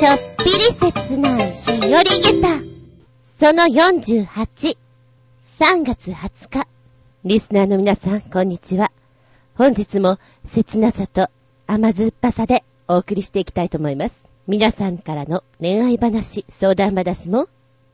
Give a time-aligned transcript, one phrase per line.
[0.00, 0.50] ちょっぴり
[0.92, 2.48] 切ない日和げた。
[3.38, 6.66] その48、3月20日。
[7.26, 8.92] リスナーの皆さん、こんにちは。
[9.56, 11.28] 本日も切なさと
[11.66, 14.24] 甘酸っぱさでお送りしていきたいと思います。
[14.46, 17.50] 皆さんからの恋愛話、相談話も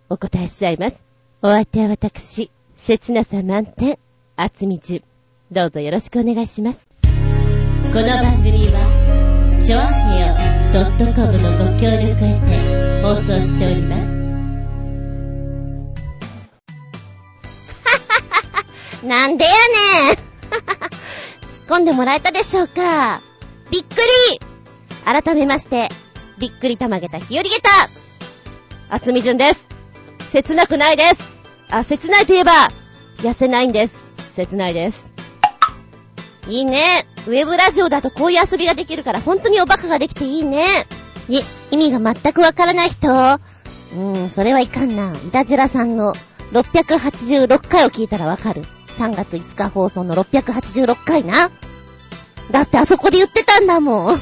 [0.09, 1.03] お答えしちゃいます。
[1.43, 3.99] お相手は私、切なさ満点、
[4.37, 5.03] 厚み純。
[5.51, 6.87] どうぞよろしくお願いします。
[7.93, 8.96] この番組は、
[9.63, 10.35] ちょあへよ
[10.73, 14.07] .com のご協力へて放送しております。
[19.07, 23.23] なんでやねん突っ込んでもらえたでしょうか
[23.71, 23.97] びっく
[24.31, 24.41] り
[25.05, 25.89] 改めまして、
[26.39, 27.71] びっくりたまげた日和げた
[28.91, 29.69] 厚み順です。
[30.31, 31.33] 切なくないです。
[31.71, 32.69] あ、切ないといえば、
[33.19, 34.05] 痩せないんです。
[34.35, 35.16] 切ないです。
[36.49, 37.07] いいね。
[37.27, 40.67] ウェブラジオだとこういう遊びができるから本当におバカができていいね。
[41.29, 41.41] い、
[41.73, 45.13] 意味が全くわからない人うーん、それはいかんな。
[45.13, 46.15] イタジラさんの
[46.53, 48.65] 686回を聞いたらわかる。
[48.99, 51.51] 3月5日放送の686回な。
[52.51, 54.21] だってあそこで言ってたんだもん。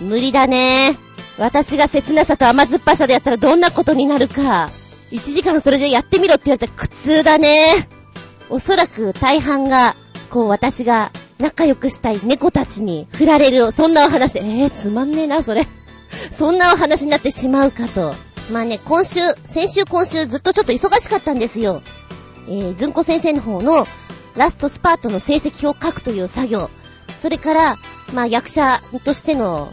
[0.00, 0.96] 無理だね。
[1.38, 4.70] 私が切なさと甘酸っぱさでやったらどんなことになるか。
[5.10, 7.88] 1時間それでやってみろって言われたら苦痛だね。
[8.50, 9.96] おそらく大半が、
[10.30, 11.12] こう私が
[11.44, 15.66] 仲良くしたい猫たちに振られる、そんなお話で、えー、つまんねえな、それ。
[16.32, 18.14] そんなお話になってしまうかと。
[18.50, 21.82] まあね、今週、先週今週ずっとちょっと忙しかったんですよ。
[22.48, 23.86] えー、ずんこ先生の方の
[24.36, 26.70] ラストスパートの成績表を書くという作業。
[27.14, 27.78] それから、
[28.14, 29.70] まあ役者としての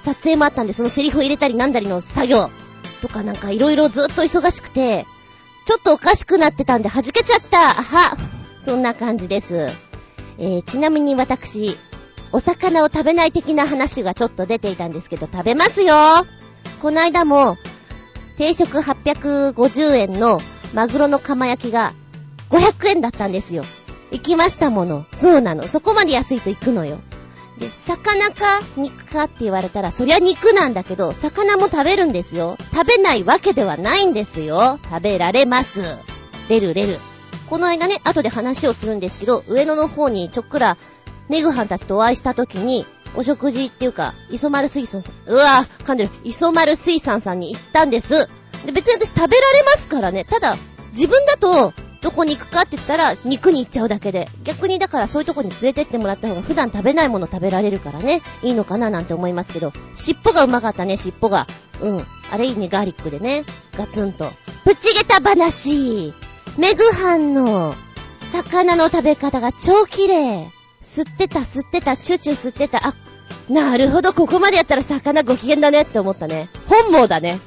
[0.00, 2.50] 撮影もあったんで、そのセリフを入れたりなんだりの作業
[3.00, 5.06] とかなんかいろいろずっと忙しくて、
[5.66, 8.16] ちょっとおかしくなってたんで弾けちゃったあは
[8.58, 9.91] そんな感じです。
[10.38, 11.76] えー、ちなみに私、
[12.32, 15.94] お魚を食べない的な話がちょっと出ていたんですけど、食べますよ
[16.80, 17.56] この間も、
[18.36, 20.40] 定食850円の
[20.74, 21.92] マグロの釜焼きが
[22.50, 23.64] 500円だったんですよ。
[24.10, 25.06] 行きましたもの。
[25.16, 25.64] そうなの。
[25.64, 26.98] そこまで安いと行くのよ。
[27.58, 32.56] で、魚か肉かって言われたら、そりゃ肉なんだけど、魚も食べるんですよ。
[32.72, 34.78] 食べないわけではないんですよ。
[34.84, 35.82] 食べられます。
[36.48, 37.11] レルレル。
[37.52, 40.78] この間ね、後で話をするんですけど、上野の方にちょっくら、
[41.28, 48.26] ネグハンたちとお会いした時に、お食事っていうか、磯丸水産さん、うわぁ、噛んでる、磯丸水産さんに行ったんです。
[48.64, 50.24] で、別に私食べられますからね。
[50.24, 50.56] ただ、
[50.92, 54.30] 自分だと、どこに行くかって言ったら、肉に行っちゃうだけで。
[54.44, 61.46] 逆にだからそういうとこに連れてってもらった方が普段食べないもの食べられるからね、いいのかななんて思いますけど、尻尾がうまかったね、尻尾が。
[61.82, 62.06] うん。
[62.30, 63.44] あれいいね、ガーリックでね。
[63.76, 64.32] ガツンと。
[64.64, 66.14] プチゲタ話。
[66.58, 67.74] メグハンの
[68.32, 70.50] 魚の食べ方が超綺麗。
[70.80, 72.86] 吸ってた、吸ってた、チューチュー吸ってた。
[72.86, 72.94] あ、
[73.48, 76.48] なるほど、ここまでやったら魚ご機嫌だねって思ったね。
[76.66, 77.38] 本望だね。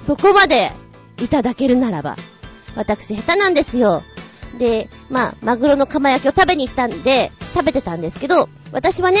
[0.00, 0.72] そこまで
[1.20, 2.16] いただけるならば。
[2.74, 4.02] 私下手なんですよ。
[4.58, 9.18] で、まあ、マグロの釜焼きを食べに行ったんで、食べてたんですけど、私はね、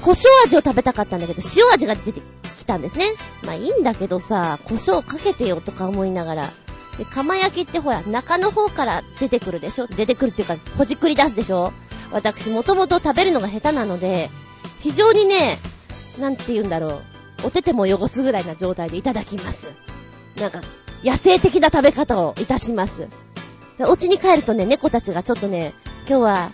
[0.00, 2.20] 胡椒味を食べたかったんだけど、塩味が出て
[2.58, 3.06] きたんですね。
[3.44, 6.48] まあいいんだけどさ、胡椒かけてよとか思いながら。
[6.98, 9.86] で、釜焼きってほら、中の方から出てくるでしょ？
[9.86, 11.72] 出てくるっていうか、ほじくり出すでしょ？
[12.10, 14.30] 私、もともと食べるのが下手なので、
[14.80, 15.56] 非常にね、
[16.20, 17.02] なんて言うんだろう。
[17.44, 19.72] お手手も汚すぐらいな状態でいただきます。
[20.36, 20.60] なんか、
[21.02, 23.08] 野生的な食べ方をいたします。
[23.80, 25.74] お家に帰るとね、猫たちがちょっとね、
[26.08, 26.52] 今日は、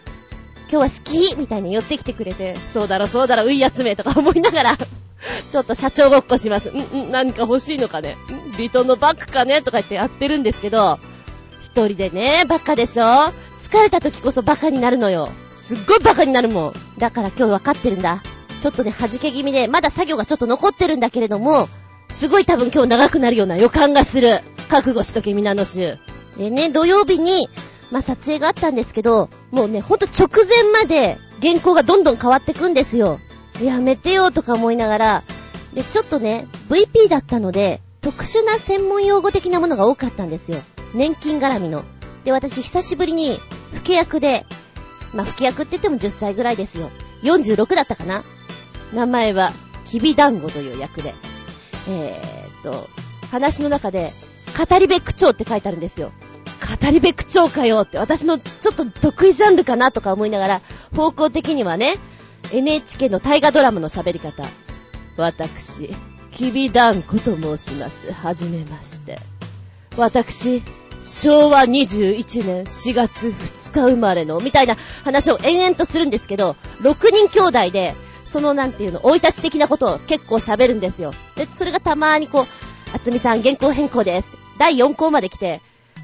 [0.70, 4.76] 今日は好きみたいに寄ってきてくれて、そうだろそうだろ、うい休めとか思いながら
[5.50, 6.70] ちょっと社長ごっこします。
[6.70, 8.16] ん、ん、何か欲しいのかね？
[8.30, 8.56] ん？
[8.56, 9.62] ビトンのバッグかね？
[9.62, 10.98] とか言ってやってるんですけど、
[11.60, 13.04] 一人でね、バカでしょ？
[13.58, 15.30] 疲れた時こそバカになるのよ。
[15.56, 16.72] すっごいバカになるもん。
[16.98, 18.22] だから今日分かってるんだ。
[18.60, 21.68] ちょっとね、弾け気味で、まだ作業がちょっと残ってるんだけれども、
[22.10, 24.40] すごい多分今日長くなるような予感がする。
[24.68, 25.98] 覚悟しとけ、皆の衆。
[26.36, 27.48] でね、土曜日に、
[27.90, 33.20] まあ、撮影があったんですけど、もうね、ほんと直前まで原稿がどんどん変わってくんですよ。
[33.62, 35.24] やめてよとか思いながら、
[35.74, 40.58] で、ちょっとね、VP だったので、特殊な専門用語的なものが多かったんですよ。
[40.94, 41.84] 年金絡みの。
[42.24, 43.38] で、私久しぶりに、
[43.74, 44.46] 老け役で、
[45.14, 46.90] まあ、老け役って言っても10歳ぐらいですよ。
[47.22, 48.24] 46だったかな
[48.92, 49.50] 名前は、
[49.84, 51.14] きびだんごという役で。
[51.88, 52.88] えー、っと、
[53.30, 54.12] 話の中で、
[54.58, 56.12] 語り部口調って書いてあるんですよ。
[56.82, 60.60] 語り部口調かよって、私のちょっと得意ジャンルかなとか思いながら、
[60.96, 61.96] 方向的にはね、
[62.52, 64.42] NHK の大河ドラマの喋り方。
[65.16, 65.94] 私、
[66.30, 68.12] きびだんこと申します。
[68.12, 69.18] はじめまして。
[69.96, 70.62] 私、
[71.00, 81.12] 昭和21年4月2日生まれの、みたいな話を延々とするんですけど、6人兄弟で、そのなんていうの、生い立ち的なことを結構喋るんですよ。
[81.36, 82.46] で、それがたまーにこう、
[82.94, 84.28] あつみさん原稿変更です。
[84.58, 85.60] 第4項まで来て、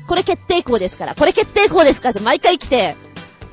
[0.06, 2.97] これ決定項ですから、これ決定項ですからって毎回来て、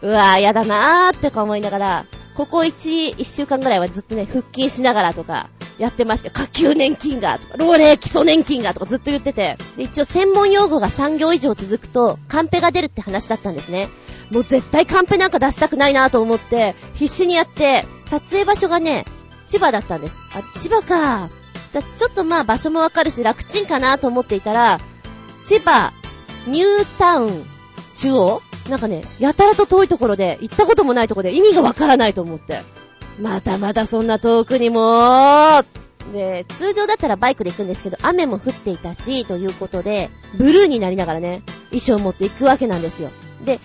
[0.01, 2.05] うわぁ、やだなーって思いながら、
[2.35, 6.33] ここ1、1週間ぐらいはずっとね、腹筋しながらとか、やってましたよ。
[6.35, 9.57] 下級年金が、とか、老齢基礎年金が、とかずっと言ってて。
[9.77, 13.89] で、一応専門用語が3行以上続くと、カンペが出るって話だったんですね。
[14.29, 19.05] もう絶対カンペなんか出したくないなと思って、必死にやって、撮影場所がね、
[19.45, 20.17] 千葉だったんです。
[20.35, 21.29] あ、千葉か。
[21.71, 24.79] じゃ、ちょっとまあ場所もわかるし楽ちんかなと思っていたら、
[25.43, 25.93] 千葉、
[26.47, 27.45] ニュータウン、
[27.95, 32.61] 中央なんかね、やたらと遠いところで、行ったこともないところで意味がわからないと思って。
[33.19, 35.63] まだまだそんな遠くにも
[36.13, 43.09] で、通常だったらバイクで行くんですけど、雨も降っていたし、ということで、ブルーになりながらね、衣装を持って行くわけなんですよ。
[43.45, 43.59] で、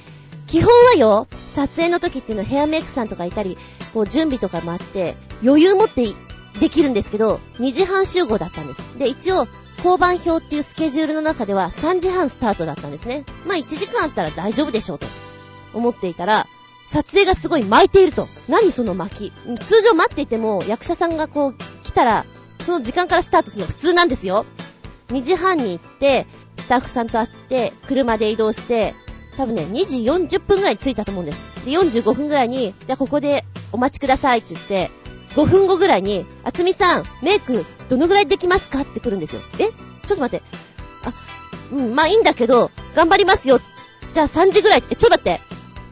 [0.46, 3.58] 基本はよ、撮影の時っていうのはヘアメイクさんとかいたり、
[3.92, 6.06] こう準備とかもあって、余裕持って
[6.60, 8.98] できるんですけど、2時半集合だったんです。
[8.98, 9.48] で、一応、
[9.78, 13.24] 交番表っていうスケジュールの中では3時半スタートだったんですね。
[13.46, 15.06] まあ1時間あったら大丈夫でしょうと
[15.74, 16.46] 思っていたら、
[16.86, 18.26] 撮影がすごい巻いていると。
[18.48, 19.56] 何その巻き？
[19.64, 22.26] 通常待っていても役者さんがこう来たら、
[22.60, 24.46] その時間からスタートするの普通なんですよ。
[25.08, 26.26] 2時半に行って、
[26.58, 28.94] スタッフさんと会って、車で移動して、
[29.36, 31.44] 多分ね、2時40分ぐらい着いたと思うんです。
[31.64, 34.90] で、45分ぐらいに、じゃあここでお待ちくださいって言って、
[35.36, 38.80] 5分後ぐらいに、あつみさん、メイク、どのぐらいできますか？
[38.80, 39.42] って来るんですよ。
[39.58, 39.58] え？
[39.58, 39.70] ちょ
[40.14, 40.44] っと待って。
[41.04, 41.12] あ、
[41.72, 43.60] うん、まあいいんだけど、頑張りますよ。
[44.12, 45.40] じゃあ3時ぐらい、え、ちょっと待って。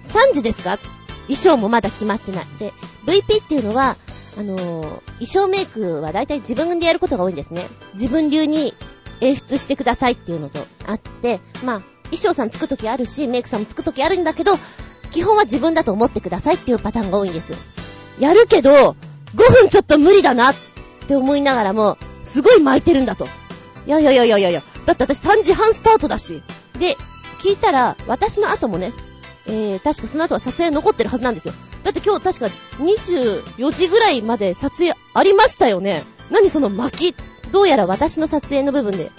[0.02, 0.78] 3時ですか？
[1.26, 2.46] 衣装もまだ決まってない。
[2.58, 2.72] で、
[3.06, 3.96] VP っていうのは、
[4.38, 4.82] あのー、
[5.20, 7.66] 衣装メイクは大体自分でやることが多いんですね。
[7.92, 8.74] 自分流に
[9.20, 14.52] 演出してくださいっていうのとあって、まあ、衣装さんつくときあるし、メイクさんもつくときあるんだけど、
[15.10, 17.52] 基本は自分だと思ってくださいっていうパターンが多いんです。
[18.20, 18.96] やるけど、
[19.34, 20.54] 5分ちょっと無理だなっ
[21.06, 23.26] て思いながらも、すごい巻いてるんだと。
[23.86, 26.42] いやいやいやいやいや、だって私3時半スタートだし。
[26.78, 26.96] で、
[27.40, 28.92] 聞いたら、私の後もね、
[29.46, 31.54] えー、確かその後は撮影残ってるはずなんですよ。
[31.82, 32.46] だって今日確か
[32.78, 36.02] 24時ぐらいまで撮影ありましたよね。
[36.30, 37.16] 何その巻き。
[37.52, 39.10] どうやら私の撮影の部分で、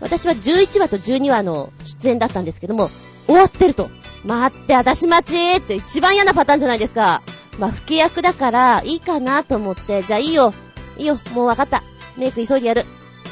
[0.00, 2.90] 私は11話と12話の出演だったんですけども、
[3.26, 3.90] 終わってると。
[4.24, 7.22] 待って、私待ちって一番嫌なパターンじゃないですか。
[7.58, 10.54] まあ、吹き役だから、いいかなと思って、じゃあいいよ。
[10.96, 11.82] いいよ、もうわかった。
[12.16, 12.84] メイク急いでやる。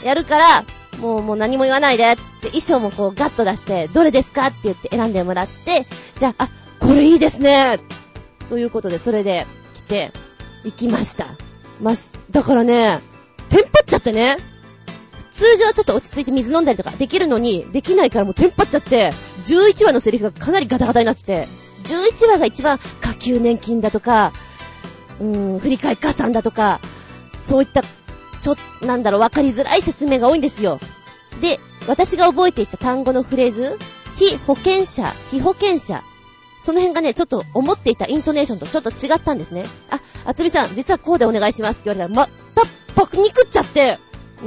[0.04, 0.64] やるから、
[1.00, 2.12] もう、もう何も言わないで。
[2.12, 5.86] って衣装もこうガッと出して、どれですかって言って選んでもらって、
[6.18, 7.80] じゃあ、あ、これいいですね。
[8.48, 10.12] ということで、それで来て、
[10.64, 11.36] 行きました。
[11.80, 13.00] ましだからね、
[13.48, 14.36] テンパっちゃってね。
[15.30, 19.10] 通常はちょっと落ち着いて水飲んだりとかできるのに、できないからもうテンパっちゃって、
[19.44, 21.46] 11話のセリフがかなりガタガタになってて、
[21.84, 24.32] 11話が一番下級年金だとか、
[25.20, 26.80] うーん、振り替え加算だとか、
[27.38, 30.78] そういった、ちょ、なんだろう、わかりづらい説明が多いんですよ。
[31.40, 33.78] で、私が覚えていた単語のフレーズ、
[34.16, 36.02] 非保険者、非保険者。
[36.60, 39.64] その辺がね、ちょっと思っていたイントネーションとちょっと違ったんですね。
[39.90, 43.98] あ、あつみさん、実はこうでお願いしますって言われたら、また、パクニクっちゃって、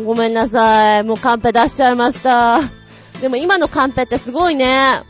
[0.06, 1.04] ごめんなさい。
[1.04, 2.60] もうカンペ出しちゃいました。
[3.22, 5.04] でも今のカンペってすごいね。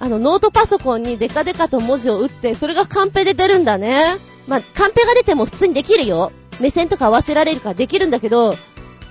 [0.00, 4.16] あの、ノートパソコンにデカデカと文字を打って、それがカンペで出るんだね。
[4.48, 6.32] まあ、カンペが出ても普通にできるよ。
[6.60, 8.54] 目線とか合わせられるからできるんだけど、あ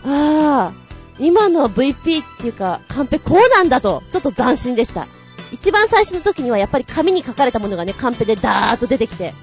[0.06, 0.74] あ、
[1.20, 5.08] 今の VP っていうか、カンペこうなんだと、ちょっと斬新でした。
[5.52, 9.34] 一番最初の時にはやっぱり紙に書かれたものがね、カンペでダーッと出てきて、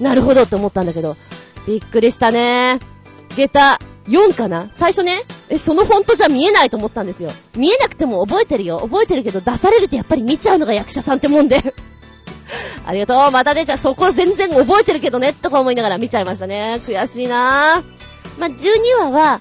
[0.00, 1.16] なるほどって思ったんだけど、
[1.66, 2.78] びっくりしたね。
[3.36, 3.78] 下駄、
[4.08, 4.68] 4かな？
[4.72, 7.30] 最初ね、え、そのフォントじゃ見えないと思ったんですよ。
[7.56, 8.80] 見えなくても覚えてるよ。
[8.80, 11.74] 覚えてるけど出されるとやっぱり見ちゃうのが役者さんってもんで。
[12.86, 13.30] ありがとう。
[13.30, 16.80] またね、じゃあそこ全然覚えてるけどね、とか思いながら見ちゃいましたね。
[16.86, 18.38] 悔しいなぁ。
[18.38, 19.40] まあ、12話は、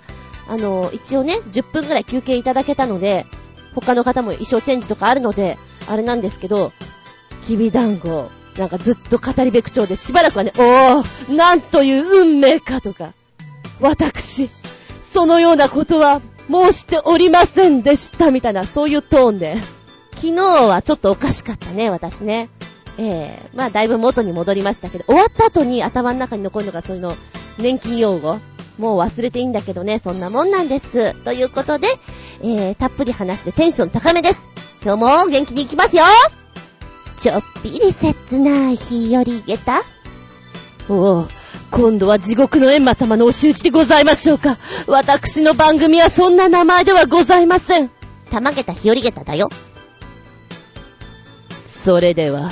[0.50, 3.26] あの、一応ね、10分くらい休憩いただけたので、
[3.76, 5.58] 他の方も衣装チェンジとかあるので、
[5.88, 6.72] あれなんですけど、
[7.46, 13.14] きび団子、なんかずっと語りべく調でしばらくはね、おー、なんという運命かとか、
[13.80, 14.50] 私、
[15.02, 19.58] そのようなことは申しておりませんでしたみたいな、そういうトーンで。
[20.16, 22.50] 昨日はちょっとおかしかったね、私ね。
[22.98, 27.16] ええー、まあだいぶ元に戻りましたけど、終わった後に頭の中に残るのがそういうの、
[27.60, 28.40] 年金用語。
[28.80, 31.14] もう忘れていいんだけどね、そんなもんなんです。
[31.24, 31.88] ということで、
[32.42, 34.48] えー、たっぷり話してテンション高めです。
[34.84, 36.04] 今日も元気に行きますよ
[37.18, 39.82] ちょっぴり切ない日よりげた。
[40.88, 41.28] おぉ、
[41.72, 44.58] 今度は地獄の閻魔様のお仕打ちでございましょうか。
[44.88, 47.92] 私の番組はそんな名前ではございません。
[48.30, 49.50] たまげた日和げただよ。
[51.68, 52.52] それでは、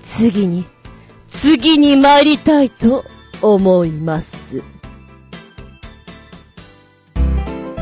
[0.00, 0.64] 次に、
[1.26, 3.04] 次に参りたいと
[3.42, 4.62] 思います。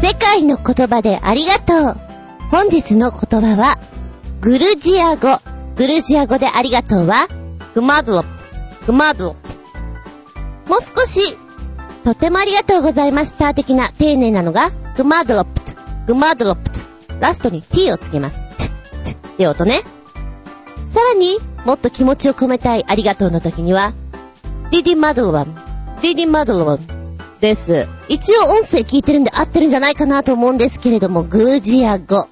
[0.03, 1.97] 世界の言葉でありがとう。
[2.51, 3.79] 本日の言葉は、
[4.41, 5.39] グルジア語。
[5.77, 7.29] グルジア語でありがとうは、
[7.75, 8.25] グマドロ。
[8.87, 9.37] グマドロ。
[10.71, 11.37] もう少し、
[12.05, 16.79] とてもありがとうございました的な丁寧なのが、გმადლობთ、გმადლობთ、
[17.19, 18.39] ラストに t をつけます。
[18.57, 19.81] チッ、チッって音ね。
[20.95, 23.95] さらに、もっと気持ちを込めたいありがとうの時には、
[24.71, 26.79] დიდი მადლობა、დიდი მადლობა
[27.41, 27.89] です。
[28.09, 32.29] 一応音声聞いてるんで合ってるんじゃないかなと思うんですけれども、グルジア語。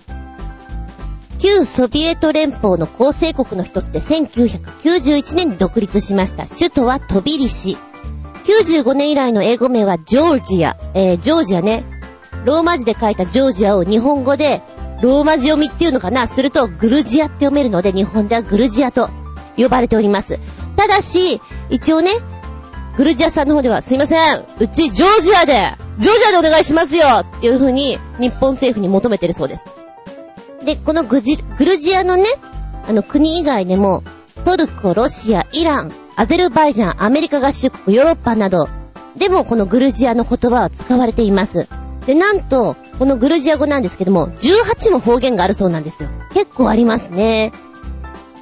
[1.41, 6.47] 旧ソビエト連邦の構成国の一つで1991年に独立しました。
[6.47, 7.77] 首都はトビリシ。
[8.49, 10.79] 95年以来の英語名はジョージア。
[10.95, 11.85] えー、ジョージアね。
[12.47, 14.63] ローマ字で書いたジョージアを日本語で
[15.03, 19.11] ローマ字読みっていうのかなするとグルジアって読めるので日本ではグルジアと
[19.57, 20.39] 呼ばれております。
[20.77, 22.13] ただし、一応ね、
[22.97, 29.67] グルジアさんの方ではすいません、うちジョージアで、ジョージアでお願いしますよっていう風に日本政府に求めてるそうです。
[30.65, 32.25] で、このグジグルジアのね、
[32.89, 34.03] あの国以外でも、
[34.47, 38.69] トルコ、ロシア、イラン、アゼルバイジャン、アメリカ合衆国、ヨーロッパなど、
[39.17, 41.69] でもこのグルジアの言葉は使われています。
[42.07, 46.09] で、なんと、このグルジア語なんですけども、18も方言があるそうなんですよ。
[46.35, 47.53] 結構ありますね。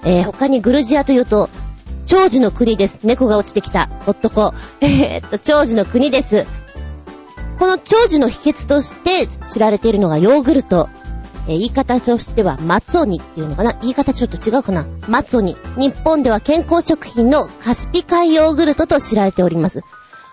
[0.06, 1.50] えー、他にグルジアというと、
[2.06, 3.00] 長寿の国です。
[3.02, 3.90] 猫が落ちてきた。
[4.06, 4.54] 男。
[4.80, 6.46] えー、っと、長寿の国です。
[7.58, 10.88] この長寿の秘訣として知られているのがヨーグルト。
[11.48, 13.72] えー、言い方としては、松鬼っていうのかな？
[13.80, 14.86] 言い方ちょっと違うかな？
[15.08, 15.56] 松鬼。
[15.76, 19.82] 日本では健康食品のカスピ海ヨーグルトと知られております。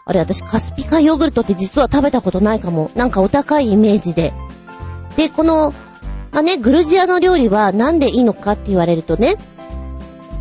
[0.05, 2.91] あれ、私、カスピカヨーグルトって実は食べたことないかも。
[2.95, 4.33] なんかお高いイメージで。
[5.15, 5.73] で、この、
[6.31, 9.35] まあね、グルジアの料理はなんでいいのかって言われるとね、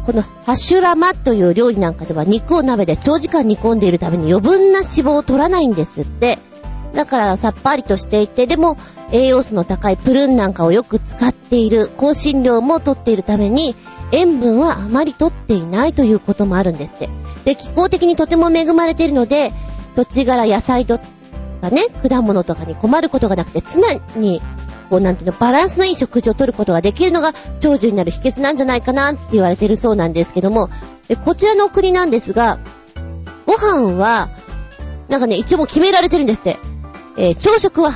[0.06, 6.38] このハシュラマという料理なんかでは肉を鍋で長時間煮込んでいるために余分な脂肪を取らないんですって。
[6.94, 8.76] だからさっぱりとしていて、でも
[9.12, 13.74] 栄養素の高いプルーンなんかをよく使っている、香辛料も取っているために、
[14.12, 17.08] 塩分はあまり取っていないということもあるんですって。
[17.44, 19.52] で、気候的にとても恵まれているので、
[19.96, 23.80] 土地柄野菜とかね、果物とかに困ることがなくて、常
[24.20, 24.42] に、
[24.90, 30.68] こうなんていうの、バランスのいい食事をとることができるのが長寿になる秘訣なんじゃないかなって言われてるそうなんですけども、
[31.24, 32.58] こちらの国なんですが、
[33.46, 34.28] ご飯は、
[35.08, 36.58] なんかね、一応もう決められてるんですって。
[37.16, 37.92] えー、朝食は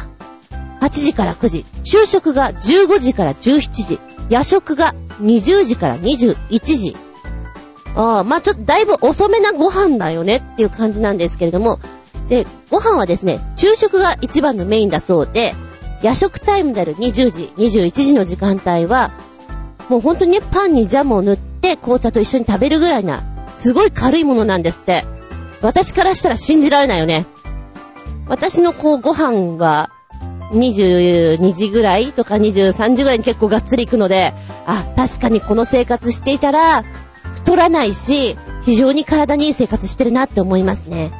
[0.80, 6.96] 8時から9時、昼食が15時から17時、夜食が20時から21時、
[7.96, 11.80] ああ、まあちょっとだいぶ遅めなご飯だよねっていう感じなんですけれども、
[12.28, 15.54] で、ご飯はですね、昼食が一番のメインだそうで、
[16.02, 19.12] 夜食タイムである20時、21時の時間帯は、
[19.88, 23.22] もう本当にね、パンにジャムを塗って紅茶と一緒に食べるぐらいな、
[23.56, 25.04] すごい軽いものなんですって。
[25.62, 27.24] 私からしたら信じられないよね。
[28.28, 29.90] 私のこうご飯は、
[30.52, 34.32] 22時ぐらいとか23時ぐらいに結構がっつり行くので、
[34.66, 36.84] あ、確かにこの生活していたら、
[37.34, 41.12] 太らないし、非常に体にいい生活してるなって思いますね。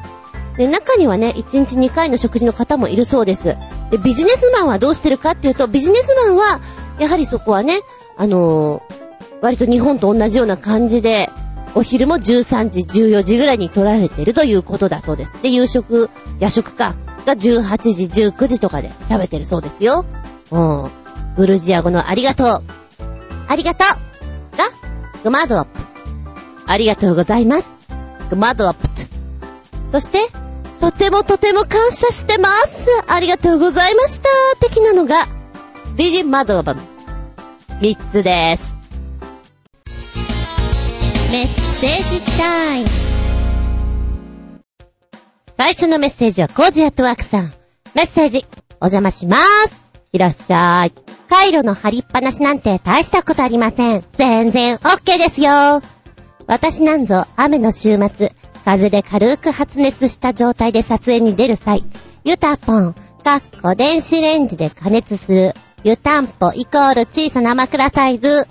[0.57, 3.55] で、中にはね、1日2回の食事の方もいるそうです。
[3.91, 6.59] で、ビジネスマンはどうしてるかっていうと、ビジネスマンは、
[6.99, 7.81] やはりそこはね、
[8.17, 8.95] あのー、
[9.41, 11.29] 割と日本と同じような感じで、
[11.77, 15.43] お昼も13時、14時ぐらいに取られてるということだそうです。
[15.43, 20.03] で、夕食、夜食か、が18時、19時とかで食べてるそうですよ。
[20.49, 20.91] うん。
[21.35, 22.63] グルジア語のありがとう。
[23.47, 24.63] ありがとうが、
[25.23, 25.79] グマドロップ。
[26.65, 27.69] ありがとうございます。
[28.31, 28.87] グマドアップ
[29.91, 30.27] そして、
[30.81, 32.87] とてもとても感謝してます。
[33.05, 34.29] ありがとうございました。
[34.61, 35.27] 的なのが、
[35.95, 36.81] ビジマドバム。
[37.81, 38.75] 3つです。
[41.31, 42.87] メッセージタイム。
[45.57, 47.53] 最初のメッセージはコージアットワークさん。
[47.93, 48.47] メッセージ、
[48.81, 49.91] お邪魔しまーす。
[50.11, 50.93] いらっしゃい。
[51.29, 54.03] カイロの貼りっぱなしなんて大したことありません。
[54.13, 55.83] 全然 OK ですよ。
[56.47, 58.31] 私なんぞ雨の週末、
[58.65, 61.83] 風で軽く発熱した状態で撮影に出る際、
[62.23, 65.53] ユタポン、かっこ電子レンジで加熱する、
[65.83, 68.47] 湯たんぽイコール小さな枕サイズ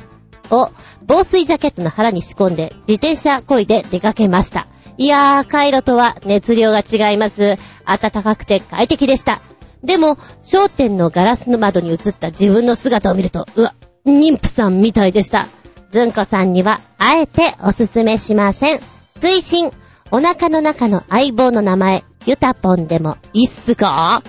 [0.50, 0.70] を
[1.06, 4.66] 防水ジャケットの腹に仕込んで自転車漕いで出かけました。
[4.98, 7.58] いやー、回路とは熱量が違います。
[7.84, 9.40] 暖かくて快適でした。
[9.84, 13.74] でも、商店のガラスの窓に映った自分の姿を見ると、うわ、
[14.06, 15.46] 妊婦さんみたいでした。
[15.90, 18.80] ずんこさんには、あえておすすめしません。
[19.20, 19.70] 追伸、
[20.10, 24.22] お腹の中の相棒の名前、ゆたぽんでもいいっすか？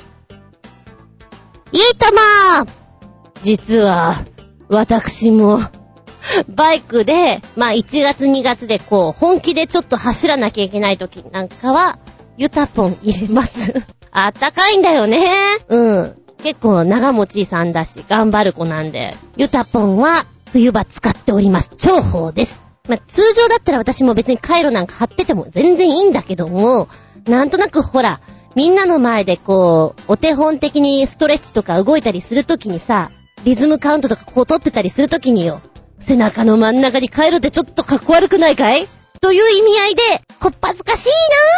[1.72, 2.72] いいとも
[3.42, 4.16] 実は、
[4.70, 5.62] 私も、
[6.48, 12.00] バイクで、まあ1月2月でこう、本気でちょっと走らなきゃいけない時なんかは、
[12.38, 13.74] ユタポン入れます。
[14.12, 15.26] あったかいんだよね。
[15.70, 16.16] うん。
[16.44, 21.72] 結構長持ちさんだし、頑張る子なんで、ユタポンは冬場使っております。
[21.78, 22.64] 重宝です。
[22.88, 26.88] まあ、通常だったら私も別に回路なんか貼ってても全然いいんだけども、
[27.28, 28.22] なんとなくほら、
[28.56, 33.12] みんなの前でこう、お手本的にストレッチとか動いたりするときにさ、
[33.44, 35.62] リズムカウントとかこう取ってたりするときによ、
[36.00, 38.88] 背中の真ん中に帰るってちょっとかっこ悪くないかい？
[39.22, 40.02] という意味合いで、
[40.40, 41.10] こっぱずかしい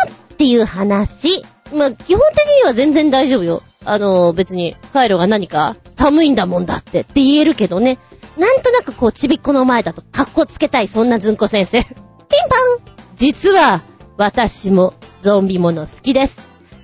[0.08, 1.44] なーっていう話。
[1.74, 3.62] まあ、基本的には全然大丈夫よ。
[3.86, 8.00] あの、別に、カイロが何か寒いんだもんだってって言えるけどね。
[8.38, 11.84] なんとなくこう、ちびっこの前だと格好つけたい、そんなずんこ先生。
[11.84, 13.82] ピンポン実は、
[14.18, 16.36] 私もゾンビもの好きです。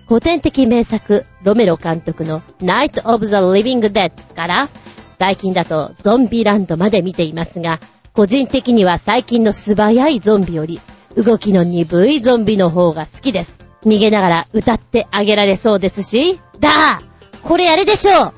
[0.08, 4.70] 古典的名作、ロメロ監督の Night of the Living Dead から、
[5.18, 7.80] 最近だとゾンビランドまで見ていますが、
[8.14, 10.80] 個人的には最近の素早いゾンビより、
[11.16, 13.56] 動きの鈍いゾンビの方が好きです。
[13.86, 17.02] 逃げながら歌ってあげられそうですし、だ
[17.44, 18.34] これあれでしょう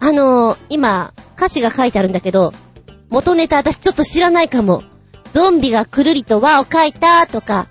[0.00, 2.52] あのー、今、歌詞が書いてあるんだけど、
[3.10, 4.82] 元ネタ私ちょっと知らないかも。
[5.32, 7.68] ゾンビがくるりと輪を描いたとか、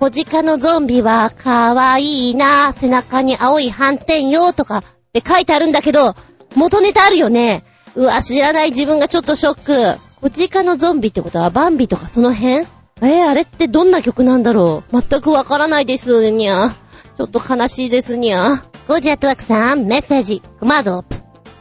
[0.00, 6.14] 小鹿のゾンビはかわいいな、背中に青い斑点よとかって書いてあるんだけど、
[6.56, 7.64] 元ネタあるよね。
[7.96, 10.00] うわ、知らない自分がちょっとショック。
[10.22, 12.66] 小鹿のゾンビってことはバンビとかその辺？
[13.02, 15.02] えー、あれってどんな曲なんだろう？
[15.02, 16.70] 全くわからないですにゃ。
[17.16, 18.62] ちょっと悲しいですにゃ。
[18.86, 21.04] ゴジアトワクさん、メッセージ、コマド。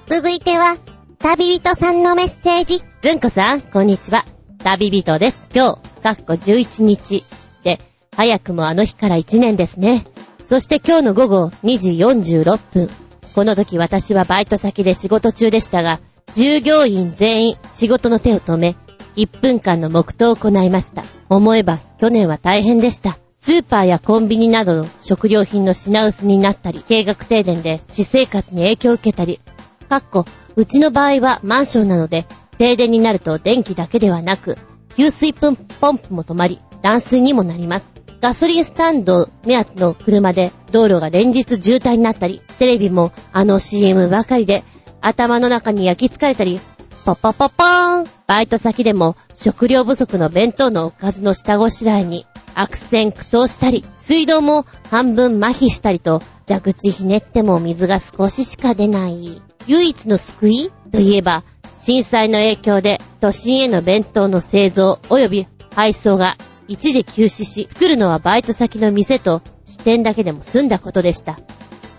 [0.08, 0.78] 続いては、
[1.20, 2.82] 旅人さんのメッセージ。
[3.02, 4.26] ずんこさん、こんにちは。
[4.64, 5.42] 旅人です。
[5.54, 7.24] 今日、かっこ11日
[7.64, 7.80] で、
[8.16, 10.06] 早くもあの日から1年ですね。
[10.46, 12.90] そして今日の午後2時46分。
[13.36, 16.00] この時私はバイト先で仕事中でしたが、
[16.36, 18.76] 従業員全員仕事の手を止め、
[19.16, 21.04] 1分間の黙祷を行いました。
[21.30, 23.18] 思えば去年は大変でした。
[23.38, 29.40] スーパーやコンビニなどの食料品の品薄になったり、計画停電で私生活に影響を受けたり、
[29.88, 32.26] かっこ、うちの場合はマンションなので、
[32.58, 34.58] 停電になると電気だけではなく、
[34.96, 37.90] 給水ポンプも止まり、断水にもなります。
[38.22, 44.64] ガソリンスタンド目当ての車で道路が連日渋滞になったり、テレビもあの CM ばかりで
[45.02, 46.60] 頭の中に焼き付かれたり、
[47.06, 59.42] ポポポポーンバイト先でも食料不足の弁当のおかずの下ごしらえに悪戦苦闘したり、水道も半分麻痺したりと蛇口ひねっても水が少ししか出ない。
[59.68, 71.40] 唯一の救いといえば、震災の影響で都心への弁当の製造及び配送が一時休止し、作るのはバイト先の店と支店だけでも済んだことでした。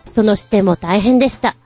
[0.09, 1.57] その支店も大変でした。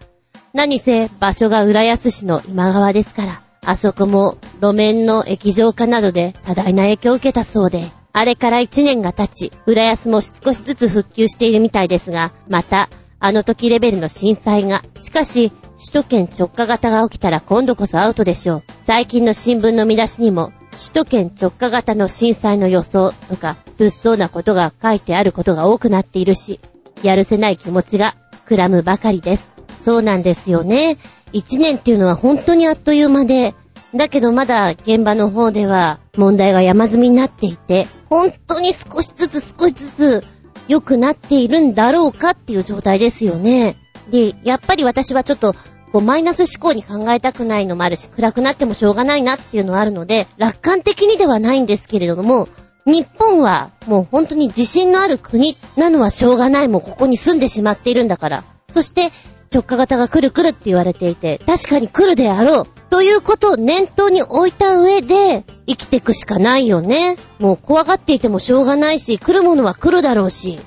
[0.54, 12.88] 何せ場所が浦安市の今川ですから、あそこも路面の液状化などで多大な影響を受けたそうで、あれから1年が経ち、浦安も少しずつ復旧しているみたいですが、また、
[13.18, 18.62] あの時レベルの震災が、しかし、首都圏直下型が起きたら今度こそアウトでしょう。
[18.86, 26.60] 最近の新聞の見出しにも、首都圏直下型の震災の予想とか、物騒なことが書いてあることが多くなっているし、
[27.02, 28.14] やるせない気持ちが
[28.46, 29.53] くらむばかりです。
[29.84, 30.96] そうなんですよね。
[31.32, 33.54] 一年っていうのは本当にあっという間で、
[33.94, 39.90] だけどまだ現場の方では問題が山積みになっていて、本当に少しずつ少しず
[40.22, 40.24] つ
[40.68, 43.76] 良くなっているんだろうかっていう状態ですよね。
[44.10, 45.54] で、やっぱり私はちょっと
[45.92, 52.48] こうマイナス思考に考えたくないのもあるし、暗くなってもしょうがないなっていうのはあるので、楽観的にではないんですけれども、
[52.86, 56.68] 日本はもう本当に自信のある国なのはしょうがない。
[56.68, 58.44] もうここに住んでしまっているんだから。
[58.70, 59.10] そして
[59.54, 62.66] 直下型が来る来るって言われていて、確かに来るであろう。
[62.90, 67.16] ということを念頭に置いた上で、生きていくしかないよね。
[67.38, 70.58] もう怖がっていてもしょうがないし、来るものは来るだろうし、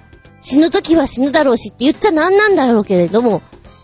[0.41, 3.41] 死ぬ時は死ぬだろうしって言っちゃなんなんだろうけれども、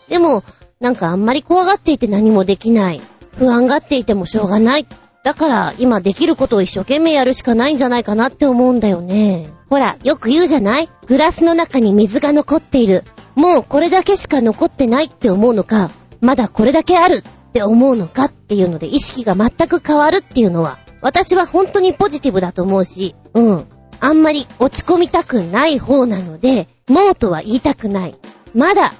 [0.07, 0.43] でも、
[0.79, 3.01] なんかあんまり怖がっていて何もできない。
[3.37, 4.87] 不安がっていてもしょうがない。
[5.23, 9.49] だから今できることを一生懸命やるしかないんじゃないかなって思うんだよね。
[9.69, 10.89] ほら、よく言うじゃない？
[11.07, 13.03] グラスの中に水が残っている。
[13.35, 15.89] もうこれだけしか残ってないって思うのか、
[16.21, 23.65] まだこれだけあるって思うのかっていうので意識が全く変わるっていうのは、私は本当にポジティブだと思うし、うん。
[23.99, 28.15] あんまり落ち込みたくない方なので、もうとは言いたくない。
[28.53, 28.93] まだ。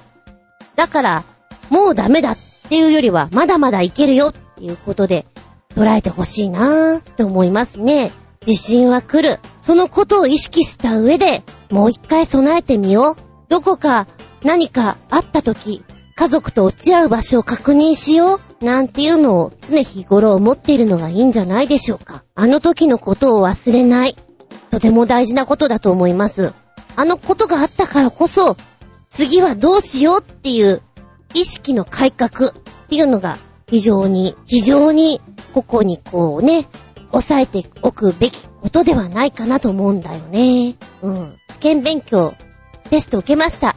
[0.76, 1.24] だから、
[1.68, 5.26] もうダメだっていうよりは、まだまだいけるよっていうことで、
[5.74, 8.12] 捉えてほしいなーって思いますね。
[8.44, 9.40] 地震は来る。
[9.60, 13.16] そのことを意識した上で、もう一回備えてみよう。
[13.48, 14.06] どこか
[14.42, 15.82] 何かあった時、
[16.16, 18.64] 家族と落ち合う場所を確認しよう。
[18.64, 22.24] なんていうのを常日頃思っているのがいいんじゃないでしょうか。
[22.34, 24.16] あの時のことを忘れない。
[24.70, 26.52] とても大事なことだと思います。
[26.96, 28.56] あのことがあったからこそ、
[29.08, 30.82] 次はどうしようっていう
[31.34, 32.52] 意識の改革っ
[32.88, 35.20] ていうのが非常に、非常に
[35.52, 36.66] ここにこうね、
[37.10, 40.74] 抑えておくべきことではないかなと思うんだよね。
[41.02, 41.36] うん。
[41.48, 42.34] 試験勉強、
[42.90, 43.76] テスト受けました。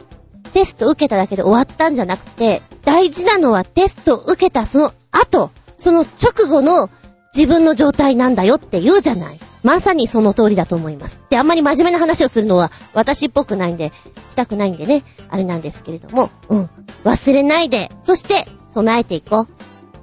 [0.52, 6.90] テスト受けただけで終わったんじゃなくて、大事なのはテスト受けたその後、その直後の
[7.34, 9.38] 自分の状態なんだよって言うじゃない。
[9.62, 11.24] まさにその通りだと思います。
[11.30, 13.92] で、あんまり真面目な話をするのは私っぽくないんで、
[14.28, 16.70] したくないんでね、あれなんですけれども、うん。
[17.04, 19.48] 忘れないで、そして備えていこう。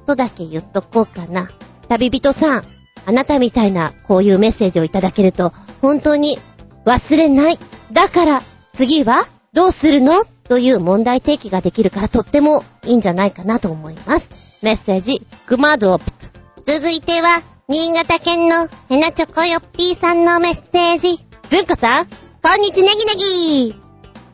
[0.05, 1.49] とだけ言っとこうかな。
[1.89, 2.65] 旅人さん、
[3.05, 6.39] あなたみたいなこういうメッセージをいただけると、本当に
[6.85, 7.59] 忘れない。
[7.91, 8.41] だから、
[8.73, 10.25] 次はどうするの？
[10.47, 14.29] という問題提起ができるからとってもいいんじゃないかなと思います。
[14.61, 16.27] メッセージ、グマドオプト。
[16.65, 21.17] 続いては、新潟県のヘナチョコヨッピーさんのメッセージ。
[21.49, 22.11] ずんこさん、こ
[22.59, 23.81] んにちネギネギ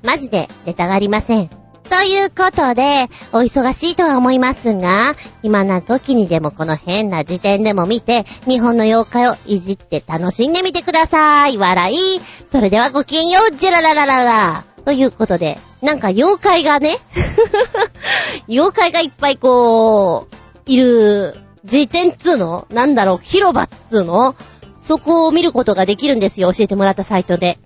[0.04, 1.61] マジでネタがありません。
[1.92, 11.58] ということで、お忙しいとは思いますが、今な時にでもこの変な時点でも見て、日本の妖怪をいじって楽しんでみてください。
[11.58, 11.98] 笑い。
[12.50, 14.64] それではごきげんよう、ジェラララララ。
[14.86, 16.98] ということで、なんか妖怪がね
[18.48, 22.68] 妖怪がいっぱいこう、いる、辞典っつうの？
[22.72, 24.36] なんだろう、広場っつうの？
[24.80, 27.60] そこを見ることができるんですよ、教えてもらったサイトで。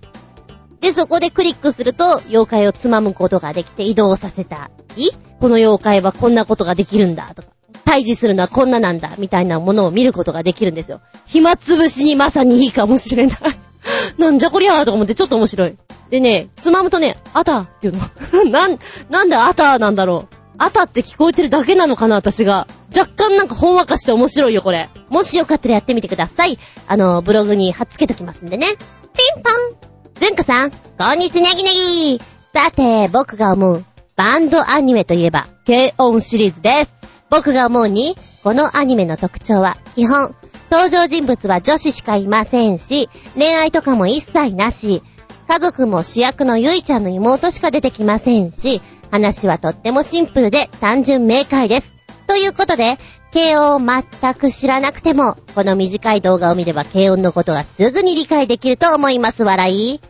[0.80, 5.10] で、そこでクリックすると、妖怪をつまむことができて移動させたい
[5.40, 7.48] この妖怪はこんなことができるんだ、とか。
[7.84, 11.00] 退治するのはこんななんだ、みたいなものを見ることができるんですよ。
[11.26, 13.38] 暇つぶしにまさにいいかもしれない
[14.18, 15.76] なんじゃこりゃーとか思ってちょっと面白い。
[16.10, 18.44] でね、つまむとね、あたっていうの。
[18.50, 18.78] なん、
[19.10, 20.34] なんであたなんだろう。
[20.58, 22.66] あたって聞こえてるだけなのかな、私が。
[22.96, 24.88] 若干なんかほんわかして面白いよ、これ。
[25.10, 26.58] もしよかったらやってみてください。
[26.86, 28.66] あの、ブログに貼っつけときますんでね。
[28.66, 32.20] ピンポンずんこさん、こんにちネギネギ
[32.54, 33.84] さて、僕が思う、
[34.16, 36.90] バンドアニメといえば、軽音シリーズです。
[37.28, 40.34] 僕が思うに、このアニメの特徴は、基本、
[40.70, 45.02] 登場人物は女子しかいませんし、恋愛とかも一切なし、
[45.48, 51.92] 家族も主役のゆいちゃんの妹しか出てきませんし、話はとってもシンプルで単純明快です。
[52.26, 52.98] ということで、
[53.36, 60.00] 軽音全く知らなくても、この短い動画を見れば軽音のことがすぐに理解できると思います、笑い。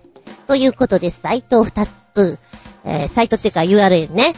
[0.47, 2.39] ということで、サイトを2つ、
[2.85, 4.35] えー、サイトっていうか URL ね。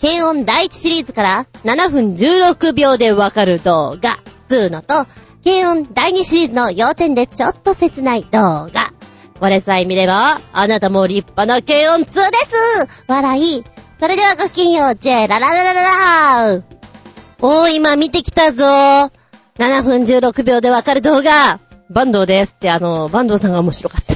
[0.00, 5.06] 軽音第1シリーズから7分16秒でわかる動画、2のと、
[5.44, 8.92] 軽音第2シリーズの要点でちょっと切ない動画。
[9.38, 13.64] これさえ見れば、あなたも立派な軽音2です笑い。
[14.00, 16.81] それではごきげんよう、ジェララララララー
[17.44, 19.10] おー、今見てきたぞー。
[19.58, 21.58] 7分16秒でわかる動画。
[21.90, 24.14] バンドですって、あの、バンドさんが面白かった。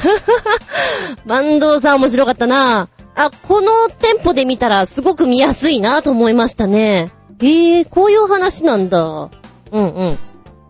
[1.27, 7.11] バンドさん面白かったなあ、このテンポで見たらすごく見やすいなと思いましたね。
[7.43, 9.01] へえー、こういう話なんだ。
[9.01, 9.31] うん
[9.73, 9.79] う
[10.12, 10.19] ん。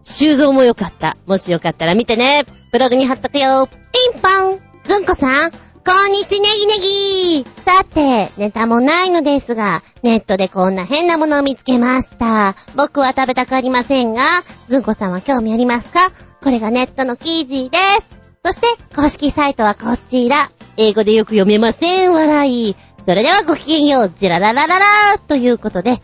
[0.02, 1.18] 修造も良かった。
[1.26, 2.46] もしよかったら見てね。
[2.72, 3.66] ブログに貼っとくよ。
[3.66, 4.60] ピンポン。
[4.84, 12.56] ずんこさんこんにちネギネギさて、ネタもないのですが、ネットでこんな変なものを見つけました。
[12.74, 14.22] 僕は食べたくありませんが、
[14.66, 16.10] ずんこさんは興味ありますか？
[16.42, 18.08] これがネットの記事です。
[18.44, 20.50] そして、公式サイトはこちら。
[20.76, 22.74] 英語でよく読めません、笑い。
[23.04, 26.00] それではごきげんよう、ジラララララーということで、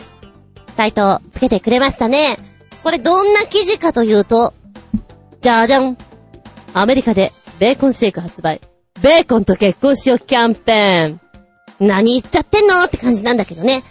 [0.77, 2.39] サイトをつけてくれましたね。
[2.85, 4.55] これどんな記事かというと、
[5.41, 5.99] じゃじゃん
[6.73, 8.61] アメリカでベーコンシェイク発売。
[9.03, 11.21] ベーコンと結婚しようキャンペーン。
[11.81, 13.83] 何言っちゃってんのって感じなんだけどね。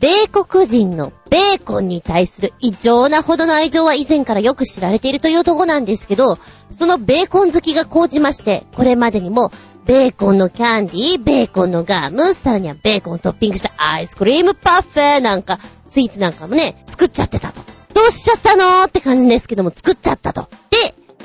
[0.00, 6.38] 米国人のベーコンに対する異常なほどの愛情は以前からよく知られているというとこなんですけど、
[6.70, 9.52] そのベーコン好きが高じまして、これまでにも、
[9.84, 17.60] ベーコンのキャンディー、ベーコンのガム、さらにはベーコンをトッピングしたアイスクリームパフェなんか、スイーツなんかもね、作っちゃってたと。
[17.92, 20.48] どうしちゃったのって感じですけども、作っちゃったと。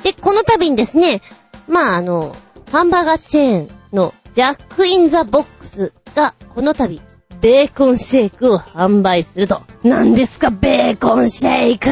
[0.04, 1.22] で、で、この度にですね、
[1.70, 2.36] まああの、
[2.72, 7.02] ハンバーガーチェーンのジャックインザボックスがこの度
[7.42, 9.62] ベーコンシェイクを販売すると。
[9.84, 11.90] 何ですか、ベーコンシェイク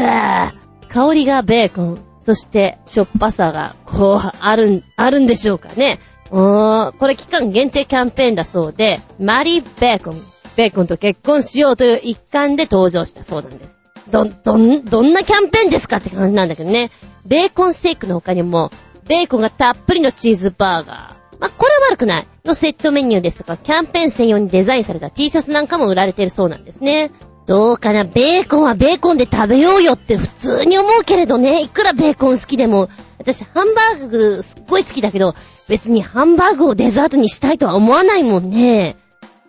[0.87, 5.99] 香りがベーコン、そしてしょっぱさがこうあるん、あるんでしょうかね。
[6.29, 10.21] おーん、これ期間限定キャンペーンだそうで、マリベーコン、
[10.55, 13.73] ベーコンと結婚しようという一環で登場したそうなんです。
[14.11, 16.91] ど、どん、どんなキャンペーンですかって感じなんだけどね。
[17.25, 18.71] ベーコンシェイクの他にも、
[19.07, 20.97] ベーコンがたっぷりのチーズバーガー。
[21.39, 22.27] まあ、これは悪くない。
[22.45, 27.11] のセットメニューですとか、キャンペーン専用にデザインされた T シャツなんかも売られてるそうなんですね。
[27.45, 32.89] どうかな、ベーコンはベーコンで食べようよって普通に思うけれどね、いくらベーコン好きでも、
[33.19, 35.35] 私ハンバーグすっごい好きだけど、
[35.67, 38.97] 別にハンバーグをデザートにしたいとは思わないもんね。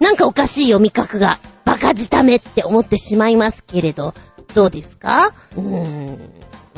[0.01, 1.39] なんかおかしいよ、味覚が。
[1.65, 4.15] バカ舌めって思ってしまいますけれど、
[4.55, 5.33] どうですか？
[5.57, 6.19] うーん。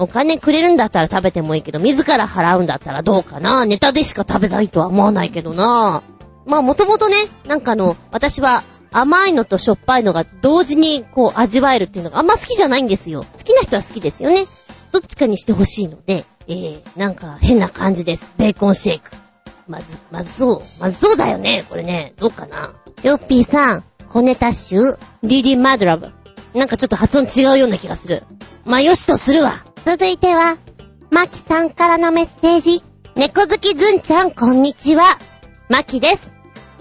[0.00, 3.66] お金くれるんだったら食べてもいいけど、自ら払うんだったらどうかな？
[3.66, 6.02] ネタでしか食べたいとは思わないけどな
[6.46, 13.24] まあもともとね、なんかあの、私は甘いのとしょっぱいのが同時にこう味わえるっていうのがあんま好きじゃないんですよ。
[13.36, 14.46] 好きな人は好きですよね。
[14.90, 18.32] どっちかにしてほしいので、えー、なんか変な感じです。
[18.38, 19.10] ベーコンシェイク。
[19.68, 20.62] まず、まずそう。
[20.80, 21.64] まずそうだよね。
[21.68, 22.14] これね。
[22.16, 22.74] どうかな？
[23.04, 26.10] ヨッピーさん、コネタッシュ、ディディマドラブ。
[26.54, 28.24] なんかちょっと発音違うような気がする。
[28.64, 29.64] まあ、よしとするわ。
[29.84, 30.56] 続いては、
[31.10, 32.82] マキさんからのメッセージ。
[33.16, 35.04] 猫好きずんちゃん、こんにちは。
[35.68, 36.34] マキです。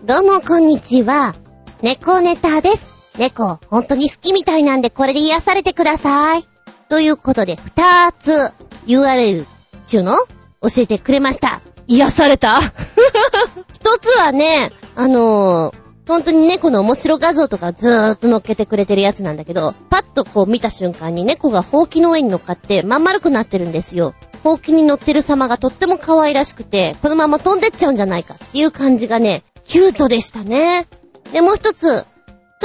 [0.04, 1.36] どうも、こんにちは。
[1.82, 2.86] 猫ネタです。
[3.18, 6.44] 猫、ほんとに好きみたいなんで、これで癒されてください。
[6.90, 8.52] ということで、二つ
[8.86, 9.46] URL
[9.88, 10.16] 中の？
[10.62, 11.62] 教えてくれました。
[11.88, 12.60] 癒された？
[13.74, 15.76] 一つはね、あのー、
[16.10, 24.16] 本当に猫の面白画像とかずーっと乗っけてくれてるやつなんだけど、パッとこう見た瞬間に猫がほうきの上に乗っかってまん丸くなってるんですよ。
[24.44, 30.88] ほうきに乗ってる様がとっても可愛らしくて、このまま飛んでっちゃうんじゃないかっていう感じがね、キュートでしたね。
[31.32, 32.02] で、もう一つ、ちょ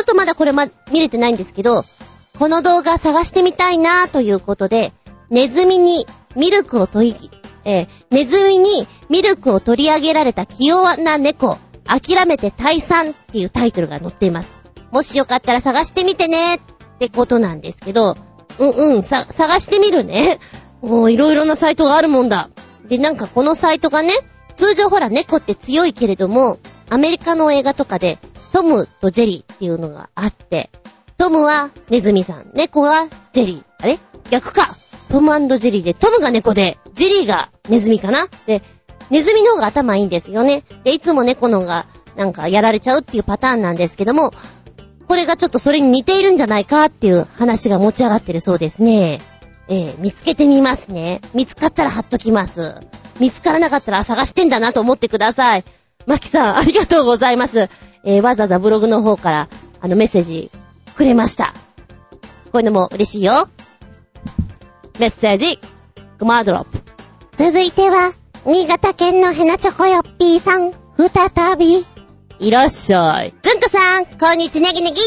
[0.00, 1.85] っとまだこれま、見れてないんですけど、
[2.38, 4.94] この動画探してみたいなということで、
[5.28, 7.30] ネズミにミルクを取り、
[7.66, 14.56] えー、ネズミにミルクを取り上げられた器用な猫諦めて退散っていうタイトルが載っています。
[14.90, 16.60] もしよかったら探してみてねっ
[16.98, 18.16] てことなんですけど、
[18.58, 20.38] うんうん、さ、探してみるね。
[20.80, 22.50] もういろいろなサイトがあるもんだ。
[22.86, 24.14] で、なんかこのサイトがね、
[24.54, 26.58] 通常ほら猫って強いけれども、
[26.90, 28.18] アメリカの映画とかで、
[28.52, 30.70] トムとジェリーっていうのがあって、
[31.16, 33.62] トムはネズミさん、猫がジェリー。
[33.82, 33.98] あれ？
[34.30, 34.76] 逆か。
[35.08, 38.28] トムジェリーで、トムが猫で、ジェリーがネズミかな？
[38.46, 38.62] で、
[39.10, 40.64] ネズミの方が頭いいんですよね。
[40.84, 41.86] で、いつも猫の方が
[42.16, 44.32] なんかやられちゃうっていうパターンなんですけども、
[45.06, 49.20] これがちょっとそれに似ているんじゃないかっていう話が持ち上がってるそうですね。
[49.68, 51.20] えー、見つけてみますね。
[51.34, 52.74] 見つかったら貼っときます。
[53.20, 55.64] 見つからなかったら探してんだなと思ってください。
[56.06, 57.68] マキさん、ありがとうございます。
[58.04, 59.48] えー、わざわざブログの方から、
[59.80, 60.50] あの、メッセージ
[60.96, 61.54] くれました。
[62.52, 63.48] こういうのも嬉しいよ。
[64.98, 65.58] メッセージ、
[66.18, 66.78] コマードロップ。
[67.36, 68.12] 続いては、
[68.46, 71.87] 新潟県のヘナチョコヨッピーさん、再び。
[72.38, 73.33] いらっしゃい。
[73.42, 75.00] ずんとさん、こんにちネギネギ。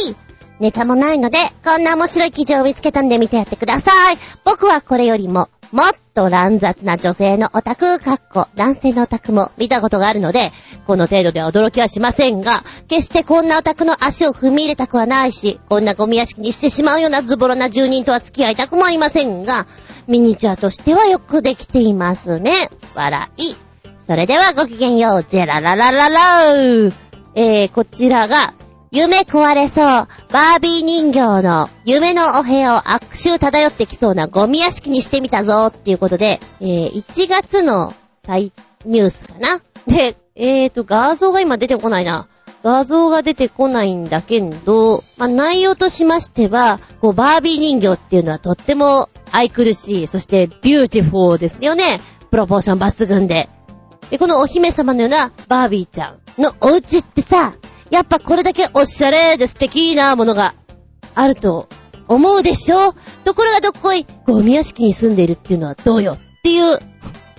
[0.60, 4.18] ネタもないので、こんな面白い記事を見つけたんで見てやってください。
[4.44, 10.52] 僕はこれよりも、もっと乱雑な女性のオタク、かっこ、男性のオタクも見たことがあるので、
[10.88, 19.68] この程度では驚きはしませんが、決してこんなオタクの足を踏み入れたくはないし、こんなゴミ屋敷にしてしまうようなズボロな住人とは付き合いたくもありませんが、
[20.08, 22.72] ミニチュアとしてはよくできていますね。
[22.96, 23.56] 笑い。
[24.08, 26.94] それではごきげんよう、ジェラララララー。
[27.36, 28.56] えー、こちらが、
[28.92, 37.94] 夢壊れそう、バービー人形の夢のお部屋を悪臭漂ってきそうなゴミ屋敷にしてみたぞっていうことで、えー、1月の
[38.26, 38.54] 再
[38.86, 39.62] ニュースかな。
[39.88, 42.28] で、えーと、画像が今出てこないな。
[42.64, 52.02] 画像が出てこないんだけど、まあ、内容としましては、こう、バービー人形っていうのはとっても愛くるしい、そして beautiful ですよね。
[52.32, 53.50] プロポーション抜群で。
[54.10, 57.54] で、このお姫様のようなバービーちゃんのお家ってさ、
[57.90, 60.54] やっぱこれだけおしゃれで素敵なものが
[61.16, 61.68] あると
[62.08, 62.94] 思うでしょ？
[63.24, 66.80] ところがどっこい、ゴミ屋敷に住んでいるっていうのはどうよっていう、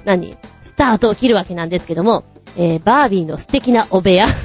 [0.04, 0.36] 何？
[0.60, 2.24] スタートを切るわけなんですけども、
[2.56, 4.26] えー、バービーの素敵なお部屋。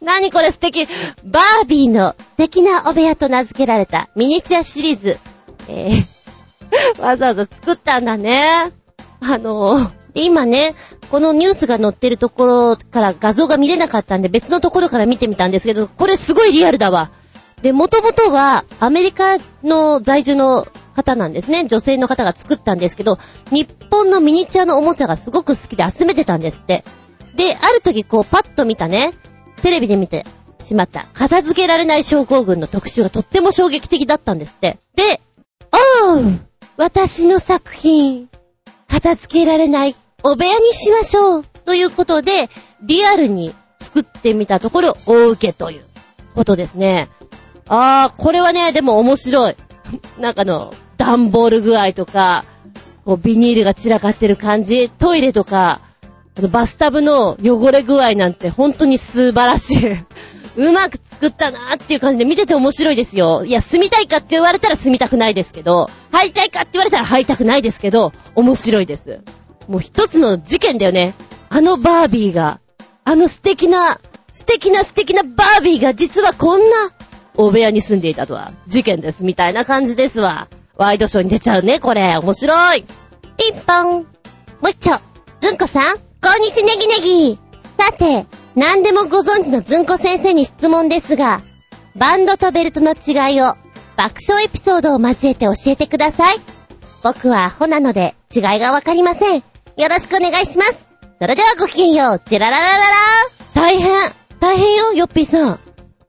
[0.00, 0.86] 何これ素敵。
[1.24, 5.18] バービーの素敵なお部屋と名付けられたミニチュアシリーズ。
[5.68, 8.72] えー、 わざわざ作ったんだね。
[9.20, 10.74] あのー、で今ね、
[11.10, 17.10] このニュースが載ってるところから画像が見れなかったんで別のところから見てみたんですけど、これすごいリアルだわ。
[17.62, 21.64] で、もともとはアメリカの在住の方なんですね。
[21.66, 23.18] 女性の方が作ったんですけど、
[23.50, 26.84] 日本のミニチュアのおもちゃがすごく好きで集めてたんですって。
[27.34, 29.12] で、ある時こうパッと見たね、
[29.62, 30.24] テレビで見て
[30.60, 34.78] しまった、片付けられない症候群の特集がとっても衝撃的だったんですって。
[34.94, 35.20] で、
[36.06, 36.22] おう
[36.76, 38.28] 私の作品、
[38.88, 42.48] 片付けられないお部屋にしましょうということで、
[42.82, 45.84] リアルに作ってみたところ、大受けという
[46.34, 47.10] ことですね。
[47.68, 49.56] あー、これはね、でも面白い。
[50.18, 52.46] なんかの、段ボール具合とか、
[53.04, 55.80] こう、ビニールが散らかってる感じ、トイレとか、
[56.50, 59.92] バスタブの汚れ具合なんて本当に素晴らしい。
[60.56, 63.44] うまく作ったなーっていう感じで見てて面白いですよ。
[63.44, 69.20] いや、住みたいかって言われたら住みたくないですけど、入りたいかって言われたら入りたくないですけど、面白いです。
[69.68, 71.14] もう一つの事件だよね。
[71.48, 72.60] あのバービーが、
[73.04, 74.00] あの素敵な、
[74.32, 76.90] 素敵な素敵なバービーが実はこんな、
[77.36, 80.48] 大部屋に住んでいたとは、事件です、みたいな感じですわ。
[80.76, 82.16] ワイドショーに出ちゃうね、これ。
[82.16, 82.84] 面白い。
[83.36, 83.92] ピンポン。
[83.94, 84.04] も
[84.64, 84.98] う一丁。
[85.40, 87.38] ずんこさん、こんにちネギネギ。
[87.78, 91.42] さて、何でもご存知のずんこ先生に質問ですが、
[91.96, 93.56] バンドとベルトの違いを
[93.96, 96.36] 爆笑エピソードを交えて教えてください。
[97.02, 99.53] 僕はアホなので違いがわかりません。
[99.76, 100.86] よろしくお願いします。
[101.20, 102.22] それではごきげんよう。
[102.26, 102.84] ジェラララララ。
[103.54, 103.92] 大変。
[104.40, 105.58] 大変よ、ヨッピーさん。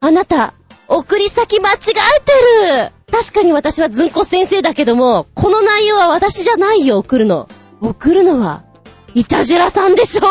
[0.01, 0.53] あなた、
[0.87, 2.91] 送り先間違えてる。
[3.11, 7.47] 確かに私はずんこ先生だけども、この内容は私じゃないよ、送るの。
[7.81, 8.63] 送るのは、
[9.13, 10.27] イタジェラさんでしょ？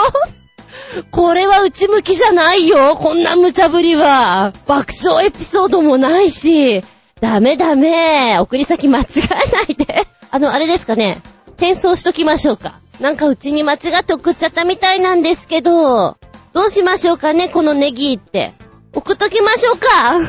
[1.11, 4.53] これは内向きじゃないよこんな無茶ぶりは。
[4.66, 6.83] 爆笑エピソードもないし。
[7.20, 8.38] ダメダメ。
[8.38, 9.05] 送り先間違
[9.49, 10.07] えないで。
[10.31, 11.20] あの、あれですかね
[11.55, 12.79] 転送しときましょうか。
[13.01, 16.17] なんかうちに間違って送っちゃったみたいなんですけど、
[16.53, 18.53] どうしましょうかねこのネギって。
[18.95, 20.21] 送っときましょうか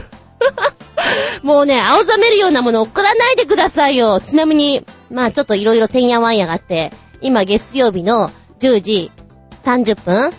[1.43, 4.19] もうね、青ざめるようなもの送らないでくださいよ。
[4.19, 9.11] ちなみに、まあちょっといろいろてんやわんやがあって、今月曜日の10時
[9.63, 10.33] 30分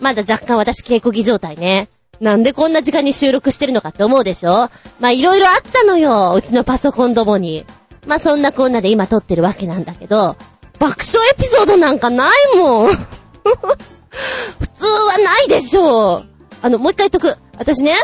[0.00, 1.88] まだ若干私稽古着状態ね。
[2.20, 4.70] なんでこんな時間に収録してるのかって思うでしょ
[5.00, 6.34] まあいろいろあったのよ。
[6.36, 7.66] うちのパソコンどもに。
[8.06, 10.36] まあそんなこんなで今撮ってるわけなんだけど、
[10.78, 12.90] 爆笑エピソードなんかないもん。
[12.94, 16.26] 普通はないでしょう。
[16.62, 17.36] あの、もう一回言っとく。
[17.58, 17.96] 私ね、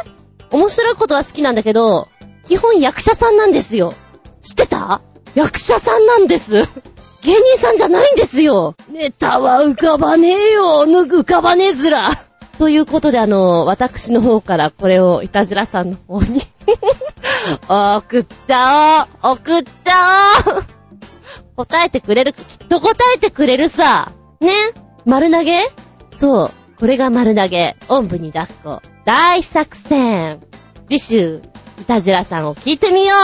[0.51, 2.09] 面白いことは好きなんだけど、
[2.47, 3.93] 基本役者さんなんですよ。
[4.41, 5.03] 知ってた？
[5.35, 6.53] 役者さんなんです。
[7.23, 8.75] 芸人さんじゃないんですよ。
[8.91, 10.85] ネタは浮かばねえよ。
[10.87, 12.11] 浮かばねえずら。
[12.61, 16.43] ということで、あの、私の方からこれをいたずらさんの方に
[17.67, 20.65] 送っちゃおう送っちゃおう
[21.57, 24.13] 答えてくれる、きっと答えてくれるさ。
[24.43, 24.53] ね？
[25.07, 25.71] 丸投げ？
[26.15, 26.51] そう。
[26.79, 27.77] これが丸投げ。
[27.89, 28.83] おんぶに抱っこ。
[29.07, 30.41] 大作戦。
[30.87, 31.41] 次週、
[31.81, 33.17] いたずらさんを聞いてみよ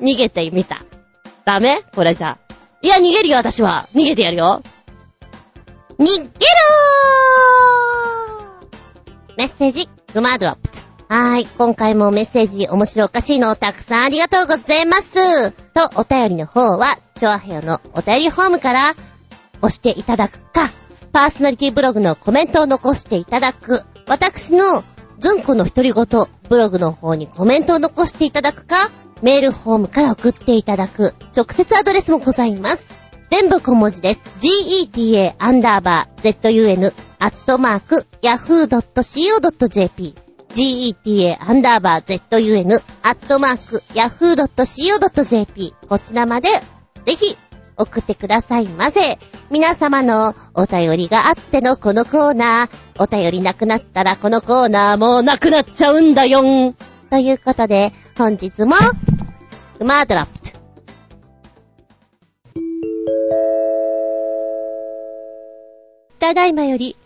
[0.00, 0.80] う逃げてみた。
[1.44, 1.82] ダメ？
[1.94, 2.38] これじゃ。
[2.80, 3.86] いや、逃げるよ、私は。
[3.94, 4.62] 逃げてやるよ。
[5.98, 6.26] 逃げろー
[9.46, 10.86] ッセージ、グマドロップ。
[11.08, 11.46] はい。
[11.46, 15.50] 今回もメッセージ面白おかしいのをたくさんありがとうございます。
[15.50, 18.94] と、お便りの方は、チョアヘヨのお便りフォームから
[19.62, 20.70] 押していただくか、
[21.12, 24.84] パーソナリティブログのコメントを残していただく、私の
[25.18, 26.06] ズンコの独り言
[26.48, 28.76] ブログの方にコメントを残していただくか、
[29.22, 33.05] メールフォームから送っていただく直接アドレスもございます。
[33.46, 34.20] 全部小文字です。
[34.40, 40.14] geta アンダーバー zun アットマーク yahoo.co.jp
[40.52, 46.48] geta アンダーバー zun アットマーク yahoo.co.jp こちらまで
[47.04, 47.36] ぜひ
[47.76, 49.16] 送ってくださいませ。
[49.52, 56.74] 皆様のお便りがあってのこのコーナー、お便りなくなったらこのコーナーもうなくなっちゃうんだよん。
[57.10, 58.74] ということで、本日も、
[59.78, 60.55] うまードラップ。
[66.26, 66.96] ただいまより、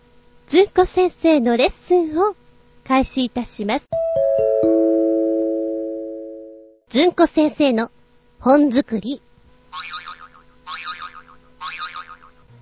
[0.47, 2.35] ずんこ先生のレッスンを
[2.87, 3.87] 開始いたします。
[6.89, 7.91] ずんこ先生の
[8.39, 9.21] 本作り。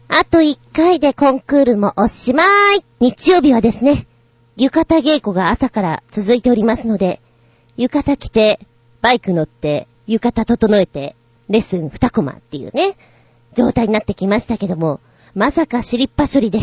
[0.10, 2.44] あと1回でコンクールもおしま
[2.74, 2.84] い。
[3.00, 4.06] 日曜日はですね、
[4.58, 7.22] 浴衣稽古が朝から続いておりますので、
[7.78, 8.60] 浴衣着て、
[9.02, 11.16] バイク乗って、浴衣整えて、
[11.48, 12.98] レッスン2コマっていうね、
[13.54, 15.00] 状態になってきましたけども、
[15.40, 16.60] まさか尻っぱ処理で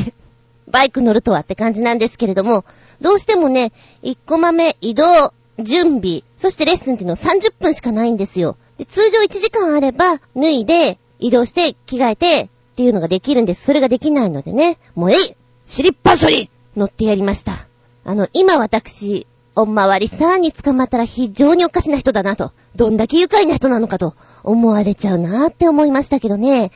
[0.68, 2.66] バイク乗るとはって感じなんですけれども、
[3.00, 8.58] どうしてもね、1コマ目、移動、準備、そしてレッスンっていうのは30分しかないんですよ。
[8.76, 13.64] で、通常1時間あれば、脱いで、移動して、着替えて、っていうのができるんです。
[13.64, 17.66] それができないのでね、もうえい尻っぱ処理乗ってやりました。
[18.04, 24.14] あの、今私、おまわりさんに捕まったら非常におかしな人だなと、どんだけ愉快な人なのかと
[24.44, 26.72] 思われちゃうなって思いましたけどね。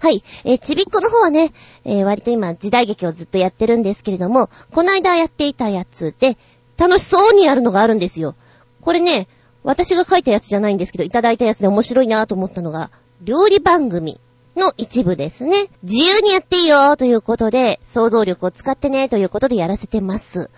[0.00, 0.24] はい。
[0.44, 1.52] えー、ちびっこの方はね、
[1.84, 6.38] えー、割と今時代劇をずっとやってるんですけれども、この間やっていたやつで、
[6.78, 8.34] 楽しそうにやるのがあるんですよ。
[8.80, 9.28] これね、
[9.62, 12.90] 私が書いたやつじゃないんですけど、いただいたやつで面白いなと思ったのが、
[13.22, 14.18] 料理番組
[14.56, 15.66] の一部ですね。
[15.82, 20.48] 自由にやっていいよということで、想像力を使ってねということでやらせてます。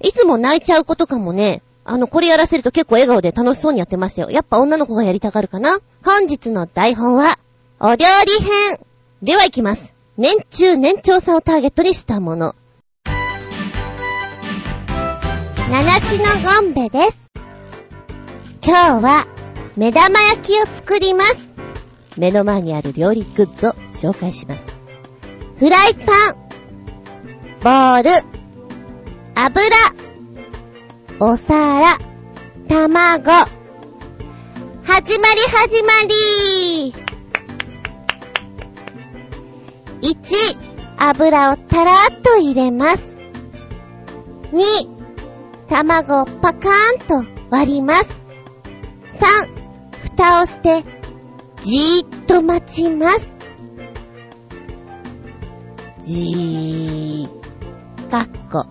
[0.00, 4.30] いつも泣いちゃう子とかもね、あの、これやらせると結構笑顔で楽しそうにやってましたよ。
[4.30, 7.38] やっぱ女の子がやりたがるかな本日の台本は、
[7.78, 8.87] お料理編
[9.22, 9.96] では行きます。
[10.16, 12.54] 年中年長さをターゲットにしたもの。
[15.70, 16.24] 七種の
[16.62, 17.28] ゴンベです。
[18.64, 19.26] 今日は、
[19.76, 21.52] 目玉焼きを作ります。
[22.16, 24.64] 目の前にある料理グッズを紹介します。
[25.58, 26.36] フライパン、
[27.60, 28.10] ボール、
[29.34, 29.76] 油、
[31.18, 31.98] お皿、
[32.68, 33.32] 卵。
[34.84, 37.07] 始まり始まり
[40.02, 40.58] !1、
[40.98, 43.16] 油をたらっと入れます。
[44.52, 44.62] 2、
[45.68, 48.20] 卵をパカーンと割ります。
[49.10, 49.48] 3、
[50.02, 50.84] 蓋をして、
[51.60, 53.36] じーっと待ちます。
[55.98, 58.10] じー。
[58.10, 58.66] かっこ。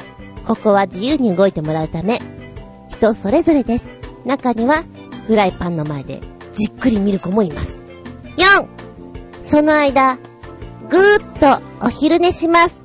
[0.46, 2.22] ここは自由に動いてもらうため、
[2.90, 3.88] 人それぞれです。
[4.26, 4.84] 中には、
[5.28, 6.22] フライパンの前で
[6.54, 7.86] じっくり見る子もいます。
[8.38, 8.68] 4!
[9.42, 10.18] その間、
[10.90, 12.84] ぐーっとお昼寝します。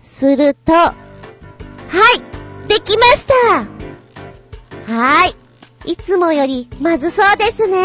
[0.00, 0.94] すると、は
[2.64, 3.26] い、できまし
[4.86, 5.34] たはい。
[5.90, 7.78] いつもよりまずそうですね。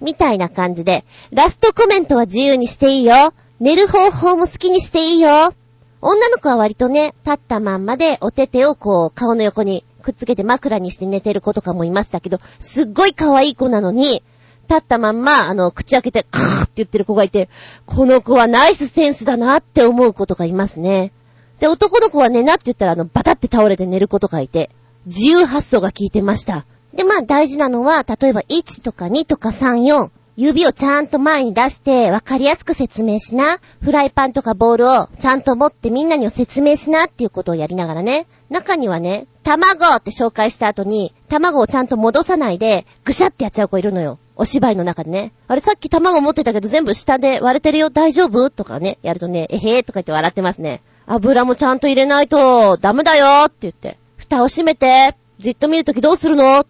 [0.00, 3.32] みたいな感じで、ラストコメントは自由にしていいよ。
[3.60, 5.54] 寝る方法も好きにしていいよ。
[6.00, 14.24] 女の子は割とね、立ったまんまでお手手をこう顔の横にくっつけて枕にして寝てる子とかもいましたけど、すっごい可愛い子なのに、
[14.72, 17.50] 立ったまんま、あの、口開けて、カーって言ってる子がいて、
[17.84, 21.12] この子はナイスセンスだなって思う子とかいますね。
[21.60, 24.70] で、男の子は寝なって言ったら、あの、バタって倒れて寝る子とかいて、
[25.06, 26.64] 自由発想が効いてました。
[26.94, 33.58] で、まあ大事なのは、例えば1とか2とか3、4、指をちゃんと前に出して分かりやすく説明しな。
[33.82, 38.26] フライパンとかボールをちゃんと持ってみんなに説明しなっていうことをやりながらね。
[38.48, 44.18] 中にはね、卵って紹介した後に、卵をちゃんと戻さないで、ぐしゃってやっちゃう子いるのよ。
[44.36, 45.32] お芝居の中でね。
[45.48, 48.50] あれさっき卵持ってたけど全部下で割れてるよ大丈夫？
[48.50, 50.82] とかね、やるとね、えへーとか言って笑ってますね。
[51.06, 53.98] 油もちゃんと入れないとダメだよって言って。
[54.16, 56.60] 蓋を閉めて、じっと見るときどうするの？
[56.60, 56.66] っ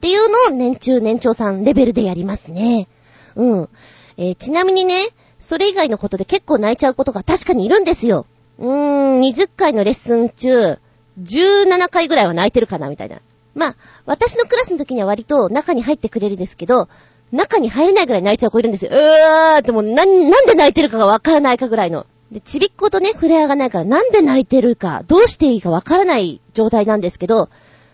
[0.00, 2.88] ていうのを年中年長さんレベルでやりますね。
[3.36, 3.68] うん。
[4.16, 5.08] えー、ちなみにね、
[5.38, 8.26] それ以外のことで結構泣いちゃうことが確かにいるんですよ。
[8.58, 10.78] うーん、20回のレッスン中、
[11.20, 13.20] 17回ぐらいは泣いてるかな、みたいな。
[13.54, 13.76] まあ、
[14.06, 16.88] 私のクラスの時には割と中に入ってくれるんですけど、
[17.30, 18.90] 中に入れないぐらい泣いちゃう子いるんですよ。
[18.92, 22.06] うーってもうな、なんで泣いてるかがわからないかぐらいの。
[22.30, 27.48] で、ちびっことね、触れ合いがないから、なんで泣いてるか、どうしていいかわからない状態なんですけど、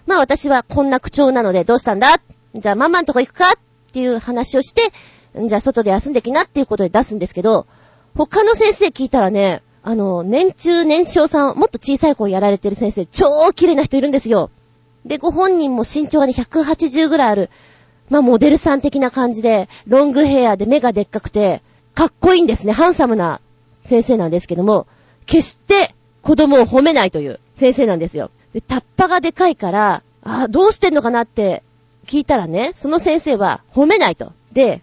[0.06, 2.20] まあ私はこんな口調なので、どうしたんだ？
[2.54, 3.44] じゃあママんとこ行くか？
[3.50, 4.90] っていう話をして、
[5.46, 6.42] じゃあ外で休んできな？
[6.44, 7.66] っていうことで出すんですけど、
[8.16, 14.50] 他の先生聞いたらね、あの、年中年少さん、もっと小さい子をやられてる先生、超綺麗な人いるんですよ。
[15.04, 17.50] で、ご本人も身長がね、180ぐらいある、
[18.10, 21.62] まあ、モデルさん的な感じで、ロングヘアで目がでっかくて、
[21.94, 22.72] かっこいいんですね。
[22.72, 23.40] ハンサムな
[23.82, 24.86] 先生なんですけども、
[25.26, 28.30] 決して子供を褒めないという先生なんですよ。
[28.52, 31.62] で、タッパがでかいから、あ、どうしてんのかなって
[32.06, 34.32] 聞いたらね、その先生は褒めないと。
[34.52, 34.82] で、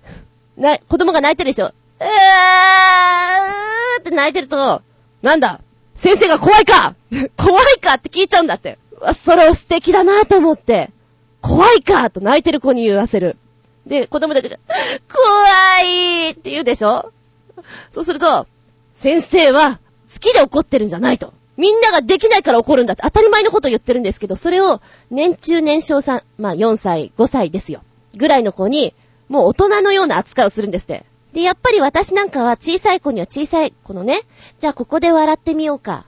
[0.57, 1.71] な、子供が泣いてるでしょ。
[1.99, 4.81] えーって泣いてると、
[5.21, 5.61] なんだ
[5.95, 6.95] 先生が怖いか
[7.37, 8.77] 怖いかって聞いちゃうんだって。
[9.01, 10.91] わそれを素敵だなと思って、
[11.41, 13.37] 怖いかと泣いてる子に言わせる。
[13.85, 14.57] で、子供たちが、
[15.11, 17.11] 怖いって言うでしょ？
[17.91, 18.47] そうすると、
[18.91, 19.79] 先生は
[20.11, 21.33] 好きで怒ってるんじゃないと。
[21.57, 27.81] みんなができないから怒るんだって当たり前のこと言ってるんですけど、それを年中年少さん、まあ4歳、5歳ですよ。
[28.17, 28.93] ぐらいの子に、
[29.29, 31.05] もう大人のような扱いをするんですって。
[31.33, 34.21] で、やっぱり私なんかは小さい子には小さい子のね、
[34.57, 36.05] じゃあここで笑ってみようか。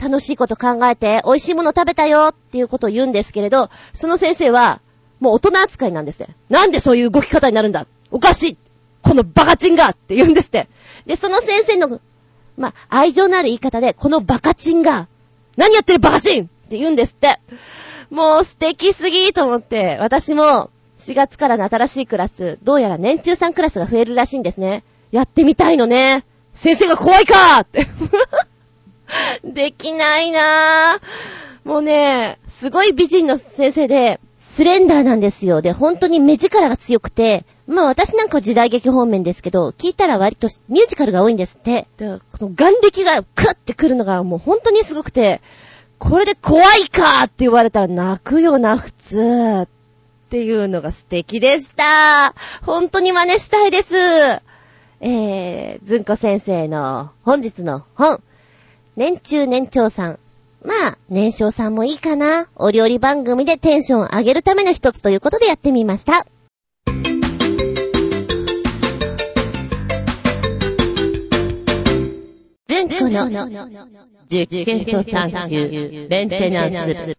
[0.00, 4.80] 楽しいこと考えて、美味しいもの食べたよっていうことを言うんですけれど、その先生は、
[5.20, 6.32] もう大人扱いなんですって。
[6.48, 7.86] なんでそういう動き方になるんだ？
[8.10, 8.56] おかしい
[9.02, 10.68] このバカチンがって言うんですって。
[11.06, 12.00] で、その先生の、
[12.56, 15.08] まあ、愛情のある言い方で、このバカチンが、
[15.56, 17.38] 何やってるバカチンって言うんですって。
[18.10, 24.84] もう素敵すぎと思って、私も、4月からの新しいクラス、どうやら年中さんクラスが増えるらしいんですね。
[25.12, 26.24] やってみたいのね。
[26.52, 27.86] 先生が怖いかって。
[29.44, 31.68] できないなぁ。
[31.68, 35.60] もうね、すごい美人の先生で、スレンダーなんですよ。
[35.60, 41.86] で、本当に目力が強くて、まあ私なんか時代劇方面ですけど、聞いたら割とミュージカルが多いんですって。
[41.98, 45.42] で、この眼力がクッてくるのがもう本当にすごくて、
[45.98, 49.20] これで怖いかって言われたら泣くよな、普通。
[49.64, 49.68] っ
[50.30, 52.34] ていうのが素敵でした。
[52.64, 53.94] 本当に真似したいです。
[55.02, 58.22] えー、ずんこ先生の本日の本。
[59.00, 60.18] 年中年長さん。
[60.62, 62.50] まあ、年少さんもいいかな。
[62.54, 66.26] お料理番組でテンション上げるための一つということでやってみました。
[72.68, 73.48] ずんこの
[74.28, 77.16] 実験と探求メンテナンス部。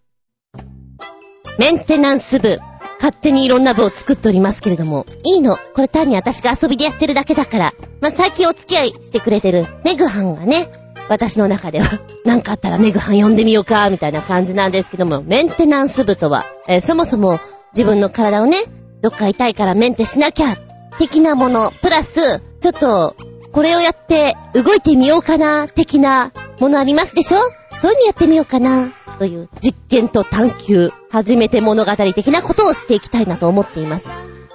[1.58, 2.60] メンテナンス部。
[3.00, 5.58] 勝手にいろんな部を作っておりますけれども、いいの。
[5.74, 7.74] これ単に私が遊びでやってるだけだから。
[8.02, 10.70] まあ、最近お付き合いしてくれてるメグハンがね、
[11.10, 17.40] 私の中では、 なんかあったらメグハン呼んでみようか、みたいな感じなんですけども、メンテナンス部とは、えー、そもそも
[17.74, 18.58] 自分の体をね、
[19.02, 20.58] どっか痛いからメンテしなきゃ、
[21.00, 23.16] 的なもの、プラス、ちょっと、
[23.52, 27.38] これをやって動いてみようかな、的なものありますでしょ？
[27.82, 28.92] そういうのやってみようかな。
[29.18, 34.06] という実験と探求、初めて物語的なことをしていきたいなと思っています。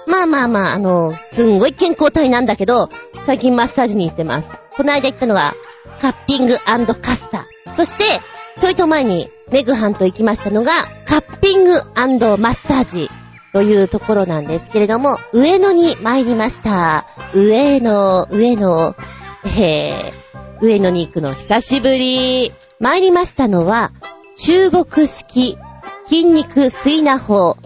[0.07, 2.89] まあまあまあ、あの、すんごい健康体なんだけど、
[3.25, 4.49] 最近マッサージに行ってます。
[4.75, 5.53] この間行ったのは、
[5.99, 7.45] カッピングカッサ。
[7.75, 8.03] そして、
[8.59, 10.71] ちょいと前にメグハンと行きましたのが、
[11.05, 13.09] カッピングマッサージ
[13.53, 17.05] というところなんですけれども、上野に参りました。
[17.33, 18.95] 上野、上野、
[19.45, 22.53] えー、上野に行くの久しぶり。
[22.79, 23.91] 参りましたのは、
[24.37, 25.57] 中国式
[26.05, 27.57] 筋肉水ナ法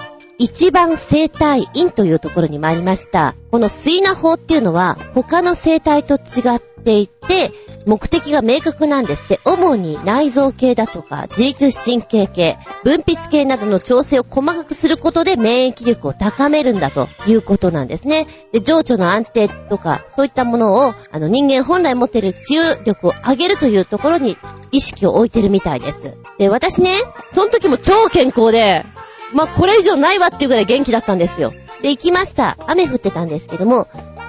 [0.42, 3.36] 一番生体院というところに参りました。
[3.52, 7.52] この水ナ法っていうのは他の生体と違っていて、
[7.86, 18.26] 目的が明確なんですって、主に内臓系だとか、自律神経系、分泌系などの調整を細かくすることで免疫力を高めるんだということなんですね。
[18.52, 24.38] で、情緒の安定とか、そういったものを、あの人間本来持ってる治癒力を上げるというところに
[24.72, 26.18] 意識を置いてるみたいです。
[26.40, 26.96] で、私ね、
[27.30, 28.88] その時も超健康で、
[29.34, 31.54] まあ、これ以上ないわっていうぐらい元気だったんですよ。
[31.82, 32.58] で、行きました。
[32.68, 33.88] 雨降ってたんですけども、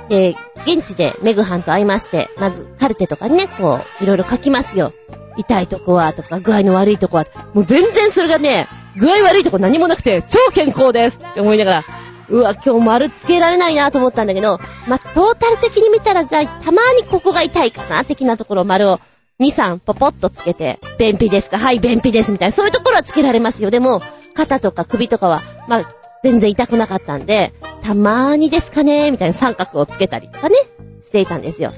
[0.08, 0.36] で、
[0.66, 4.92] 現地でメグハンと会いまして、まずカルテとかにね、こう、いろいろ書きますよ。
[5.36, 7.26] 痛いとこはとか、具合の悪いとこは。
[7.54, 11.84] もう全然それがね、具合悪いとこ何もなくて、超健康ですって思いながら、
[12.28, 19.00] うわ、今日丸つけられないなと思ったんだけど、まあ、トータル的に見たら、じゃあ、たまにここが痛いかな、的なところ丸を
[19.40, 21.58] 2、3ポポッとつけて、便秘ですか？
[21.58, 23.70] はい、便秘ですみたいな、そういうところはつけられますよ。
[23.70, 27.52] でも、肩とか首とかは、まあ、全然痛くなかったんで、
[27.82, 30.56] たまーにですかねみたいな三角をつけたりとかね、
[31.02, 31.72] していたんですよ。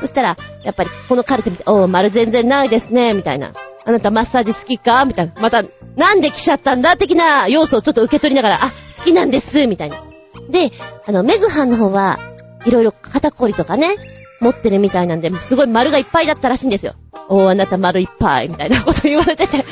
[0.00, 3.52] そしたら、やっぱり、このカルテ見て、おー、丸全然ないですね、みたいな。
[3.84, 5.04] あなたマッサージ好きか？
[5.04, 5.32] みたいな。
[5.40, 5.62] また、
[5.96, 6.96] なんで来ちゃったんだ？
[6.96, 10.02] 的な要素をちょっと受け取りながら、あ、好きなんです、みたいな。
[10.48, 10.70] で、
[11.06, 12.18] あの、メグハンの方は、
[12.64, 13.96] いろいろ肩こりとかね、
[14.40, 16.94] 持ってるみたいなんで、すごい丸がいっぱいだったらしいんですよ。
[17.28, 19.64] おー、あなた丸いっぱい、みたいなこと言われてて、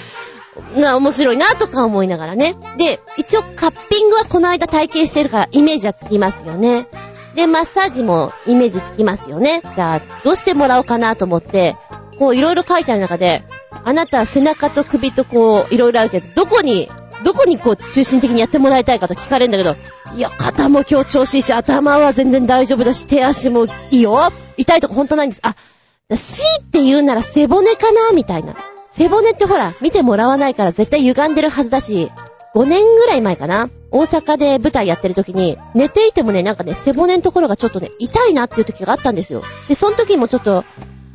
[0.76, 2.56] な、面白いなとか思いながらね。
[2.76, 6.88] で、一応カッピングはこの間体験してるからイメージはつきますよね。
[7.34, 9.62] で、マッサージもイメージつきますよね。
[9.76, 11.76] じゃあ、どうしてもらおうかなと思って、
[12.18, 13.44] こういろいろ書いてある中で、
[13.84, 16.90] あなたは背中と首とこう、いろいろあるけど、どこに、
[17.24, 19.76] どこにこう中心的にやってもらいたいかと聞かれるんだけど、
[20.16, 24.32] いや、肩も今日調子いいし、頭は全然大丈夫だし、手足もいいよ。
[24.56, 25.40] 痛いとこほんとないんです。
[25.42, 25.54] あ、
[26.14, 28.54] C って言うなら背骨かなみたいな。
[28.98, 32.10] 背骨ってほら、見てもらわないから絶対歪んでるはずだし、
[32.54, 39.44] 5年ぐらい前かな大阪で舞台やってる時に、寝ていてもね、なんかね、背骨のところがちょっとね、痛いなっていう時があったんですよ。
[39.68, 40.64] で、その時もちょっと、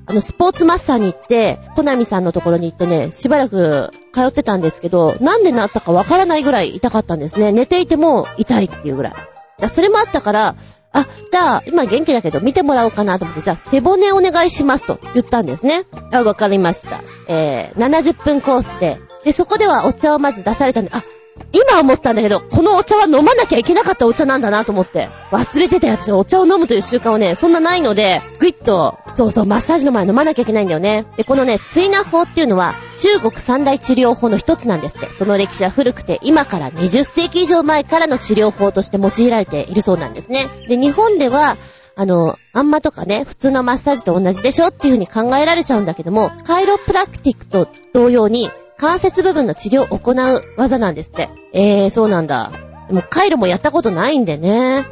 [0.05, 7.51] あの、スポーツマッサーに行って、コナミさんのところに行ってね、しばらく通ってたんですけど、なんでなったかわからないぐらい痛かったんですね。
[7.51, 9.69] 寝ていても痛いっていうぐらい。
[9.69, 10.55] それもあったから、
[10.94, 15.86] あ、じゃあ、今元気だけど見てもらおうかなと思って、じゃあ、背骨お願いしますと言ったんですね。
[16.12, 17.02] あ、わかりました。
[17.28, 21.04] えー、70分コースで、で、そこではお茶をまず出されたんで、あ、
[21.51, 31.05] 今思ったんだけど、このお茶は飲まなきゃいけなかったお茶なんだなと思って、忘れてたやつのお茶を飲むという習慣はね、そんなないので、ぐいっと、そうそう、マッサージの前飲まなきゃいけないんだよね。
[31.17, 35.11] で、このね、水ナ法っていうのは、中国三大治療法の一つなんですって。
[35.11, 40.47] その歴史は古くて、今から20世紀以上前からの治療法として用いられているそうなんですね。
[40.67, 41.57] で、日本では、
[41.95, 48.49] あの、あんまとかね、普通のマッサージと同じでしょっていう風に考えられちゃうんだけども、カイロプラクティックと同様に、
[48.84, 51.29] 関節部分の治療を行う技なんですって。
[51.53, 52.51] えー、そうなんだ。
[52.89, 54.86] でも、カイロもやったことないんでね。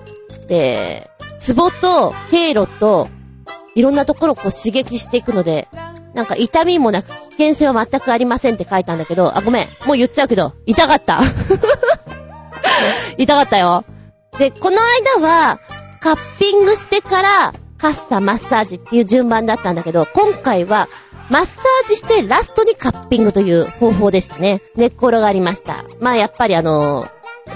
[0.47, 3.09] で、ツボと経路と、
[3.75, 5.67] いろんなところをこう刺激していくので、
[6.13, 9.67] なんか痛みもなく危険性は全くありませんって書いたんだけど、あ、ごめん。
[9.85, 11.19] もう言っちゃうけど、痛かった。
[13.19, 13.83] 痛かったよ。
[14.39, 14.77] で、この
[15.19, 15.59] 間は、
[15.99, 20.87] カッピングしてから、カッサ、マッサージっていう順番だったんだけど、今回は、
[21.31, 24.61] マッサージしてラストにカッピングという方法でしたね。
[24.75, 25.85] 寝っ転がりました。
[26.01, 27.07] まあやっぱりあの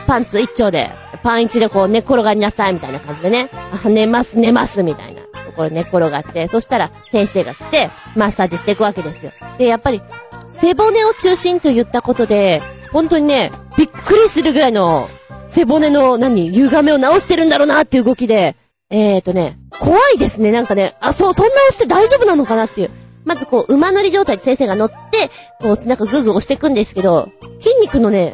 [0.07, 0.91] パンツ一丁で、
[1.23, 3.49] パン一でこう寝っ転がりなさいみたいな感じでね。
[3.84, 9.34] 寝ます、寝ますみたいなところ寝っ転がって、そしたら先生が来て、マッサージしていくわけですよ。
[9.57, 10.01] で、やっぱり、
[10.47, 12.61] 背骨を中心と言ったことで、
[12.93, 15.09] 本当にね、びっくりするぐらいの
[15.47, 18.55] 背骨の何、歪めを直してるんだろうなっていう動きで、
[18.89, 20.51] えーとね、怖いですね。
[20.51, 22.91] なんかね、あ、そう、そんな押して大丈夫なのかなっていう。
[23.26, 28.34] まずこう、馬乗り状態で先生が乗って、こう、背中グーグー押していくんですけど、筋肉のね、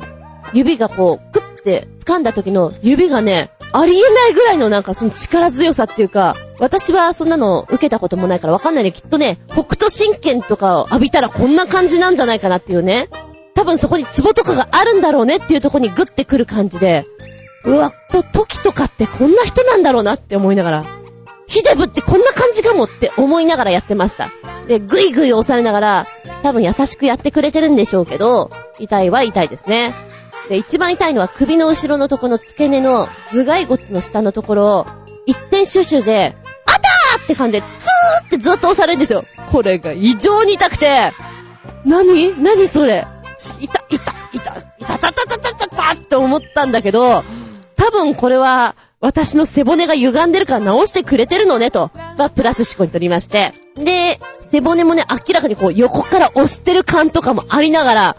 [0.54, 8.92] 指がこう、クッて掴んだ時の指がね、ありえないぐらいのなんかその力強さっていうか、私はそんなの受けたこともないからわかんないね。
[8.92, 13.10] きっとね、北斗神拳とかを浴びたらこんな感じなんじゃないかなっていうね。
[13.54, 17.06] 多分そこにツボとかがあるんだろうねっていうとこにグッてくる感じで、
[17.64, 20.84] うわ、と、時とかってこんな人なんだろうなって思いながら、
[21.48, 24.32] ヒデブってこんな感じかもって思いながらやってました。
[24.72, 26.08] で、ぐいぐい押されながら、
[26.44, 28.50] 多分優しくやってくれてるんでしょうけど、
[28.80, 29.94] 痛いは痛いですね。
[30.48, 34.88] で、一番痛いのは首の後ろのとこの付け根の頭蓋骨の下のところを、
[35.26, 39.26] 一点シュシュで、あたーって感じで、ツーってずっと押されるんですよ。
[39.52, 41.12] これが異常に痛くて、
[41.84, 42.42] 何？
[42.42, 43.06] 何それ？
[43.38, 44.40] 痛、痛、痛、痛、
[44.80, 47.26] 痛、たたたたたたって思ったんだけど、
[47.76, 53.54] 多分これは、私の背骨が歪んでるから直してくれてるのね、と、はプラス思考に取りまして。
[53.76, 58.18] で、背骨もね、明らかにこう横から押してる感とかもありながら、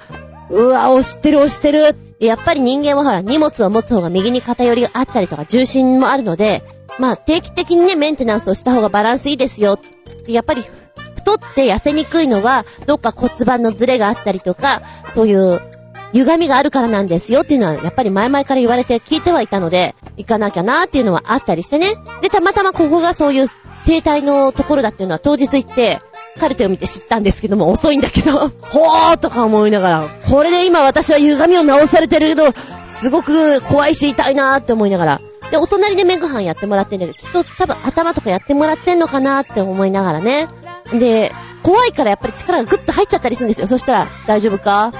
[0.50, 1.96] うわ、押してる押してる。
[2.18, 6.62] やっぱり人間はほら、荷物を持つ方が右に偏りがあったりとか、重心もあるので、
[6.98, 9.78] まあ、定期的にね、メンテナンスをした方がバランスいいですよ。
[10.26, 10.62] やっぱり、
[11.16, 15.60] 太って痩せにくいのは、どっか骨盤のズレがあったりとか、そういう
[16.12, 21.94] 歪みがあるからなんですよっていうのは、やっぱり前々から言われて聞いてはいたので、行かなきゃなーっていうのはあったりしてね。
[22.22, 23.46] で、たまたまここがそういう
[23.84, 26.00] 生態のところだっていうのは当日行って、
[26.38, 32.52] カルテを見て知ったんですけども、遅いんだけど、 ほーとか思いながら、これで今私は歪みを直されてるけど、
[32.86, 35.20] すごく怖いし痛いなーって思いながら。
[35.50, 40.48] で、お隣でメグハンやってもらってんだけど、きっと多分頭とかやってもらってんのかなーって思いながらね。
[40.94, 43.66] で、怖いからやっぱり力がグッと入っちゃったりするんですよ。
[43.66, 44.92] そしたら、大丈夫か？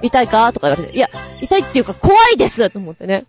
[0.00, 0.52] 痛いか？
[0.54, 1.08] とか言われて、いや、
[1.42, 3.26] 痛いっていうか怖いですと思ってね。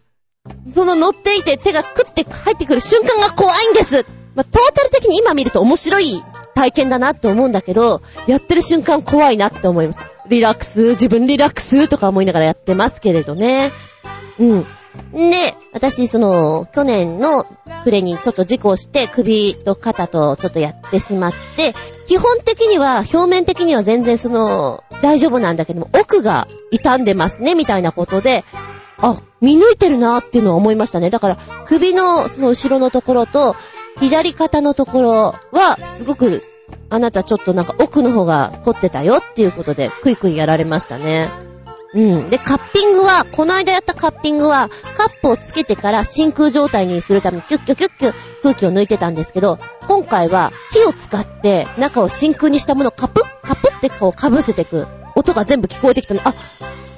[0.74, 6.24] その乗っていて手がクッて入ってくる瞬間が怖いんですまあ、トータル的に今見ると面白い
[6.56, 10.00] 体験だなって思うんだけど、やってる瞬間怖いなって思います。
[10.28, 13.72] リラックス、自分リラックスとか思いながらやってますけれどね。
[14.40, 14.64] うん。
[15.14, 17.46] で、私、その、去年の
[17.84, 21.76] プレにちょっと事故をして、首と肩とちょっとやってしまって、
[22.06, 28.44] 基本的には、表面的には全然その、大丈夫なんだけども、奥が傷んでますね、みたいなことで、
[29.00, 31.10] あ、見抜いてるなっていうのは思いましたね。
[31.10, 33.56] だから、首のその後ろのところと、
[34.00, 36.44] 左肩のところは、すごく、
[36.90, 41.30] あなたちょっとなんか奥の方が凝ってたよっていうことで、クイクイやられましたね。
[41.94, 42.26] うん。
[42.26, 54.88] で、カッピングは、この間やったカッピングは、カップをつけてから真空状態にするためにキュッキュッキュッキュッ空気を抜いてたんですけど、今回は火を使って中を真空にしたものをカプッカプってこう被せていく。
[55.16, 56.22] 音が全部聞こえてきたの。
[56.24, 56.34] あ、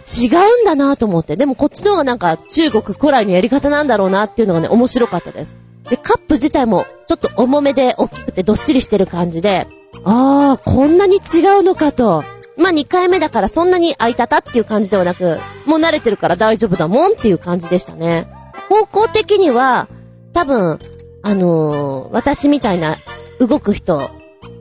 [0.06, 1.36] 違うんだなと思って。
[1.36, 5.58] でもこっちの方がなんか中国古来のやり方なんだろうなっていうのがね、面白かったです。
[5.89, 9.68] で、カップ自体もちょっと重めで大きくてどっしりしてる感じで、
[10.03, 12.24] あー、こんなに違うのかと。
[12.58, 18.28] まあ、2回目だからそんなにあいたたっていう感じではなく、もう慣れてるから大丈夫だもんっていう感じでしたね。
[18.70, 19.88] 方向的には、
[20.34, 20.80] 多分、
[21.22, 22.97] あのー、私みたいな
[23.39, 24.10] 動く人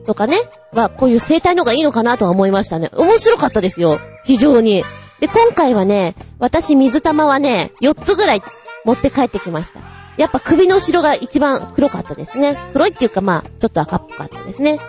[0.05, 0.37] とかね、
[0.73, 2.89] はこういう生態の方がいいのかなとは思いましたね。
[2.93, 3.99] 面白かったですよ。
[4.25, 4.83] 非常に。
[5.19, 8.43] で、今回はね、私水玉はね、4つぐらい
[8.83, 9.81] 持って帰ってきました。
[10.17, 12.57] やっぱ首の後ろが一番黒かったですね。
[12.73, 14.79] 黒いっていうかまあ、ちょっと赤っぽかったですね。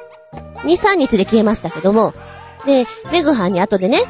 [0.64, 2.14] 2、3日で消えましたけども、
[2.64, 4.02] で、メグハンに後でね、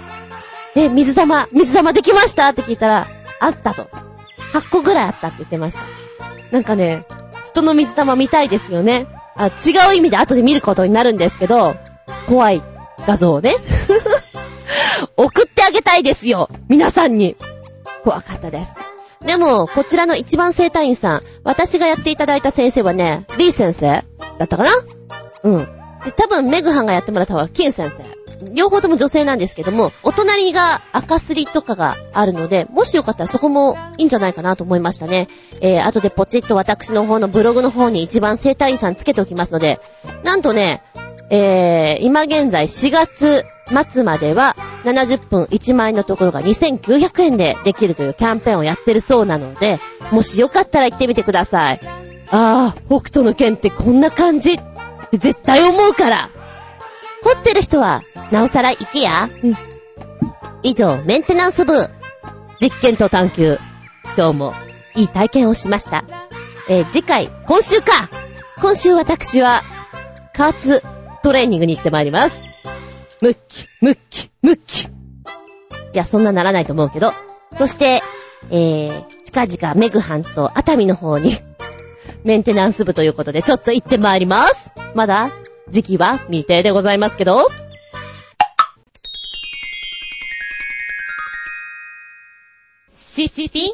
[0.75, 3.07] え、水玉、水玉できましたって聞いたら、
[3.41, 3.89] あったと。
[4.53, 5.83] 8個ぐらいあったって言ってました。
[6.51, 7.07] なんかね、
[7.49, 9.07] 人の水玉見たいですよね。
[9.37, 11.77] あ、違う意味で後で見ることになるんですけど、
[12.27, 12.63] 怖い
[13.07, 13.57] 画像をね。
[15.17, 17.37] 送ってあげたいですよ皆さんに
[18.05, 18.73] 怖かったです。
[19.25, 24.05] でも、こちらの一番生体院さん、私がやっていただいた先生はね、リー先生
[24.39, 24.71] だったかな？
[25.43, 25.65] うん。
[26.05, 28.05] で、多分、メグハンがやってもらった方は、キン先生。
[28.53, 35.29] 両方とも女性なんですけども、お隣が赤すりとかがあるので、もしよかったらそこもいいんじゃないかなと思いましたね。
[35.61, 39.81] えー、後でポチッと私の方のブログの方に一番生体院さんつけておきますので、
[40.23, 40.83] なんとね、
[41.31, 49.81] えー、今現在4月末までは70分1万円のところが2900円でできるというキャンペーンをやってるそうなので、
[50.13, 51.81] もしよかったら行ってみてください。
[52.31, 54.61] あー、北斗の剣ってこんな感じっ
[55.11, 56.31] て絶対思うから。
[57.23, 59.29] 凝ってる人は、なおさら行けや。
[59.43, 59.55] うん。
[60.63, 61.73] 以上、メンテナンス部、
[62.61, 63.59] 実験と探求。
[64.17, 64.53] 今日も
[64.95, 66.05] いい体験をしました。
[66.69, 68.09] えー、次回、今週か
[68.61, 69.63] 今週私は、
[70.33, 70.83] 加圧
[71.23, 72.46] トレーニングに行ってまいります。
[73.23, 74.87] ムッキ、ムッキ、ムッキ。
[74.87, 74.89] い
[75.95, 77.13] や、そんなならないと思うけど。
[77.55, 78.03] そして、
[78.51, 81.33] えー、近々メグハンと熱海の方に
[82.25, 84.75] メンテナンス部ということで、ちょっと行ってまいります。
[84.95, 85.31] まだ
[85.69, 87.49] 時期は未定でございますけど。
[92.93, 93.73] シシピ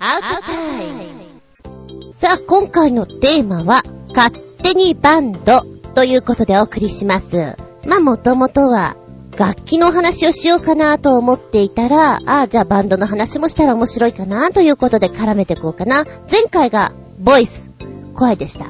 [0.00, 2.12] アウトタイム。
[2.12, 3.82] さあ、今回のテーマは、
[4.14, 5.60] 勝手にバンド
[5.94, 7.56] ということでお送りします。
[7.86, 8.96] まあ、もともとは、
[9.36, 16.04] 楽器の話をしようかなと思っていたら、ああ、じゃあバンドの話もしたら面白いかなということで絡めてこうかな。
[16.30, 17.70] 前回が、ボイス、
[18.14, 18.66] 声でした。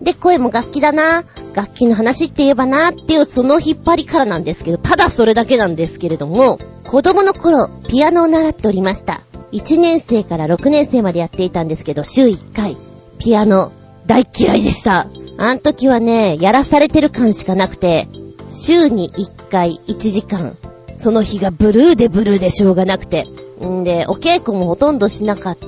[0.00, 1.24] で、声も楽器だな。
[1.54, 9.22] 楽器の話って言えばなっていうその引っ張りからなんですけど、ただそれだけなんですけれども、子供の頃、ピアノを習っておりました。
[9.52, 12.76] 1年生から6年生までやっていたんですけど、週1回、
[13.18, 13.72] ピアノ、
[14.06, 15.06] 大嫌いでした。
[15.38, 18.08] あん時はね、やらされてる感しかなくて、
[18.48, 20.56] 週に1回1時間、
[20.96, 23.26] その日がブルーでブルーでしょうがなくて。
[23.64, 25.58] んで、お稽古もほとんどしなかっ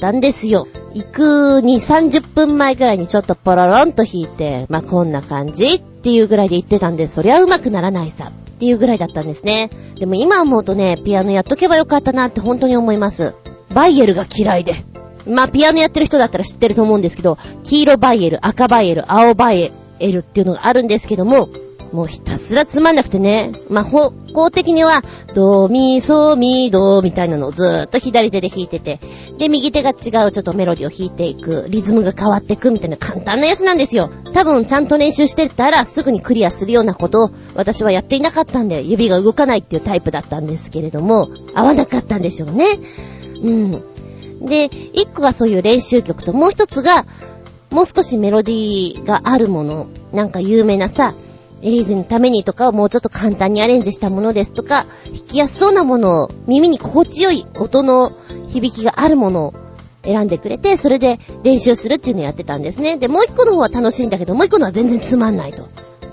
[0.00, 0.66] たんですよ。
[0.94, 8.30] 行く2、30分前ぐらいにちょっとポロロンと弾いて、まあ、こんな感じっていうぐらいで言ってたんで、そりゃ上手くならないさ。
[8.54, 9.68] っていうぐらいだったんですね。
[9.98, 13.34] でも今思うとね、ピアノやっとけばよかったなって本当に思います。
[13.74, 14.74] バイエルが嫌いで。
[15.28, 21.48] まあ、ピアノやってる人だったら知ってると思うんですけど、黄色バイエル、赤バイエル、青バイエルっていうのがあるんですけども、
[21.94, 23.52] もうひたすらつまんなくてね。
[23.70, 28.98] まあ、方向的には、ドミソミドみたいなのをずーっと左手で弾いてて、
[29.38, 34.10] で、右手が違うちょっとメロディを弾いていく、リズムが変わっていくみたいな簡単なやつなんですよ。
[34.32, 42.80] 多分ちゃんと練習してたらすぐにクリアするようなことを私はやっていなかったんで、指が動かないっていうタイプだったんですけれども、合わなかったんでしょうね。
[43.40, 43.70] うん。
[44.44, 47.06] で、一個がそういう練習曲と、もう一つが、
[47.70, 51.14] もう少しメロディーがあるもの、なんか有名なさ、
[51.64, 58.12] エリーゼのためにとかをもうちょっと簡単にアレンジしたものですとか、弾きやすそうなものを、耳に心地よい音の
[58.48, 59.54] 響きがあるものを
[60.02, 62.98] 選んでくれて、それで練習するっていうのをやってたんですね。
[62.98, 65.62] で、もう一個の方は楽しいんだけど、もう一個のは全然つまんないと。
[65.62, 65.66] っ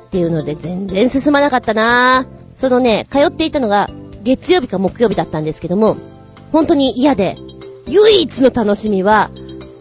[0.10, 2.42] ていうので、全然進まなかったなぁ。
[2.56, 3.90] そのね、通っていたのが、
[4.24, 5.98] 月曜日か木曜日だったんですけども、
[6.54, 7.36] 本当に嫌で、
[7.88, 9.32] 唯一の楽しみは、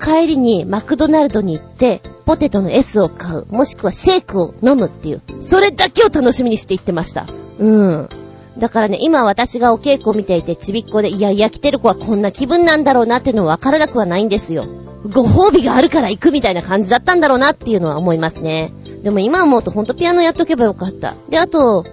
[0.00, 7.26] 帰りにマクドナルドに行って、ポテトの S を買う、もしくはシェイクを飲むっていう、それだけを楽しみにして行ってました。
[7.58, 8.08] うん。
[8.58, 14.66] だからね、今私がお稽古を見ていてちびっこで、いやいや来てる子はこんな気分なんだろうなっていうのはわからなくはないんですよ。
[15.08, 18.72] ご褒美があるから行くみたいな感じだったんだろうなっていうのは思いますね。
[19.02, 21.14] でも今思うとほんとピアノやっとけばよかった。
[21.30, 21.84] で、あと、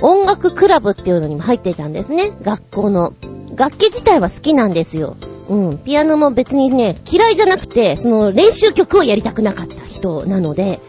[0.00, 2.32] 音楽クラブっていうのにも入っていたんですね。
[2.42, 3.12] 学校の。
[3.56, 5.16] 楽器自体は好きなんですよ。
[5.48, 10.80] うん、ピアノも別にね、嫌いじゃなくて、その練習曲をやりたくなかった人なので、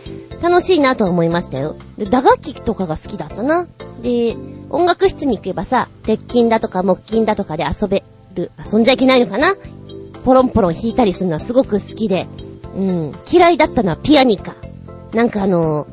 [0.41, 1.76] 楽しいなとは思いましたよ。
[1.97, 3.68] で、打楽器とかが好きだったな。
[4.01, 4.36] で、
[4.70, 8.03] 音楽室に行けばさ、鉄筋だとか木琴だとかで遊べ
[8.36, 9.55] る、遊んじゃいけないのかな
[10.24, 12.28] ポロンポロン弾いたりするのはすごく好きで、
[12.76, 14.55] うん、嫌いだったのはピアニカ。
[15.13, 15.88] なんかあの、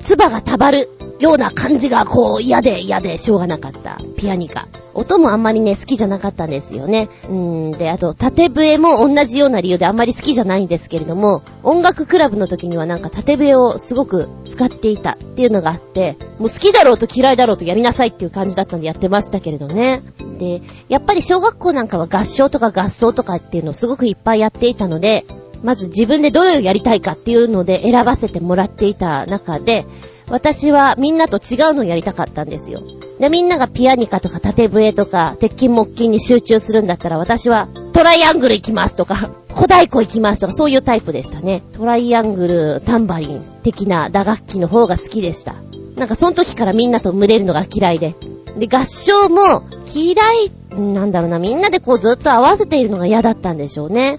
[0.00, 3.98] 唾がたばるような感じがこう嫌で嫌でしょうがなかった。
[4.16, 4.68] ピアニカ。
[4.94, 7.08] 音もあんまりね、好きじゃなかったんですよね。
[7.28, 20.02] うん、で、あと、縦笛も同じような理由であんまり好きじゃないんですけれども、音楽クラブの時にはなんか縦笛をすごく使っていたっていうのがあって、もう好きだろうと嫌いだろうとやりなさいっていう感じだったんでやってましたけれどね。
[20.38, 25.24] で、やっぱり小学校なんかは合唱とか合奏とかっていうのをすごくいっぱいやっていたので、
[25.62, 29.86] まず自分でどれをやりたいかっていうので選ばせてもらっていた中で、
[30.30, 32.82] 私はみんなと違うのをやりたかったんですよ。
[33.18, 41.62] で、みんながピアニカとか縦笛とか、鉄筋木筋に集中するんだったら私はトライアングル行きますとか、 小太鼓行きますとか、そういうタイプでしたね。
[41.72, 45.54] トライアングル、タンバリン的な打楽器の方が好きでした。
[45.96, 48.14] なんかその時からみんなと群れるのが嫌いで。
[48.56, 49.62] で、合唱も
[49.92, 54.18] 嫌い、なんだろうな、みんなでこうずっと合わせているのが嫌だったんでしょうね。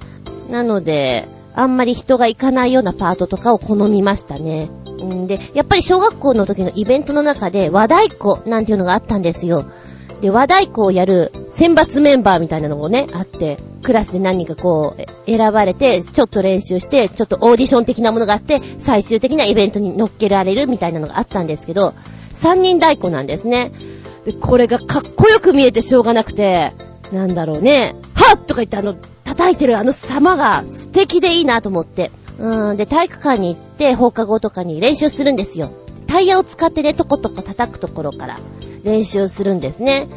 [0.52, 4.70] なので、あんまり人が行かないようなパートとかを好みましたね。
[5.04, 9.66] んで、やっぱり小学校の時のイベントの中で和太鼓なんていうのがあったんですよ。
[10.22, 21.94] で、和太鼓をやる選抜メンバーみたいなのもね、あって、クラスで何人かこう、選ばれて、ちょっと練習して、ちょっとオーディション的なものがあって、最終的なイベントに乗っけられるみたいなのがあったんですけど、
[22.34, 23.72] 三人太鼓なんですね。
[24.26, 26.74] で、これがかっこよく見えてしょうがなくて、
[27.14, 28.96] なんだろうね、はっとか言ってあの、
[29.40, 32.12] 叩いてるあの様が素敵でいいなと思って。
[32.40, 35.72] うん、で、体育館に行って放課後とかに練習するんですよ。
[36.08, 38.38] タイヤを使ってね、トコトコ叩くところから
[38.84, 40.10] 練習するんですね。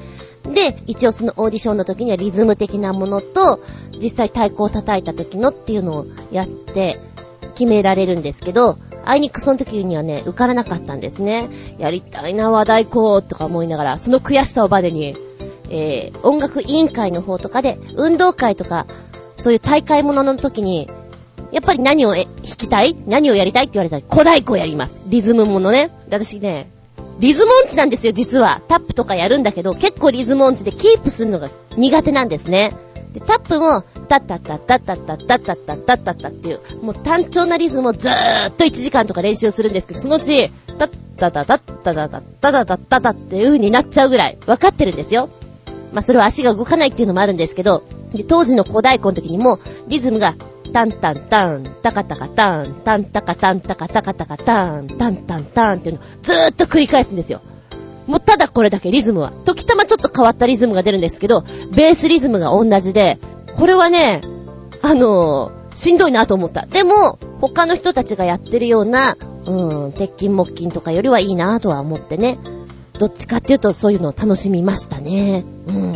[0.42, 3.60] で、一応そのオーディションの時にはリズム的なものと、
[3.92, 6.98] 実際太鼓を叩いた時のっていうのをやって
[7.54, 11.48] 決められるんですけど、あいにくその時にはね、受からなかったんですね。
[11.78, 15.14] やりたいな、和太鼓とか思いながら、その悔しさをバネに、
[15.70, 18.86] えー、音楽委員会の方とかで、運動会とか、
[19.36, 20.88] そういう大会ものの時に、
[21.50, 22.96] やっぱり何を弾きたい？
[23.06, 24.96] 何をやりたいって言われたら、小太鼓やります。
[25.06, 25.90] リズムものね。
[26.06, 26.70] 私ね、
[27.18, 28.62] リズム音痴なんですよ、実は。
[28.68, 32.74] タップとかやるんだけど、結構リズム音痴でキープするのが苦手なんですね。
[33.12, 45.28] で、タップも、タッタッタッタッタッタッタッタッタッタッタッタっていう、もう単調なリズムをずーっと1時間とか練習するんですけど、そのうち、タッタタタッタタタッタタタッタタっていう風になっちゃうぐらい、分かってるんですよ。
[45.92, 47.82] まあ、それは足が動かないっていうのもあるんですけど、
[48.26, 49.58] 当時の小太鼓の時にも、
[49.88, 50.34] リズムが、
[50.72, 57.40] タンタンタン、タカタカタン、タンタカタンタカタカタカタン、タンタンタンっていうのをずーっと繰り返すんですよ。
[58.06, 59.32] もうただこれだけリズムは。
[59.44, 61.44] 時たまちょっと変わったリズムが出るんですけど、
[61.74, 63.18] ベースリズムが同じで、
[63.56, 64.22] これはね、
[64.82, 66.66] あのー、しんどいなと思った。
[66.66, 72.38] でも、他の人たちがやってるような、うん、鉄筋木筋とかよりはいいなとは思ってね。
[72.98, 75.44] どっちかっていうとそういうのを楽しみましたね。
[75.66, 75.94] うん。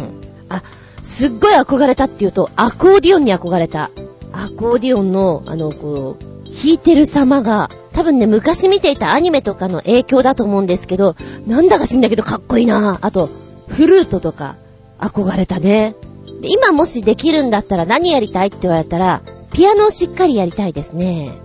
[0.49, 0.63] あ、
[1.07, 3.93] すっごい憧れたっていうと、アコーディオンに憧れた。
[4.33, 11.15] アコーディオンの、あの、こう、弾いてる様が、多分ね、昔見ていたアニメとかの影響だと思うんですけど、
[11.47, 13.31] なんだか知んだけどかっこいいなぁあと、
[13.69, 14.57] フルートとか、
[14.99, 15.95] 憧れたね。
[16.43, 21.39] 今もしできるんだったら何やりたいって言われたら、ピアノをしっかりやりたいですね。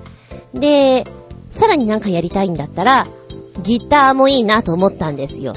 [0.56, 1.06] で、
[1.52, 3.06] さらになんかやりたいんだったら、
[3.62, 5.54] ギターもいいなと思ったんですよ。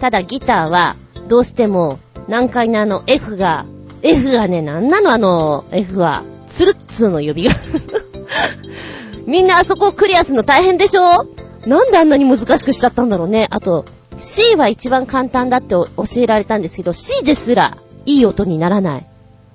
[0.00, 0.96] ただギターは、
[1.28, 1.98] どうしても
[2.28, 3.64] 難解なあの F が、
[4.02, 6.22] F がね、なんなのあの F は。
[6.46, 7.52] ツルッツーの呼びが
[9.26, 11.26] みんなあそこをクリアするの大変でしょ？
[11.66, 13.48] なんであんなに難しくしちゃったんだろうね。
[13.50, 13.84] あと、
[14.18, 17.76] C は一番簡単だって教えられたんですけど、C ですら
[18.06, 19.06] いい音にならない。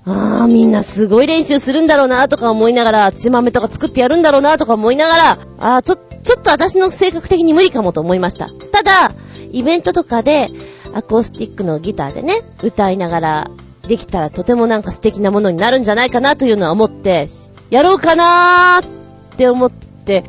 [0.06, 8.50] あー、みんなすごい練習するんだろうなとか思いながら、血豆とか作ってやるんだろうなとか思いながら、あー、ちょ、ちょっと私の性格的に無理かもと思いました。
[8.72, 9.14] ただ、
[9.52, 10.52] イベントとかで、
[10.94, 13.52] アコースティックのギターでね、歌いながら
[13.88, 17.28] できたらとてもなんか素敵なものになるんじゃないかなというのは思って、
[17.70, 20.24] やろうかなーって思って、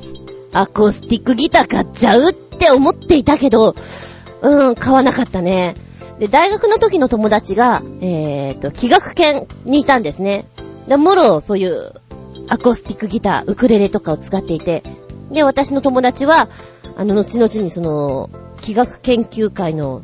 [0.53, 3.75] アコースティックギター買っちゃうって思っていたけど、
[4.43, 5.75] うん、買わなかったね。
[6.19, 10.47] で、大学の時の友達が、えーと、気学研にいたんですね。
[10.89, 11.93] で、もろ、そういう、
[12.49, 14.83] アコースティックギター、ウクレレとかを使っていて、
[15.31, 16.49] で、私の友達は、
[16.97, 20.03] あの、後々にその、気学研究会の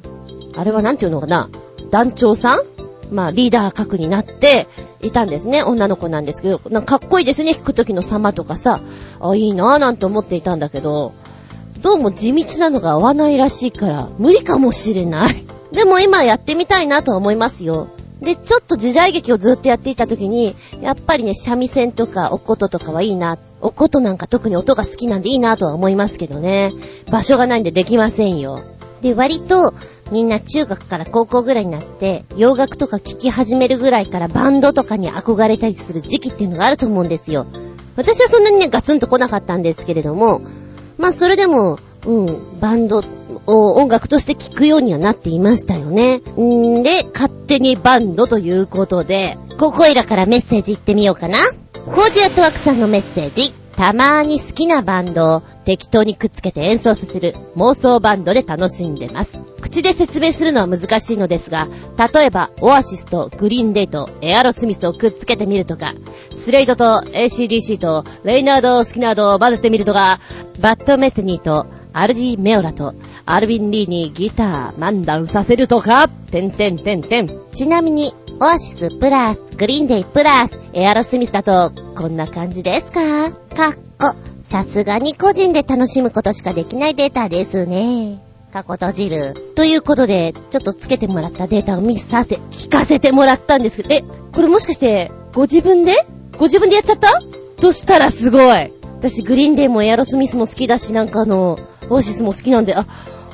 [0.57, 1.49] あれはなんていうのかな、
[1.91, 2.61] 団長さん？
[3.11, 4.69] まあ、リーダー格になって
[5.03, 5.63] いたんですね。
[5.65, 8.81] 女の子なんですけど、なんかかっこいいですね、弾く時の様とかさ。
[9.21, 11.13] あ、いいなぁなんて思っていたんだけど、
[11.83, 15.45] どうも地道なのが合わないらしいから、無理かもしれない。
[15.73, 17.89] でも今やってみたいなとは思いますよ。
[18.21, 23.39] で、ちょっと時代劇をずっとやっていた時に、やっぱりね、三味線とかお琴とかはいいな。
[23.63, 26.73] お琴なんか特に音が好きなんでいいなとは思いますけどね。
[27.11, 28.61] 場所がないんでできませんよ。
[29.03, 29.75] で、割と、
[30.11, 37.47] みんな中学から高校ぐらいになって、洋楽とか聴き始めるぐらいからバンドとかに憧れたりする時期っていうのがあると思うんですよ。
[37.97, 40.43] 私はそんなにね、ガツンと来なかったんですけれども、
[40.99, 43.05] まあそれでも、うん、バンド
[43.47, 46.19] を音楽として聴くようにはなっていましたよね。
[46.39, 51.39] んで、勝手にバンドということで、ここいらからメッセージ言ってみようかな。
[51.87, 53.60] コージアットワークさんのメッセージ。
[53.81, 59.39] たまーに好きなバンドを適当にくっつけて演奏させる妄想バンドで楽しんでます。
[59.63, 61.67] 口で説明するのは難しいのですが、
[62.13, 65.95] 例えば、オアシスとグリーンデート、エアロスミスをくっつけてみるとか、
[66.37, 70.21] スレイドと ACDC とレイナード・スキナードを混ぜてみるとか、
[70.59, 71.65] バッドメセニーと
[71.95, 77.31] アルディ・メオラとアルビン・リーにギター漫談させるとか、てんてんてんてん。
[77.53, 78.13] ちなみに、
[78.43, 83.31] オアシスプラス、グリーンデイプラス、エアロスミスだと、こんな感じですか？
[83.55, 88.19] かっこ、さすがに個人で楽しむことしかできないデータですね。
[88.51, 89.35] 過去閉じる。
[89.57, 94.01] ということで、ちょっとつけてもらったデータを見させ、聞かせてもらったんですけど、え、
[94.33, 96.07] これもしかして、ご自分で？
[96.39, 97.21] ご自分でやっちゃった？
[97.61, 98.73] としたらすごい。
[99.01, 101.59] 私、グリーンデーもエアロスミスも好きだし、なんかあの、
[101.91, 102.87] オーシスも好きなんで、あ、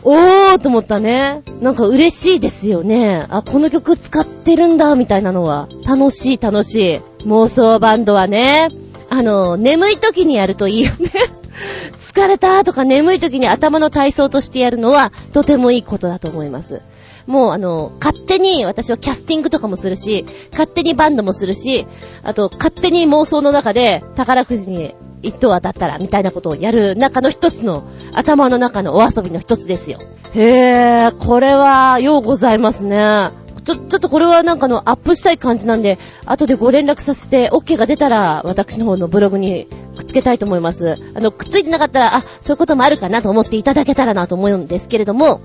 [0.09, 1.43] おーと思ったね。
[1.61, 3.27] なんか嬉しいですよね。
[3.29, 5.69] あ、この曲使ってるんだ、みたいなのは。
[5.85, 7.01] 楽しい、楽しい。
[7.25, 8.69] 妄想バンドはね、
[9.11, 11.11] あの、眠い時にやるといいよね。
[12.15, 16.83] 疲れたとか眠い時に頭の体操としてやるのはとてもいいことだと思います。
[17.27, 21.87] もうあの、勝手に私はキャスティングとかもするし、勝手にバンドもするし、
[22.22, 29.99] あと勝手に妄想の中で宝くじに一等当たったらみたいなことをやる中の一つの、頭の中のお遊びの一つですよ。
[30.35, 33.31] へー、これは、ようございますね。
[33.64, 39.66] ちょ、ちょっとこれはなんかのアップしたい感じなんで、後でご連絡させて、OK が出たら、私の方のブログに
[39.97, 40.97] くっつけたいと思います。
[41.14, 45.41] あの、くっついてなかったら、あ、そういうこともあるかなと思っていただけたらなと思うんですけれども、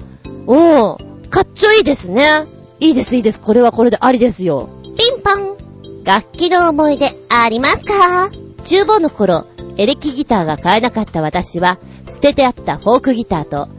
[0.46, 2.46] おー、かっちょいいですね。
[2.82, 3.40] いいです、いいです。
[3.40, 4.68] これはこれでありですよ。
[4.84, 6.04] ピンポン。
[6.04, 8.30] 楽器の思い出ありますか？
[8.66, 13.70] 中房の頃、エレキギターが買えなかった私は、捨ててあったフォークギターと、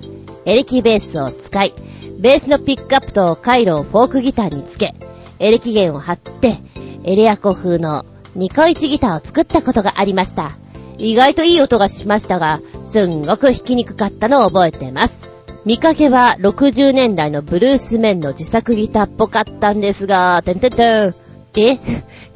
[0.46, 1.74] エレキベースを使い、
[2.18, 4.94] ベースのピックアップと回路をフォークギターにつけ、
[5.38, 6.58] エレキ弦を貼って、
[7.04, 10.56] エレアコ風のニコイチギターを作ったことがありました。
[10.96, 15.31] 意外といい音がしましたが、すんごく弾きにくかったのを覚えてます。
[15.64, 21.14] 見かけは60年代のブルースメンの自作ギターっぽかったんですが、てんてんてん。
[21.54, 21.78] え？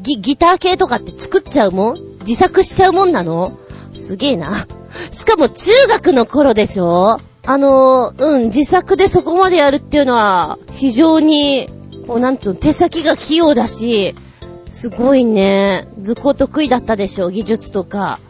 [0.01, 2.19] ギ、ギター系とかって作っちゃうもん？
[2.21, 3.59] 自作しちゃうもんなの？
[3.95, 4.67] すげえな。
[5.11, 7.19] しかも中学の頃でしょ？
[7.45, 11.69] あのうん、自作でそこまでやるっていうのは、非常に、
[12.07, 14.15] こう、なんつうの、手先が器用だし、
[14.69, 15.89] すごいね。
[16.01, 17.31] 図工得意だったでしょ？
[17.31, 18.21] 技術とか。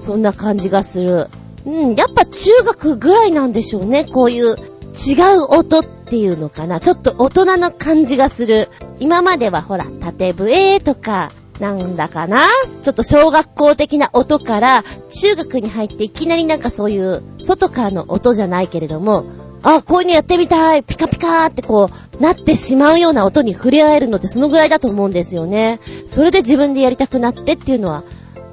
[0.00, 1.28] そんな感じがする。
[1.66, 4.04] うん、やっぱ中学ぐらいなんでしょうね。
[4.04, 4.56] こういう
[4.94, 6.80] 違う音っていうのかな。
[6.80, 8.68] ちょっと大人の感じがする。
[9.00, 12.48] 今まではほら、縦笛とか、なんだかな
[12.82, 19.24] ちょっと小学校的な音から、中学に入っていきなりなんかそういう外からの音じゃないけれども、
[19.62, 25.80] あ、こういうのやってみたいピカピカーってこう、なってしまうような音に触れ合えるのってそのぐらいだと思うんですよね。
[26.06, 28.04] それで自分でやりたくなってっていうのは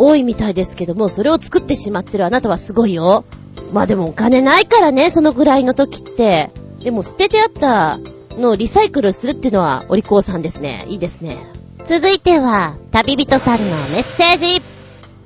[0.03, 3.23] 多いみたいですけども、それを作ってしまってるあなたはすごいよ。
[3.71, 6.49] まあでもお金ないからね、そのぐらいの時って。
[6.83, 7.99] でも捨ててあった
[8.39, 10.85] のをリサイクルするっていうのはお利口さんですね。
[10.89, 11.37] いいですね。
[11.85, 14.61] 続いては、旅人さんのメッセージ。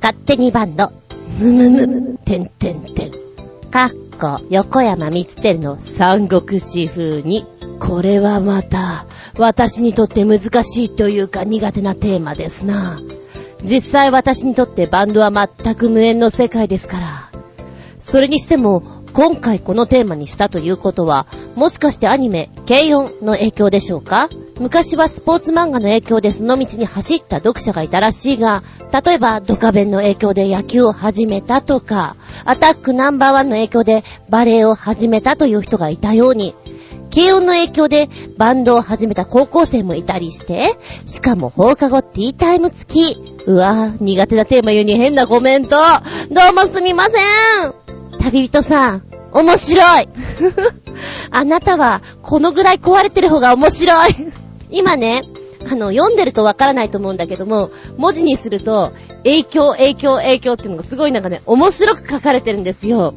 [0.02, 0.92] 勝手にバンド。
[1.40, 3.12] むむむ、てんてんてん。
[3.72, 7.46] かっこ、横山光輝の三国志風に。
[7.80, 9.06] これはまた、
[9.38, 13.00] 私にとって難しいというか苦手なテーマですな。
[13.66, 17.32] 実際私にとってバンドは全く無縁の世界ですから。
[18.00, 24.30] それにしても、今回このテーマにしたということは、もしかしてアニメ、軽音の影響でしょうか？
[24.60, 28.64] 昔はスポーツ漫画の影響でその道に走った読者がいたらしいが、
[29.06, 36.54] 例えばドカベンの影響で野球を始めたとか、アタックナンバーワンの影響でバレエを始めたという人がいたように、
[37.14, 40.68] 軽音の影響でバンドを始めた高校生もいたりして、
[41.06, 43.36] しかも放課後ティータイム付き。
[43.46, 45.70] うわぁ、苦手なテーマ言うに変なコメント。
[45.70, 47.12] どうもすみませ
[47.68, 47.74] ん。
[48.20, 50.10] 旅人さん、面白い。
[51.32, 54.12] あなたは、このぐらい壊れてる方が面白い。
[54.72, 55.24] 今ね、
[55.70, 58.92] あの、読んでるとわからないと思うんだけども、文字にすると、
[59.24, 63.14] 影響、影響、影響っていうのがすごいなんかね、面白く書かれてるんですよ。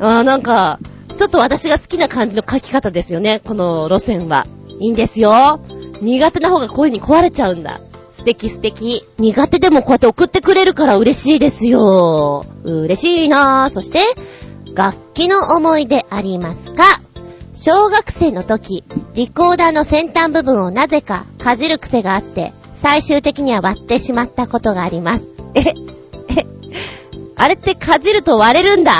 [0.00, 0.78] あーなんか、
[1.16, 4.46] ちょっと私が好きな感じの書き方ですよね、この路線は。
[4.80, 5.60] いいんですよ。
[6.00, 7.80] 苦手な方がこういう風に壊れちゃうんだ。
[8.12, 9.06] 素敵素敵。
[9.18, 12.46] 苦手でもこうやって送ってくれるから嬉しいですよ。
[12.64, 13.70] 嬉しいなぁ。
[13.70, 14.00] そして、
[14.74, 16.84] 楽器の思い出ありますか？
[17.54, 18.82] 小学生の時、
[19.14, 22.52] リコーダーの先端部分をなぜかかじる癖があって、
[22.82, 25.28] 最終的には割ってしまったことがあります。
[25.54, 25.74] え、え、
[27.36, 28.92] あれってかじると割れるんだ。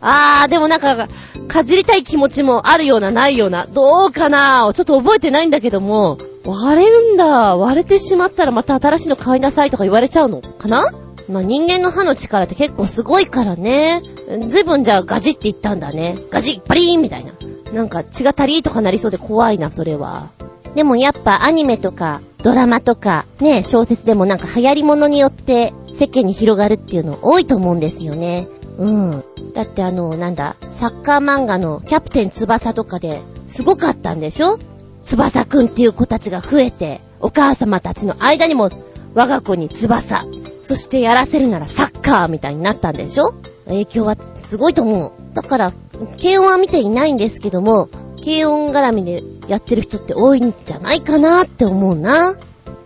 [0.00, 1.08] あー、でもなんか、
[1.48, 3.66] かじりたい気持ちもあるような、ないような。
[3.66, 7.56] どうかなちょっと覚えてないんだけども、割れるんだ。
[7.56, 10.40] 割れてしまったらまた新しいの買いなさいとか言われちゃうの？
[10.40, 10.90] かな？
[11.28, 14.02] まあ、人間の歯の力って結構すごいからね。
[14.48, 16.16] ずいぶんじゃあガジって言ったんだね。
[16.30, 17.32] ガジバリーンみたいな。
[17.74, 20.30] なんか血が足りーとかなりそうで怖いな、それは。
[20.74, 28.48] でもやっぱアニメとかドラマとかね、小説でもなんか流行り物によって世間に広がるっていうの多いと思うんですよね。
[28.78, 29.24] うん。
[29.54, 34.58] だってあの、なんだ、サッカー漫画のキャプテン翼とかですごかったんでしょ？
[35.04, 38.70] 翼くんっていう子たちが増えて、お母様たちの間にも
[39.14, 40.24] 我が子に翼、
[40.62, 43.34] そしてやらせるならサッカーみたいになったんでしょ？
[43.66, 45.12] 影響はすごいと思う。
[45.34, 45.72] だから、
[46.20, 47.88] 軽音は見ていないんですけども、
[48.22, 52.34] 軽音絡みでやってる人って多いんじゃないかなって思うな。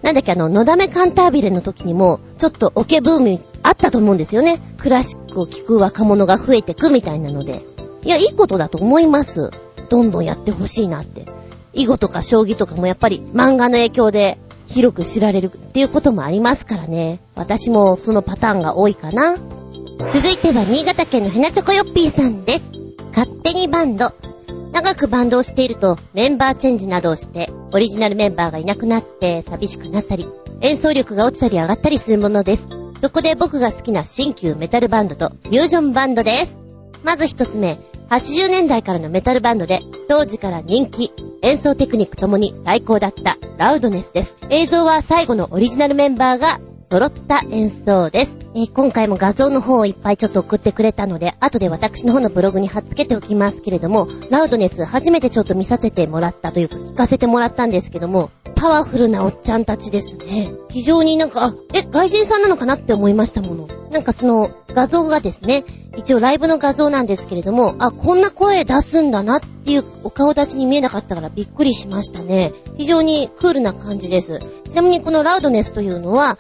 [0.03, 4.61] なんだっけあの、のだめカンタービレの時にも、ちょっとオケブームあったと思うんですよね。
[4.79, 7.63] クラシックを聴く若者が増えてくみたいなので。
[8.05, 9.51] いや、いいことだと思います。
[9.89, 11.25] どんどんやってほしいなって。
[11.73, 17.21] 囲碁とか将棋とかもやっぱり漫画の影響で広く知られるっていうこともありますからね。
[17.35, 19.37] 私もそのパターンが多いかな。
[20.13, 22.71] 続いては新潟県のヘナチョコヨッピーさんです。
[23.17, 24.13] 勝手にバンド。
[24.73, 30.27] 長くバンドをしているとメンバーチェンジなどをしてオリジナルメンバーがいなくなって寂しくなったり
[30.61, 32.84] 演奏力が落ちたり上がったりするものです。
[33.05, 36.59] そこで僕が好きな新旧メタルバンドとフュージョンバンドです。
[37.03, 37.77] まず一つ目、
[38.09, 44.37] 80年代からのメタルバンドで当時から人気、演奏テクニックともに最高だったラウドネスです。
[44.49, 48.39] 映像は最後のオリジナルメンバーが揃った演奏です。
[48.55, 58.31] えー、今回も画像の方をいっぱいちょっと送ってくれたので、後で私の方のブログに貼っ付けておきますけれども、ラウドネス初めてちょっと見させてもらったというか聞かせてもらったんですけども、
[58.65, 60.51] パワフルなおっちゃんたちですね。
[60.71, 63.69] 非常になんか、あ、え、外人さんなのかなって思いましたもの。
[63.91, 65.65] なんかその画像がですね、
[65.99, 72.55] 一応ライブの画像なんですけれども、あ、こんな声出すんだなっていうお顔立ちに見えなかったからびっくりしましたね。
[72.79, 74.41] 非常にクールな感じです。
[74.71, 76.39] ちなみにこのラウドネスというのは、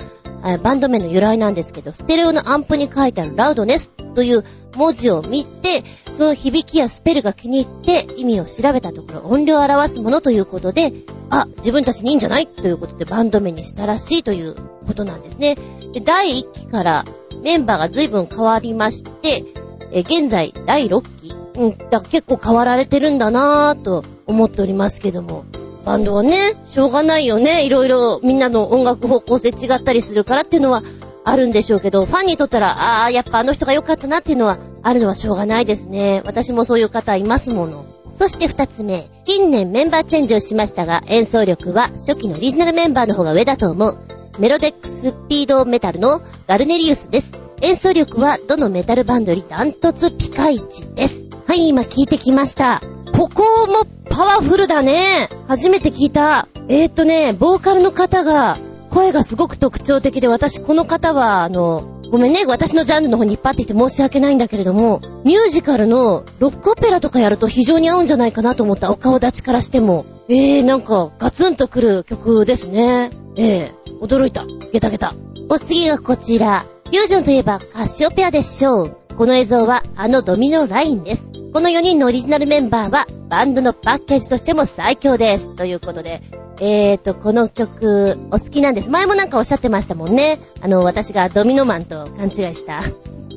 [0.62, 4.44] バンド名の由来なんですけど、ステレオのアンプに書いてあるラウドネスという
[4.76, 5.84] 文字を見て、
[6.18, 10.92] その響きやスペルが気に入って意味を調べたところ、音量を表すものということで、
[11.30, 14.54] あ、自分たちにいいんじゃないということでバンド名にしたらしいという
[14.86, 15.56] ことなんですね。
[15.92, 17.04] で第1期から
[17.42, 19.44] メンバーが随分変わりまして、
[19.92, 25.44] え現在第6期、うん、だ結構変わられてるんだなぁと思っておりますけども。
[25.84, 27.64] バンドはね、しょうがないよね。
[27.66, 30.82] いろいろみんなの音楽方向性違ったりするからっていうのは
[31.24, 36.22] あるんでしょうけど、ファンにとったら、ああ、やっぱあの人が良かったなっていうのはあるのはしょうがないですね。
[36.24, 37.84] 私もそういう方いますもの。
[38.18, 39.08] そして二つ目。
[39.24, 43.98] 近年メンバーチェンジをしましたが、演奏力は初期のオリジナルメンバーの方が上だと思う。
[44.38, 47.32] メロデックスピードメタルのガルネリウスです。
[47.60, 51.26] 演奏力はどのメタルバンドよりダントツピカイチです。
[51.46, 52.82] はい、今聞いてきました。
[53.16, 55.28] ここもパワフルだね。
[55.48, 56.46] 初めて聞いた。
[56.68, 58.58] えー、っとね、ボーカルの方が、
[58.90, 70.06] 声がすごく特徴的で、私この方は、あの、ごめんね、私のジャンルの方に引っ張ってきて申し訳ないんだけれども、ミュージカルのロックオペラとかやると非常に合うんじゃないかなと思ったお顔立ちからしても。
[70.28, 73.10] えー、なんかガツンとくる曲ですね。
[73.34, 74.46] えー、驚いた。
[74.72, 75.16] ゲタゲタ。
[75.48, 76.64] お次がこちら。
[76.84, 79.03] フュージョンといえばカシオペアでしょう。
[79.16, 81.24] この映像はあのドミノラインです。
[81.52, 85.54] この4人のオリジナルメンバーはバンドのパッケージとしても最強です。
[85.54, 86.20] ということで、
[86.60, 88.90] えーと、この曲お好きなんです。
[88.90, 90.40] 前もなんかおっしゃってましたもんね。
[90.60, 92.82] あの、私がドミノマンと勘違いした。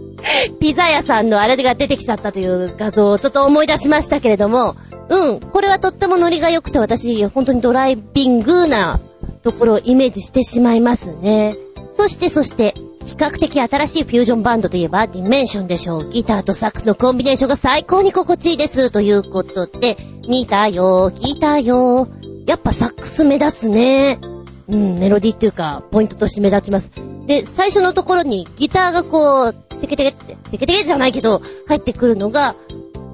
[0.60, 4.76] ピザ屋さんのあれが出てきちゃったという画像をちょっと思い出しましたけれども、
[5.10, 9.00] うん、これはとってもノリが良くて私、本当にドライビングな
[9.44, 11.56] ところをイメージしてしまいますね。
[11.94, 12.74] そしてそして、
[13.08, 16.10] 比較的新しいフュージョンバンドといえばディメンションでしょう。
[16.10, 18.92] ギターとサックスのコンビネーションが最高に心地いいです。
[18.92, 19.98] ということで、
[20.28, 22.10] 見たよ、聞いたよ。
[22.46, 24.20] やっぱサックス目立つね。
[24.68, 26.92] うん、メロディーっていうか、ポイントとして目立ちます。
[27.26, 32.56] で、最初のところにギターがこう、テケテケって、テケテケじゃないけど、入ってくるのが、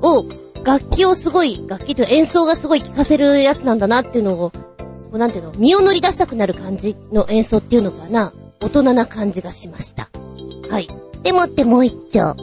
[0.02, 0.26] を、
[0.64, 4.54] 楽器をすごい、楽器というか演奏がすごい聴かせるやつなんだなっていうのを、こ
[5.14, 8.34] うなんていうの、身を乗り出したくなる感じの演奏っていうのかな。
[8.64, 10.10] 大人な感じがしました。
[10.70, 10.88] はい。
[11.24, 12.30] でもってもう一丁。
[12.30, 12.36] あ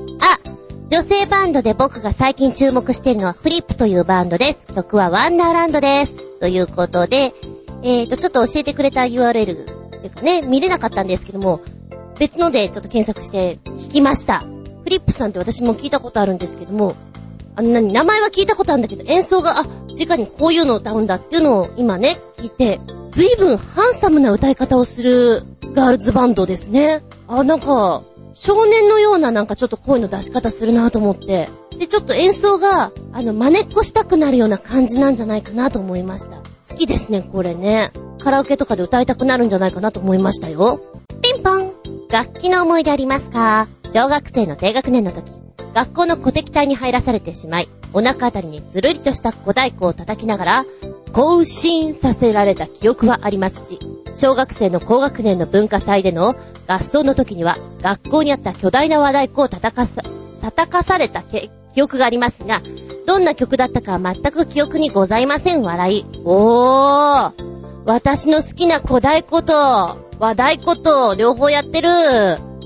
[0.90, 4.74] 女性バンドで僕が最近注目してるのはフリップというバンドです。
[4.74, 6.38] 曲はワンダーランドです。
[6.40, 7.32] ということで、
[7.82, 9.64] えーと、ちょっと教えてくれた URL、
[10.00, 11.60] っていうかね、見れなかったんですけども、
[12.18, 14.40] 別のでちょっと検索して聞きました。
[14.84, 16.94] フリップさんって私も聞いたことあるんですけども、
[17.56, 19.64] あの何、名前は聞いたことあるんだけど、演奏が、あ、
[19.98, 22.80] 直にこういうのを歌うんだっていうのを今ね、聞いて、
[23.10, 25.42] 随分ハンサムな歌い方をする
[25.74, 27.02] ガールズバンドですね。
[27.28, 31.48] あ、なんか、少年のようななんかちょっと声の出し方するなと思って。
[31.76, 36.36] で、ちょっと演奏が、あの、真似っこしたくなるような感じなんじゃないかなと思いました。
[36.68, 37.92] 好きですね、これね。
[38.20, 40.80] カラオケとかで歌いたくなるんじゃないかなと思いましたよ。
[41.22, 41.72] ピンポン
[42.08, 43.68] 楽器の思い出ありますか？
[43.92, 45.30] 小学生の低学年の時、
[45.74, 50.64] 学校の小敵隊に入らされてしまい、お腹あたりにずるりとした小太鼓を叩きながら、
[51.12, 53.78] 更新させられた記憶はありますし、
[54.12, 60.02] 小学生の高学年の文化祭での合奏の時には、学校にあった巨大な和太鼓を叩かさ、
[60.42, 61.50] 叩かされた記
[61.82, 62.62] 憶がありますが、
[63.06, 66.04] どんな曲だったかは全く記憶にございません、笑い。
[66.24, 67.32] おー
[67.86, 69.52] 私の好きな小太鼓と
[70.18, 71.88] 和太鼓と両方やってる。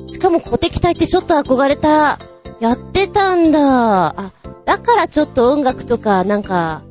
[0.07, 2.19] しかも小敵隊ってちょっと憧れた。
[2.61, 4.07] やってたんだ。
[4.09, 4.33] あ、
[4.65, 6.83] だからちょっと音楽とかなんか、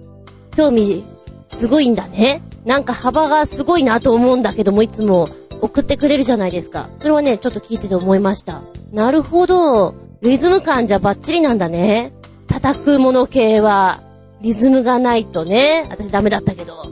[0.56, 1.04] 興味
[1.48, 2.42] すごいんだね。
[2.66, 5.28] なんか幅がすごいなと思うんだけども、いつも
[5.62, 6.90] 送ってくれるじゃないですか。
[6.96, 8.62] それはね、ちょっと聞いてて思いました。
[8.92, 9.96] なるほど。
[10.22, 12.14] リズム感じゃバッチリなんだね。
[12.48, 14.02] 叩くもの系は、
[14.42, 16.86] リズムがないとね、私ダメだったけど。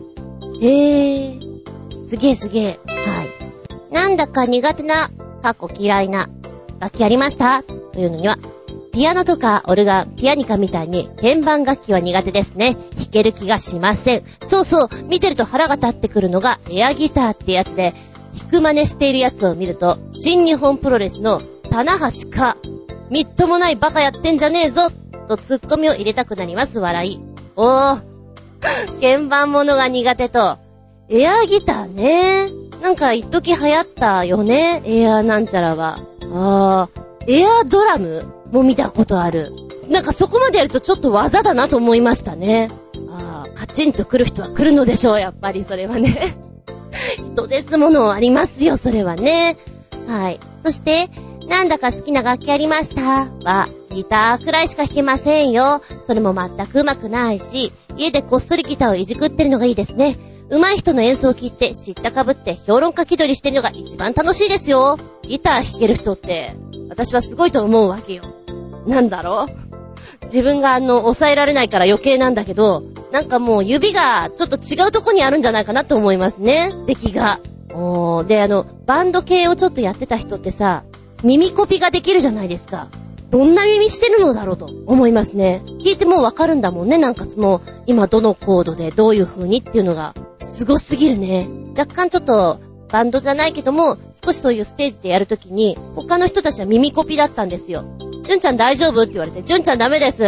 [0.62, 2.06] へえー。
[2.06, 2.80] すげえすげえ。
[2.88, 3.94] はい。
[3.94, 4.96] なんだか苦手な、
[5.42, 6.30] 過去嫌いな
[6.80, 7.64] 楽器ありました？
[7.64, 8.38] というのには、
[8.92, 12.76] ピアノとかオルガン、ピアニカみたいに鍵盤楽器は苦手ですね。
[12.98, 14.24] 弾ける気がしません。
[14.46, 17.94] そうそう、見てると腹が立ってくるのがエアギターってやつで、
[18.38, 22.58] 弾く真似しているやつを見ると、新日本プロレスの棚橋か、
[23.10, 24.90] みっともないバカやってんじゃねえぞ、
[25.28, 27.20] とツッコミを入れたくなります、笑い。
[27.56, 28.02] おー、
[29.02, 30.58] 鍵盤ものが苦手と、
[31.10, 32.52] エアギターね。
[32.82, 36.00] なんか一時流行ったよね、エアなんちゃらは。
[36.34, 39.52] あー、エアドラムも見たことある。
[39.90, 42.70] なんかそこまでやるとちょっと技だなと思いましたね。
[43.10, 46.36] ああ、カチンと来る人は来るのでしょう、やっぱりそれはね。
[47.34, 49.58] 人ですものありますよ、それはね。
[50.08, 50.40] はい。
[50.64, 51.10] そして、
[51.48, 53.02] なんだか好きな楽器ありました？
[53.44, 55.82] は、ギターくらいしか弾けませんよ。
[56.06, 60.18] それも全く上手くないし、家でこっそりギターをいじくってるのがいいですね。
[60.52, 65.00] 上手い人の演奏を聞いて、知ったかぶって評論家気取りしてるのが一番楽しいですよ。
[65.24, 66.56] ギター弾ける人って、
[66.90, 68.24] 私はすごいと思うわけよ。
[68.86, 69.46] なんだろ
[70.22, 70.26] う？
[70.26, 72.84] 自分があの、抑えられないから余計なんだけど、
[73.14, 76.74] なんかもう指がちょっと違うとこにあるんじゃないかなと思いますね。
[76.86, 77.40] 出来が。
[77.74, 80.84] おー、であの、バンド系をちょっとやってた人ってさ、
[81.24, 82.90] 耳コピができるじゃないですか。
[83.32, 85.64] どんな耳してるのだろうと思いますね。
[85.80, 86.98] 聞いてもうわかるんだもんね。
[86.98, 91.48] なんかその、今どのコードでどういう風にっていうのが、すごすぎるね。
[91.78, 92.60] 若干ちょっと、
[92.90, 97.86] バンドじゃないけども、少しそういうステージでやるときに、他の人たちは耳コピだったんですよ。
[98.24, 100.26] じゅんちゃん大丈夫って言われて、じゅんちゃんダメです。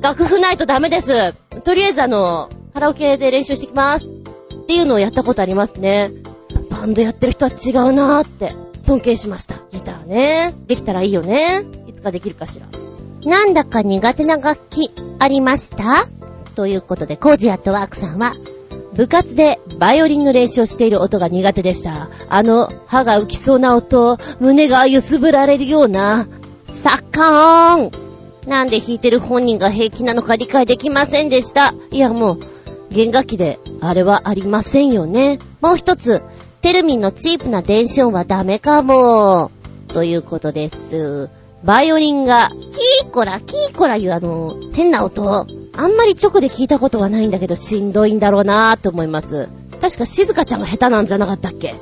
[0.00, 1.32] 楽譜ないとダメです。
[1.62, 4.06] とりあえずあの、カラオケで練習してきます。
[4.06, 6.10] っていうのをやったことありますね。
[6.68, 9.56] バンドやってる人は違うなーって、尊敬しました。
[9.70, 10.54] ギターね。
[10.66, 11.64] できたらいいよね。
[12.04, 12.66] いつかできるかしら？
[13.24, 16.06] なんだか苦手な楽器ありました？
[16.54, 18.34] ということで、コージアットワークさんは、
[18.92, 22.10] 部活でバイオリンの練習をしている音が苦手でした。
[22.28, 26.28] あの、歯が浮きそうな音、胸が揺すぶられるような、
[26.68, 27.90] サッカーン
[28.48, 31.74] なんで弾いてる本人が平気なのか理解できませんでした。
[31.90, 32.38] いやもう、
[32.90, 35.38] 弦楽器で、あれはありませんよね。
[35.62, 36.20] もう一つ、
[36.60, 39.50] テルミンのチープな電子音はダメかも。
[39.88, 41.30] ということです。
[41.64, 42.50] バイオリンが、
[43.00, 45.46] キーコラ、キーコラいうあの、変な音。
[45.76, 49.48] あんまり直で聞いたことはないんだけど、しんどいんだろうなーって思います。
[49.80, 51.74] 確か静香ちゃんが下手なんじゃなかったっけ？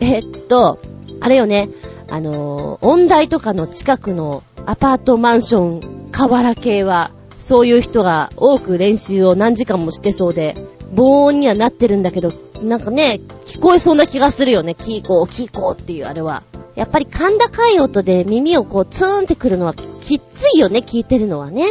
[0.00, 0.78] えー、っと、
[1.20, 1.70] あれよね、
[2.08, 10.56] あのー、音大とかの近くのアパートマンション、河原系は、そういう人が多く練習を何時間もしてそうで、
[10.94, 12.32] 防音にはなってるんだけど、
[12.62, 14.76] なんかね、聞こえそうな気がするよね。
[14.76, 16.44] キーコー、キーコーっていうあれは。
[16.76, 21.66] やっぱり甲高い音で耳をこうツーンってくるのはきついよね、聞いてるのはね。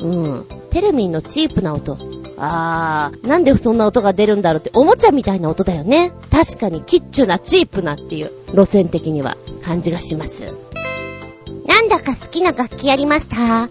[0.00, 0.46] うん。
[0.70, 1.98] テレミンのチープな音。
[2.38, 6.12] あー、なんでそんな音が出るんだろうって、おもちゃみたいな音だよね。
[6.30, 10.44] 確かにキッチュなチープなっていう路線的には感じがします。
[11.66, 13.68] なんだか好きな楽器ありました？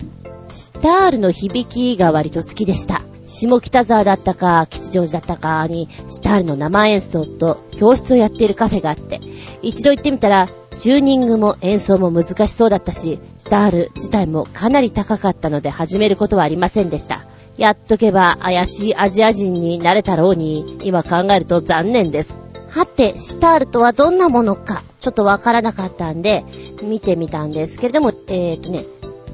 [0.49, 3.01] スタールの響きが割と好きでした。
[3.25, 9.19] 下北沢だったか、吉祥寺だったかに、スタールの生演奏と教室をやっているカフェがあって、
[9.61, 10.47] 一度行ってみたら、
[10.77, 17.25] チューニングも演奏も難しそうだったし、スタール自体もかなり高かったので始めることはありませんでした。
[17.57, 22.47] やっとけば怪しいアジア人になれたろうに、今考えると残念です。
[22.69, 26.45] はて、スタールとはどんなものか、ちょっとわからなかったんで、
[26.83, 28.85] 見てみたんですけれども、えーとね、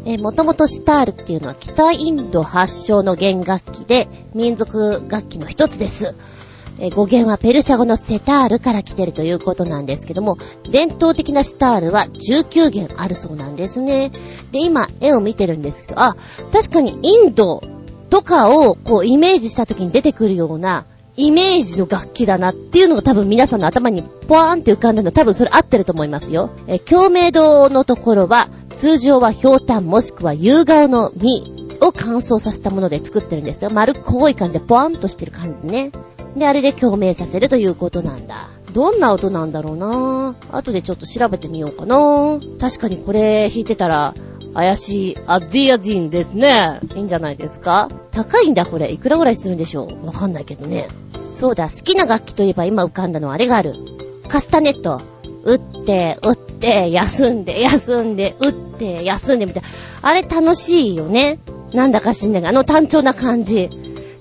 [0.05, 6.15] えー、もともとスタールっていうのは北インド発祥の弦楽器で、民族楽器の一つです。
[6.79, 10.37] えー、語源はペルシャ語のセタールから来てるということなんですけども、
[10.69, 14.11] 伝統的なスタールは19弦あるそうなんですね。
[14.51, 16.15] で、今、絵を見てるんですけど、あ、
[16.51, 17.61] 確かにインド
[18.09, 26.49] とかをこうイメージした時に出てくるような、イメージの楽器だなっていうのが多分皆さんの頭にポワーンって浮かんだの多分それ合ってると思いますよ。
[26.67, 33.69] え共鳴度のところは通常は氷炭もしくは夕顔の実を乾燥させたもので作ってるんですよ。
[33.69, 35.91] 丸っこい感じでポワンとしてる感じね。
[36.35, 38.49] で、あれで共鳴させるということなんだ。
[38.73, 44.15] どんな音なんだろうなぁ後でちょっと調べてみようかなぁ確かにこれ弾いてたら、
[44.53, 46.79] 怪しいアディア人ですね。
[46.95, 47.89] いいんじゃないですか？
[48.11, 48.91] 高いんだこれ。
[48.91, 50.05] いくらぐらいするんでしょう？
[50.05, 50.87] わかんないけどね。
[51.33, 53.73] そうだ、好きな楽器といえば今浮かんだのはあれがある。
[54.27, 55.01] カスタネット。
[55.43, 59.69] 打って、打って、休んで、休んで、打って、休んでみたいな。
[60.03, 61.39] あれ楽しいよね。
[61.73, 63.69] なんだか知んないが、あの単調な感じ。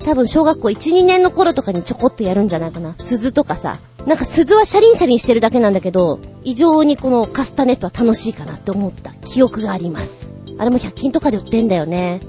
[0.03, 2.95] 多分小学校1、2年の頃とかにちょこっとやるんじゃないかな。
[2.99, 3.79] 鈴とかさ。
[4.07, 10.29] なんか鈴はシャリンシャリンしてるだけなんだけど、異常にこのカスタネットは楽しいかなって思った記憶があります。
[10.59, 12.20] あれも100均とかで売ってんだよね。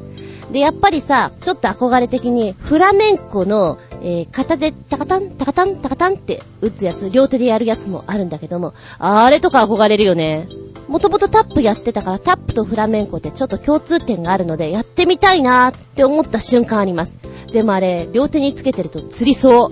[0.51, 6.13] で、やっぱりさ、ちょっと憧れ的に、フラメンコの、えー、肩でタカタン、タカタン、タカタン？
[6.13, 10.47] って打つやつ、両手でやるやつもあるんだけども、あれとか憧れるよね。
[10.93, 17.17] もともとタップやってたから、タップとフラメンコってちょっと共通点があるので、やってみたいなーって思った瞬間あります。
[17.51, 19.71] でもあれ、両手につけてると釣りそ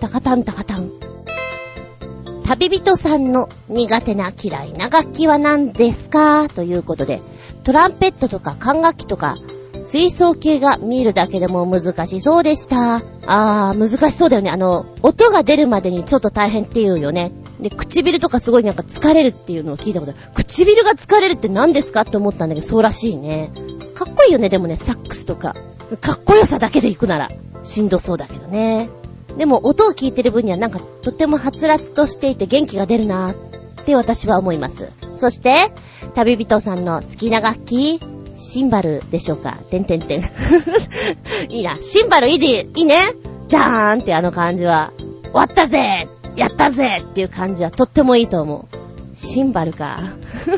[0.00, 0.90] タカタンタカタン。
[2.46, 6.48] 旅人さんの苦手な嫌いな楽器は何ですか？
[6.48, 7.20] ということで、
[7.64, 9.36] トランペットとか管楽器とか、
[9.82, 13.02] 水槽系が見るだけでも難しそうでした。
[13.26, 14.50] あー、難しそうだよね。
[14.50, 17.30] あの、音が出るまでにちょっと大変って言うよね。
[17.62, 20.20] で、唇とかすごいなんか疲れるっていうのを聞いたことある。
[20.34, 23.52] 唇が疲れるって何ですかって思ったんだけど、そうらしいね。
[23.94, 25.54] かっこいいよね、でもね、サックスとか。
[26.00, 27.30] かっこよさだけで行くなら。
[27.62, 28.88] しんどそうだけどね。
[29.38, 33.34] でも音を聞いてる分にはなんかとてもはつらつとしていて元気が出るなっ
[33.84, 34.90] て私は思います。
[35.14, 35.72] そして、
[36.14, 38.00] 旅人さんの好きな楽器
[38.34, 40.22] シンバルでしょうかてんてんてん。
[41.50, 41.76] いいな。
[41.80, 42.96] シンバルいいで、いいね
[43.48, 44.92] じゃーんってあの感じは。
[45.24, 49.16] 終わったぜやったぜっていう感じはとってもいいと思う。
[49.16, 50.00] シンバルか。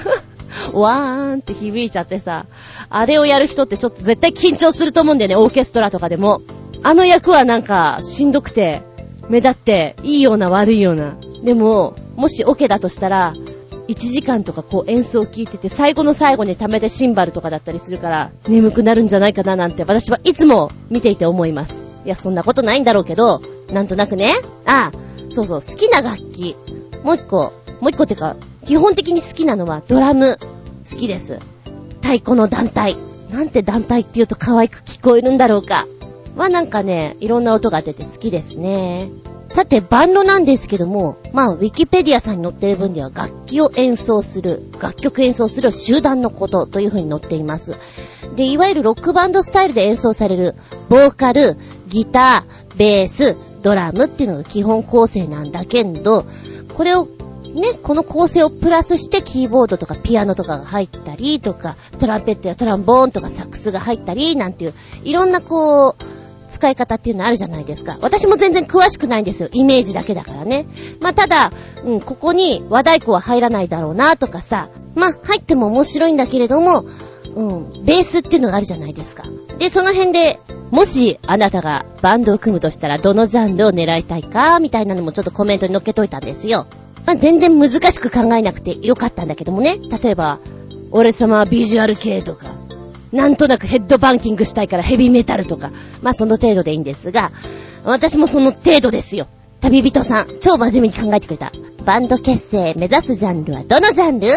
[0.73, 2.47] わーんって響いちゃってさ、
[2.89, 6.43] あれをやる人ってちょっと絶対緊張すると思うんだよね、オーケストラとかでも。
[6.83, 8.83] あの役はなんか、しんどくて、
[9.29, 11.15] 目立って、いいような悪いような。
[11.43, 13.35] でも、もしオケだとしたら、
[13.89, 21.83] 1時間とかこう演奏を聴いてて、最後の最後に溜めてシンバルとかだったりするから、眠くなるんじゃないかななんて私はいつも見ていて思います。
[22.05, 23.43] いや、そんなことないんだろうけど、
[23.73, 24.33] なんとなくね、
[24.67, 26.57] ああ、そうそう、好きな楽器。
[27.03, 30.39] もう一個、もう一個ってか、基本的に好きなのはドラム。
[30.91, 31.39] 好きです。
[32.03, 32.97] 太鼓の団体。
[33.31, 35.87] なんて団体って言うと可愛く聞こえるんだろうか。
[36.37, 39.11] はなんかね、いろんな音が出て好きですね。
[39.47, 47.75] さて、バンドなんですけども、まあ、ウィキペディアさんに載ってる分では楽器を演奏する、楽曲演奏する集団のことという風に載っています。
[48.37, 50.55] で、いわゆるロックバンドスタイルで演奏される、
[50.89, 51.57] ボーカル、
[51.89, 56.27] ギター、ベース、ドラムっていうのが基本構成なんだけど、
[56.77, 57.09] これを
[57.55, 66.05] ね、この構成をプラスしてキーボードとかピアノとかが入ったりとか、トランペットやトランボーンとかサックスが入ったりなんていう、いろんなこう、
[66.51, 67.97] 使い方っていうのあるじゃないですか。
[68.03, 69.49] 私も全然詳しくないんですよ。
[69.53, 70.67] イメージだけだからね。
[71.01, 71.53] まあ、ただ、
[71.85, 76.85] うん、ここに和太鼓は入らないだろうなとかさ、まあ、入っても面白いんだけれども、
[77.35, 77.43] う
[77.81, 79.25] ん、ベースっていうのがあるじゃないですか。
[79.59, 80.41] で、その辺で、
[80.71, 86.67] もしあなたがバンドを組むとしたらどのジャンルを狙いたいか、みたいなのもちょっとコメントに載っけといたんですよ。
[87.07, 89.79] まあ、全然難しく考えなくてよかったんだけどもね。
[90.03, 90.39] 例えば、
[90.91, 92.47] 俺様はビジュアル系とか、
[93.13, 95.71] なんとなくヘッドバンキングしたいからヘビーメタルとか、
[96.03, 97.33] まあその程度でいいんですが、
[97.85, 99.27] 私もその程度ですよ。
[99.65, 101.51] 旅人さん、超真面目に考えてくれた。
[101.87, 104.29] バンド結成目指すジャンルはどのジャンル？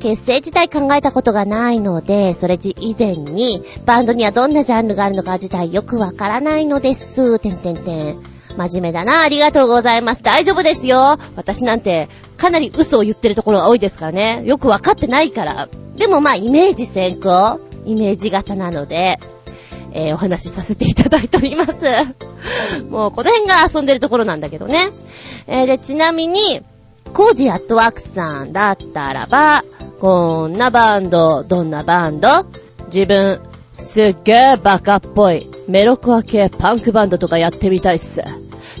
[0.00, 7.38] 結成自体考えたことがないので、それ以前に、バンドにはどんなジャンルがあるのか自体よくわからないのです。
[7.38, 8.22] てんてんてん。
[8.56, 9.20] 真面目だな。
[9.20, 10.22] ありがとうございます。
[10.22, 11.18] 大丈夫ですよ。
[11.36, 12.08] 私なんて、
[12.38, 14.42] かなり嘘を言ってるところが多いですからね。
[14.46, 15.68] よくわかってないから。
[15.96, 17.60] でもまあ、イメージ先行。
[17.84, 19.18] イメージ型なので、
[19.94, 21.72] えー、お話しさせていただいております。
[22.90, 24.90] もう、この辺が遊んでるところなんだけどね。
[25.46, 26.62] えー、で、ちなみに、
[27.14, 29.64] コージアットワークさんだったらば、
[30.00, 32.28] こんなバンド、どんなバンド？
[32.86, 33.40] 自分、
[33.72, 38.22] すっげーバカっぽい、メロコア系パンクバンドとかやってみたいっす。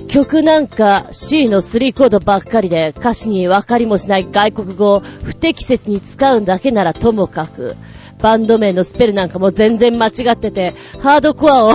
[0.08, 7.76] 曲なんか C の3コードばっかりで歌詞に分かりもしない外国語を不適切に使うんだけならともかく、
[8.24, 10.72] バンド名のスペルなんかも全然間違ってて、
[11.02, 11.74] ハードコアを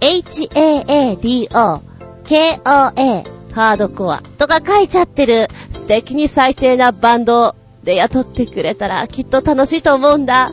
[0.00, 1.82] H-A-A-D-O
[2.22, 10.52] K-O-A ハードコアとか書いちゃってる素敵に最低なバンドで雇ってくれたらきっと楽しいと思うんだ。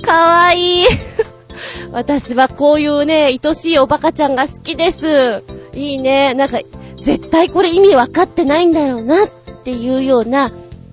[0.00, 0.86] かわいい。
[1.92, 5.42] 私はこういうね、愛しいおバカちゃんが好きです。
[5.74, 6.32] いいね。
[6.32, 6.60] なんか、
[6.98, 9.28] 絶対これ意味わかってないんだろうなっ
[9.62, 10.52] ていうような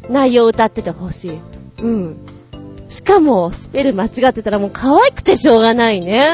[0.10, 1.40] 内容を歌っててほしい。
[1.82, 2.24] うん。
[2.87, 6.29] しかも、スペル間違ってたらもう可愛くてしょうがないね。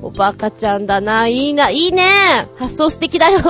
[0.00, 1.26] おバカちゃんだな。
[1.26, 1.70] いいな。
[1.70, 2.02] いいね。
[2.56, 3.40] 発想素敵だよ。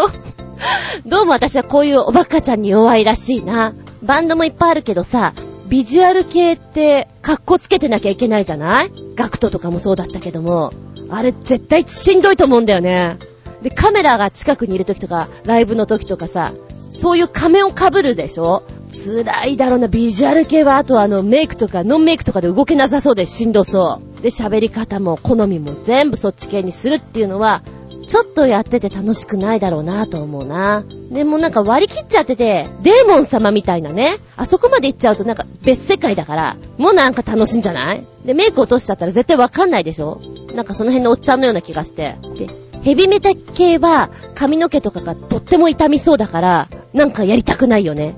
[1.06, 3.74] どうも私はこういうおバカちゃんに弱いらしいな。
[4.02, 5.34] バンドもいっぱいあるけどさ、
[5.68, 8.90] ビジュアル系って、格好つけてなきゃいけないじゃない？
[9.14, 10.72] ガクトとかもそうだったけども。
[11.10, 13.18] あれ絶対しんどいと思うんだよね。
[13.62, 18.62] で、カメラが近くにいる時とか、ライブの時とかさ、そういう仮面を被るでしょ？
[18.88, 24.22] 辛いだろうな、ビジュアル系は、あとあの、メイクとか、ノンメイクとかで動けなさそうでしんどそう。
[24.22, 27.62] で、喋り方も好みも全部そっち系にするっていうのは、
[28.06, 30.82] ちょっとやってて楽しくないだろうなと思うな。
[31.10, 38.02] でもなんか割り切っちゃってて、デーモン様みたいなね、あそこまで行っちゃうとなんか別世界だから、もうなんか楽しいんじゃない？
[38.24, 40.22] で、メイク落としちゃったら絶対わかんないでしょ？
[40.54, 42.16] なんかその辺のおっちゃんのような気がして。
[42.38, 42.46] で、
[42.82, 48.14] ヘビメタ系は髪の毛とかがとっても痛みそうだから、なんかやりたくないよね。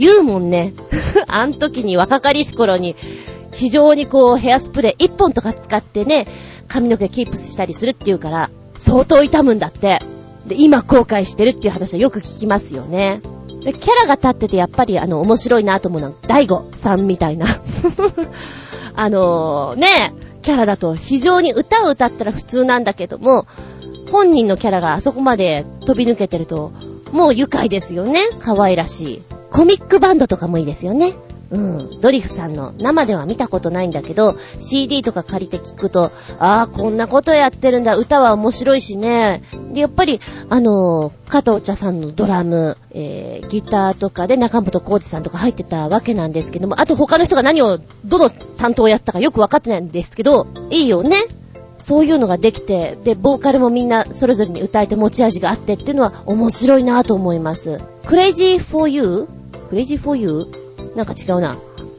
[0.00, 0.72] 言うもんね。
[1.28, 2.96] あん時に若かりし頃に、
[3.52, 6.26] 非常にこうヘアスプレー一本とか使ってね、
[6.66, 10.00] 髪の毛キープしたりするっていうから、相当痛むんだって。
[10.46, 13.20] で、今後悔してるっていう話はよく聞きますよね。
[13.62, 17.46] で、キャラが立っててやっぱりあの面白いなと思うのは、大悟さんみたいな。
[18.96, 23.46] あのー、ね、キャラだと非常に歌を歌ったら普通なんだけども、
[24.10, 26.72] 本人のキャラがあそこまで飛び抜けてると、
[27.12, 28.20] もう愉快ですよね。
[28.38, 29.22] 可愛らしい。
[29.50, 31.14] コミックバンドとかもいいですよね。
[31.50, 39.42] うん、ドリフさんの生では見たことないんだけど、CD とか借りて聞くと、ああ、こんなことやってるんだ、歌は面白いしね。
[39.72, 51.16] で、やっぱり、あのー、加藤茶さんのドラム、えー、ギターとかで中本浩二さんとか入ってたわけなんですけども、あと他の人が何を、どの担当をやったかよくわかってないんですけど、いいよね。
[51.80, 57.80] そういうのができて、で、ボーカルもみんなそれぞれに歌えて持ち味があってっていうのは面白いなと思います。
[58.04, 60.46] Crazy for You?Crazy for You?
[60.94, 61.56] なんか違うな。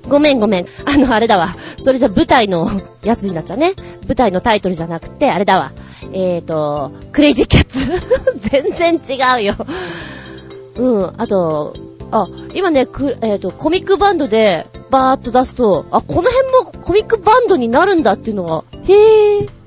[0.08, 0.66] ごめんごめん。
[0.86, 1.56] あの、あれだわ。
[1.78, 2.70] それじゃ舞台の
[3.04, 3.74] やつになっちゃうね。
[4.08, 5.72] 舞台のタイトルじゃなくて、あれだわ。
[6.14, 7.90] えーと、クレイジーキャッツ。
[8.50, 9.56] 全然違うよ。
[10.78, 11.14] うん。
[11.18, 11.74] あと、
[12.12, 19.61] あ、今ね、く、えっ、ー、と、コミックバンドでバーっと出すと、あ、この辺もコミックバンドになるんだっていうのが、へー。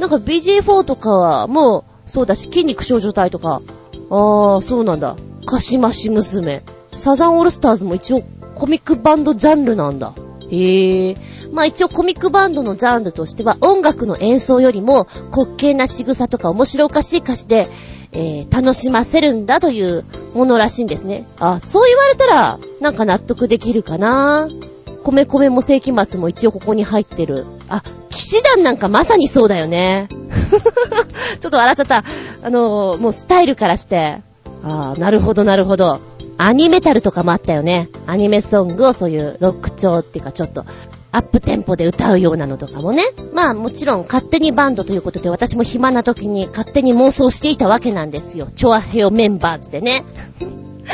[0.00, 3.62] なんか BG4 とかはもう、そうだし、筋肉少女隊とか。
[4.10, 5.16] ああ、そうなんだ。
[5.46, 6.64] かしまし娘。
[6.96, 8.22] サザンオールスターズも一応
[8.54, 10.14] コミックバンドジャンルなんだ。
[10.50, 11.16] へえ。
[11.52, 17.68] まあ一応コミックバンドのジャンルとしては音楽の演奏よりも滑稽な仕草とか面白おかしい歌詞で、
[18.12, 20.04] えー、楽しませるんだという
[20.34, 21.26] ものらしいんですね。
[21.38, 24.48] あ、そう言われたらなんか納得できるかな。
[25.02, 27.46] 米米も世紀末も一応ここに入ってる。
[27.70, 30.08] あ、騎士団なんかまさにそうだよね。
[31.40, 32.04] ちょっと笑っちゃった。
[32.42, 34.22] あのー、もうスタイルからして。
[34.62, 36.00] ああ、なるほどなるほど。
[36.36, 37.88] アニメタルとかもあったよね。
[38.06, 40.64] アニメソングをそういうロック調っていうかちょっと
[41.12, 43.04] アップテンポで歌うようなのとかもね。
[43.32, 48.48] まあもちろん勝手にバンドということで私も暇な時に勝手に妄想していたわけなんですよ。
[48.56, 50.04] チョアヘオメンバーズでね。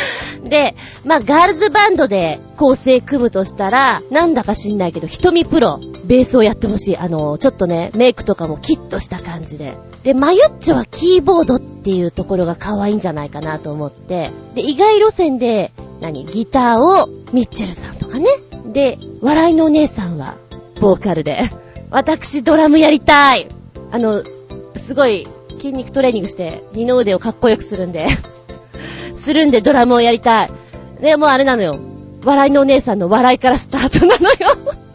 [0.45, 0.75] で、
[1.05, 6.97] まあ、ガールズバンドで構成組むとしたら、なんだか知んないけど、瞳プロ、ベースをやってほしい。
[6.97, 9.75] あの、ちょっとね、メイクとかもキッとした感じで。
[10.05, 14.31] で、マユッチョはキーボードっていうところが可愛いんじゃないかなと思って。
[14.55, 18.27] で、意外路線で、何ギターをミッチェルさんとかね。
[18.73, 20.37] で、笑いのお姉さんは、
[20.81, 21.41] ボーカルで。
[21.91, 23.49] 私、ドラムやりたい
[23.91, 24.23] あの、
[24.77, 28.07] すごい、筋肉トレーニングして、二の腕をかっこよくするんで
[29.17, 30.51] するんでドラムをやりたい。
[31.01, 31.79] で、もうあれなのよ。
[32.25, 34.37] 笑いのお姉さんの笑いからスタートなのよ。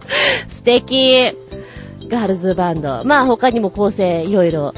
[0.49, 1.31] 素敵。
[2.07, 3.03] ガールズバンド。
[3.05, 4.73] まあ他にも構成いろいろ。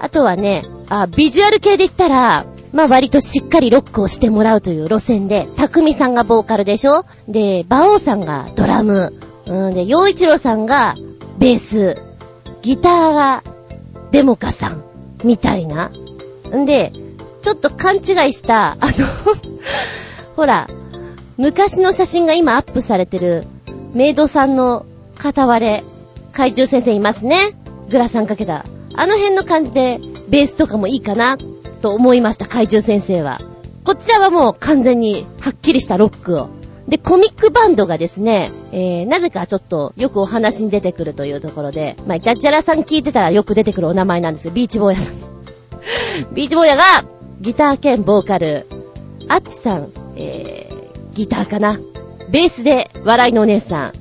[0.00, 7.04] あとはね、あ、ビジュアル系で言ったら、まあ割としっかりロックをしてもらうという路線で、たくみさんがボーカルでしょ？
[7.28, 9.14] で、バオさんがドラム。
[9.46, 10.96] うんで、洋一郎さんが
[11.38, 11.96] ベース。
[12.62, 13.44] ギターが
[14.10, 14.82] デモカさん。
[15.22, 15.90] みたいな。
[16.54, 16.92] んで、
[17.44, 18.02] ちょっと勘違い
[18.32, 18.92] した、あの
[20.34, 20.66] ほら、
[21.36, 23.44] 昔の写真が今アップされてる
[23.92, 24.86] メイドさんの
[25.18, 25.84] 片割れ、
[26.32, 27.54] 怪獣先生いますね。
[27.90, 28.64] グラサンかけた。
[28.94, 31.36] あの辺の感じで、ベースとかもいいかな、
[31.82, 33.42] と思いました、怪獣先生は。
[33.84, 36.48] こちらはもう完全にはっきりしたロックを。
[36.88, 45.34] で、コミックバンドがですね、えー、なぜかちょっとよくお話に出てくるというところで、まあ、イタチャラさん聞いてたらよく出てくるお名前なんですよ、ビーチボーヤさん。
[46.34, 46.82] ビーチボーヤが、
[47.40, 48.66] ギター兼ボーカル、
[49.28, 51.78] アッチさん、えー、ギターかな。
[52.30, 53.92] ベースで笑いのお姉さ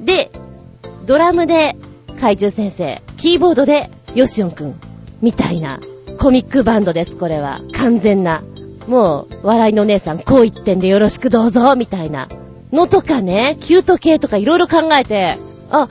[0.00, 0.04] ん。
[0.04, 0.30] で、
[1.06, 1.76] ドラムで
[2.20, 3.02] 怪獣先生。
[3.16, 4.74] キーボードでヨシオンくん。
[5.22, 5.80] みたいな
[6.18, 7.60] コミックバンドです、これは。
[7.72, 8.42] 完全な。
[8.86, 12.28] もう、笑いのお姉さん、こう一点でよろしくどうぞ、みたいな。
[12.72, 15.38] のとかね、キュート系とかいろいろ考えて、
[15.70, 15.88] あ、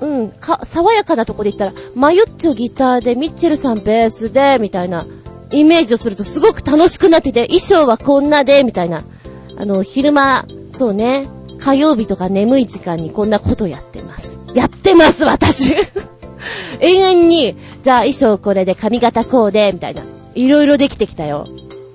[0.00, 5.06] うん、か、爽やかなとこで言ったら、マユッチョギターで、ミッチェルさんベースで、みたいな。
[5.50, 9.04] イメージをするとすごく楽しくなってて、衣装はこんなで、みたいな。
[9.56, 11.28] あの、昼間、そうね、
[11.58, 14.38] 火曜日とか眠い時間にこんなことやってます。
[14.54, 15.74] やってます、私
[16.80, 20.02] 永遠に、じゃあ衣装これで髪型こうで、みたいな。
[20.34, 21.46] いろいろできてきたよ。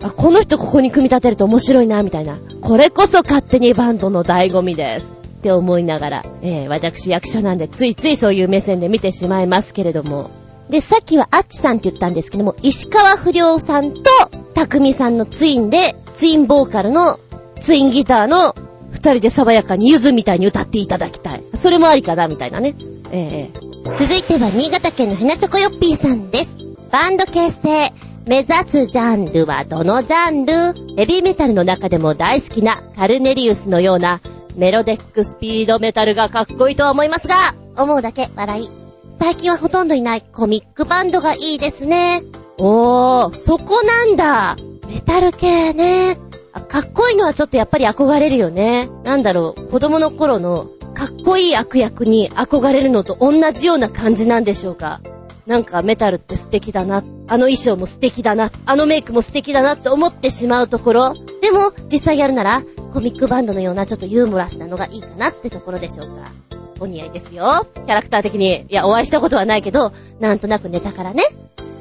[0.01, 2.39] あ、この人ここに組み立てると面白いな、みたいな。
[2.61, 5.07] これこそ勝手にバンドの醍醐味です。
[5.39, 10.29] って思いながら、えー、私役者なんでついついそういう目線で見てしまいますけれども。
[10.72, 14.02] で、さっきはアッチさんって言ったんですけども、石川不良さんと、
[14.53, 17.19] たくみさんのツインで、ツインボーカルの、
[17.60, 18.56] ツインギターの、
[18.89, 21.43] 二人で爽やかにゆずみたいに歌っていただきたい。
[21.56, 22.76] それもありかな、みたいなね。
[23.11, 26.57] ええー、続いては、新潟県のひなチョコヨッピーさんです。
[26.89, 27.91] バンド結成。
[28.26, 30.95] 目指すジャンルはどのジャンル？
[30.95, 34.22] ヘビーメタルの中でも大好きなカルネリウスのような
[34.56, 37.35] メロデックスピードメタルがかっこいいとは思いますが、
[37.77, 38.80] 思うだけ笑い。
[39.22, 42.23] 最近はほとんどいないコミックバンドがいいですね。
[42.57, 44.57] おー、そこなんだ。
[44.88, 46.18] メタル系ね。
[46.68, 48.89] かっこいいのはちょっとやっぱり憧れるよね。
[49.03, 55.02] なんだろう、子供の頃のかっこいい悪役に憧れるのと同じような感じなんでしょうか？
[55.51, 57.03] なんかメタルって素敵だな。
[57.27, 58.51] あの衣装も素敵だな。
[58.65, 61.13] あのメイクも素敵だなって思ってしまうところ。
[61.41, 62.63] でも、実際やるなら、
[62.93, 66.31] コミックバンドのようなちょっとユーモラスなのがいいかなってところでしょうか。
[66.79, 67.67] お似合いですよ。
[67.75, 68.65] キャラクター的に。
[68.69, 69.91] いや、お会いしたことはないけど、
[70.21, 71.23] なんとなくネタからね。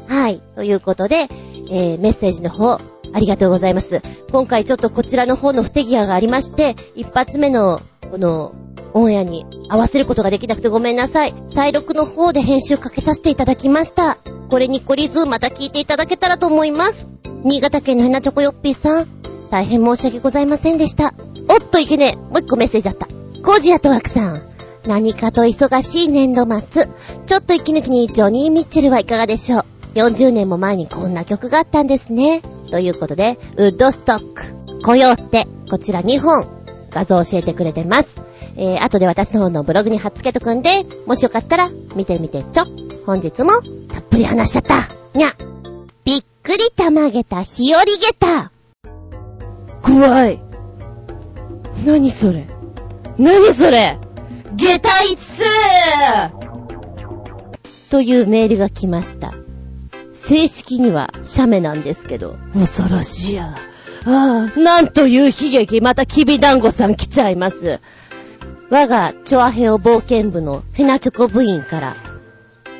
[0.08, 0.40] はい。
[0.56, 1.28] ということで、
[1.70, 2.80] えー、メッセージの方、あ
[3.20, 4.02] りがとうございます。
[4.32, 7.80] 今回ちょっとこちらの方の不手際がありまして、一発目の、
[8.10, 8.52] この、
[8.94, 11.34] オンエアに合わせることができなくてごめんなさい。
[11.54, 14.18] 再録の方で編集かけさせていただきました。
[14.48, 17.08] これにこりずまた聞いていただけたらと思います。
[17.44, 19.08] 新潟県のヘナチョコヨッピーさん、
[19.50, 21.12] 大変申し訳ございませんでした。
[21.48, 22.16] おっといけねえ。
[22.16, 23.06] もう一個メッセージあった。
[23.42, 24.42] コージアトワクさん。
[24.86, 26.84] 何かと忙しい年度末。
[27.26, 29.64] ちょっと息抜きにジョニー・ミッチェルはいかがでしょう。
[29.94, 32.42] 40年も前にこんな曲があったんですね。
[32.70, 36.46] ということで、ウッドストック、コヨーテ、こちら2本、
[36.90, 38.16] 画像教えてくれてます。
[38.56, 42.64] えー、後で私の方のブログに貼っつけとくんで、もしよかったら見てみてちょ。
[43.06, 43.50] 本日も
[43.88, 45.18] たっぷり話しちゃった。
[45.18, 45.32] にゃ。
[46.04, 48.52] びっくりたまげた日和げた。
[49.82, 50.42] 怖い。
[51.84, 52.46] 何それ
[53.18, 53.98] 何それ
[54.56, 55.42] 下駄5つ
[57.90, 59.34] というメールが来ました。
[60.12, 62.36] 正式には写メなんですけど。
[62.52, 63.56] 恐ろしや。
[64.04, 67.80] ああ、なんという悲劇、またきびだんごさん来ちゃいます。
[68.70, 71.96] 我がチョアヘオ冒険部のフェナチョコ部員から、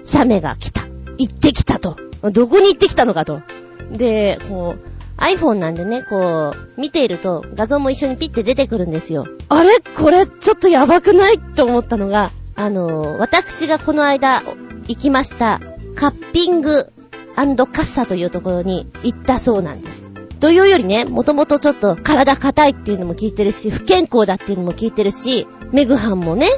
[0.04, 0.82] 写メが来た。
[1.18, 1.96] 行ってきたと。
[2.22, 3.42] どこに行ってきたのかと。
[3.90, 9.26] で、こう、iPhone なんでね、こう、見ていると画像も一緒にピッて出てくるんですよ。
[9.48, 9.80] あれ？
[9.80, 11.38] これちょっとやばくない？
[11.38, 14.42] と思ったのが、あの、私がこの間
[14.86, 15.60] 行きました、
[15.96, 16.92] カッピング
[17.34, 20.10] カッサというところに行ったそうなんです。
[20.40, 26.48] というよりね、もともとちょっと体硬いっていうのも聞いてるし、不健康だっていうのも聞いてるし、メグハンもね、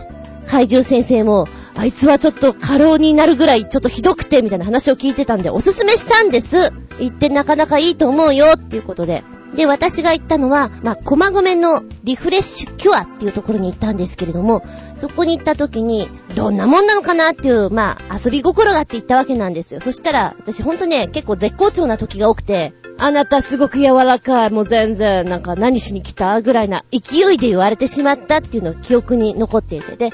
[0.47, 6.73] 怪獣先生も、あいつはちょっと過労になるぐらいちょっとひどくて、みたいな話を聞いてたんで、おすすめしたんです。
[7.01, 9.25] 言ってなかなかいいと思うよ、っていうことで。
[9.55, 14.65] で、私が行ったのは、まあ、駒込のリフレッシュキュアっていうところに行ったんですけれども、
[14.95, 19.81] そこに行った時に、どんなもんなのかなっていう、まあ、遊び心があって行ったわけなんですよ。
[19.81, 30.11] そしたら、私ほんとね、結構絶好調な時が多くて、あなたすごく柔らかい、もう全然、なんか何しに来たぐらいな勢いで言われてしまったっていうのが記憶に残っていて、で、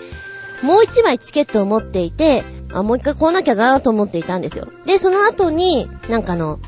[0.63, 2.43] もう一枚チケットを持っていて、
[2.73, 4.69] あ、もう一回来なきゃなと思っていたんですよ。
[4.87, 6.59] で、その後に、なんかの、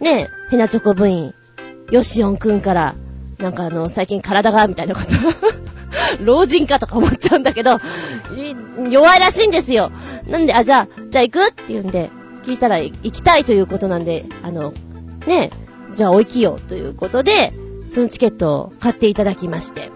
[0.00, 1.34] ね、ヘナチョコ部員、
[1.90, 2.94] ヨシオンくんから、
[3.38, 5.08] なんかあの、最近体が、みたいなこと
[6.24, 7.78] 老人かとか思っちゃうんだけど、
[8.88, 9.90] 弱いらしいんですよ。
[10.28, 12.10] なんで、あ、じゃあ、じゃあ行くって言うんで、
[12.42, 14.72] 聞いたら行きたいということなんで、あの、
[15.26, 15.50] ね、
[15.94, 17.52] じゃあお行きよということで、
[17.88, 19.90] そのチケットを買っていただきまして、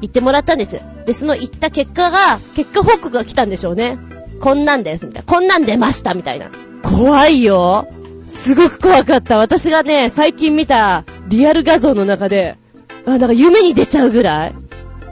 [0.00, 0.80] 行ってもらったんです。
[1.06, 3.98] で、その行った結果が、結果報告が来たんでしょうね。
[4.40, 5.32] こんなんです、みたいな。
[5.32, 6.50] こんなん出ました、みたいな。
[6.82, 7.88] 怖いよ。
[8.26, 9.36] すごく怖かった。
[9.36, 12.58] 私がね、最近見たリアル画像の中で、
[13.06, 14.54] あ、なんか夢に出ちゃうぐらい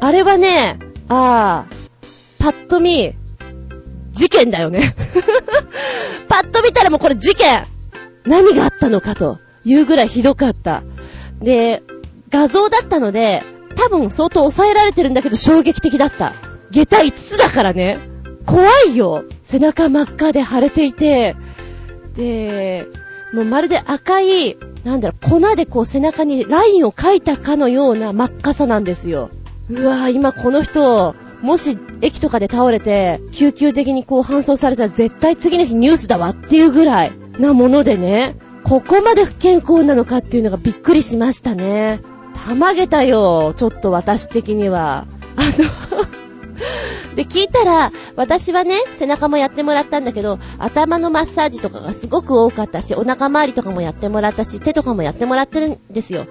[0.00, 0.78] あれはね、
[1.08, 1.74] ああ、
[2.38, 3.14] パッと見、
[4.12, 4.80] 事件だよね。
[6.28, 7.64] パッと見たらもうこれ事件
[8.24, 10.82] 何があったのかというぐらいひどかった。
[11.40, 11.82] で、
[12.30, 13.44] 画像だったので、
[13.76, 16.34] 多分相当抑えられてるんだけど衝撃的だった。
[16.70, 17.96] 下駄5つだからね。
[18.44, 19.24] 怖いよ。
[19.42, 21.36] 背中真っ赤で腫れていて、
[22.14, 22.88] で、
[23.32, 29.30] もうまるで赤い、なんだろう、粉でこう背中にラインを描いたかのような真っ赤さなんですよ。
[29.70, 42.00] うわぁ、今この人、もし駅とかで倒れて、救急的にこう搬送されたら絶対次の日ニュースだわっていうぐらいなものでね、ここまで不健康なのかっていうのがびっくりしましたね。
[42.46, 45.06] たまげたよ、ちょっと私的には。
[45.36, 46.04] あの
[47.18, 56.26] で、聞いたら、私はね、背中もやってもらったんだけど、頭のマッサージとかがすごく多かったし、お腹周りとかもやってもらったし、手とかもやってもらってるんですよ。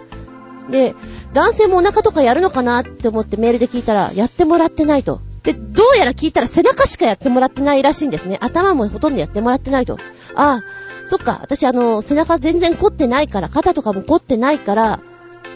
[0.69, 0.95] で、
[1.33, 5.19] 男性もお腹とかやるのかなって思ってメールで聞いたら、やってもらってないと。
[5.43, 8.37] で、どうやら聞いたら背中しかやってもらってないらしいんですね。
[8.39, 9.97] 頭もほとんどやってもらってないと。
[10.35, 10.63] ああ、
[11.03, 15.01] そっか、私あの、背中全然凝ってないから、肩とかも凝ってないから、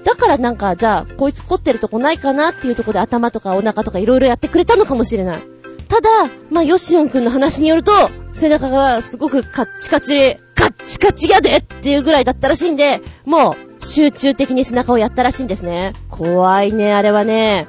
[0.03, 5.41] だからなんか、じゃあ、こいつ凝ってるとこないかなっていうとこで頭とかお腹とかいろいろやってくれたのかもしれない。
[5.87, 6.09] ただ、
[6.49, 7.91] まあ、ヨシオンくんの話によると、
[8.31, 15.93] 背中がすごくカッチカチ、カッチカチやでっていうぐらいだったらしいんで、もう、集中的に背中をやったらしいんですね。
[16.09, 17.67] 怖いね、あれはね。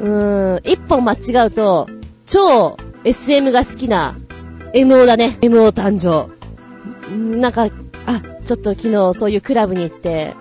[0.00, 1.86] うーん、一本間違うと、
[2.24, 4.16] 超 SM が好きな
[4.72, 5.38] MO だね。
[5.42, 6.30] MO 誕生。
[7.16, 7.68] なんか、
[8.06, 10.34] あ、ちょっと昨日そういうクラブに行って、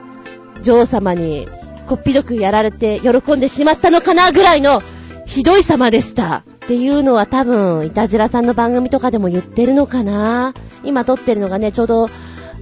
[0.61, 1.47] 女王様に
[1.87, 4.81] こっぴどくやられて喜んでしまったのかなぐらいの
[5.25, 6.43] ひどい様でした。
[6.65, 10.53] っていうのは多分、いたじらさんの番組とかでも言ってるのかな
[10.83, 12.09] 今撮ってるのがね、ちょうど、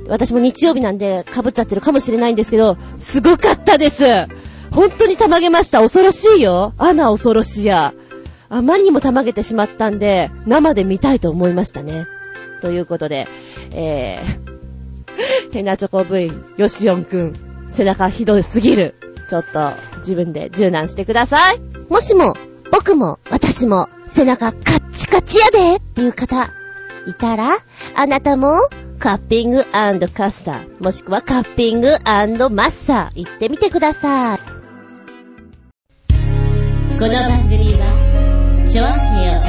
[0.09, 4.05] 私も日曜日なんで被っちゃってるかもしれないんですけど、すごかったです
[4.71, 5.79] 本当にたまげました。
[5.79, 6.73] 恐ろしいよ。
[6.77, 7.93] アナ恐ろしや。
[8.49, 12.05] あまりにもたまげてしまったんで、生で見たいと思いましたね。
[12.61, 13.27] ということで、
[13.71, 18.95] えー、ヘナチョコ部員、ヨシオンくん、背中ひどすぎる。
[19.29, 21.59] ちょっと、自分で柔軟してください。
[21.89, 22.33] もしも、
[22.71, 26.49] 僕も、私も、背中カッチカチやでっていう方、
[27.07, 27.49] いたら、
[27.95, 28.55] あなたも、
[28.99, 31.89] カッピングカッサー、もしくはカッピング
[32.49, 34.39] マッサー、行ってみてください。
[36.99, 39.41] この番組は、ちょあへよ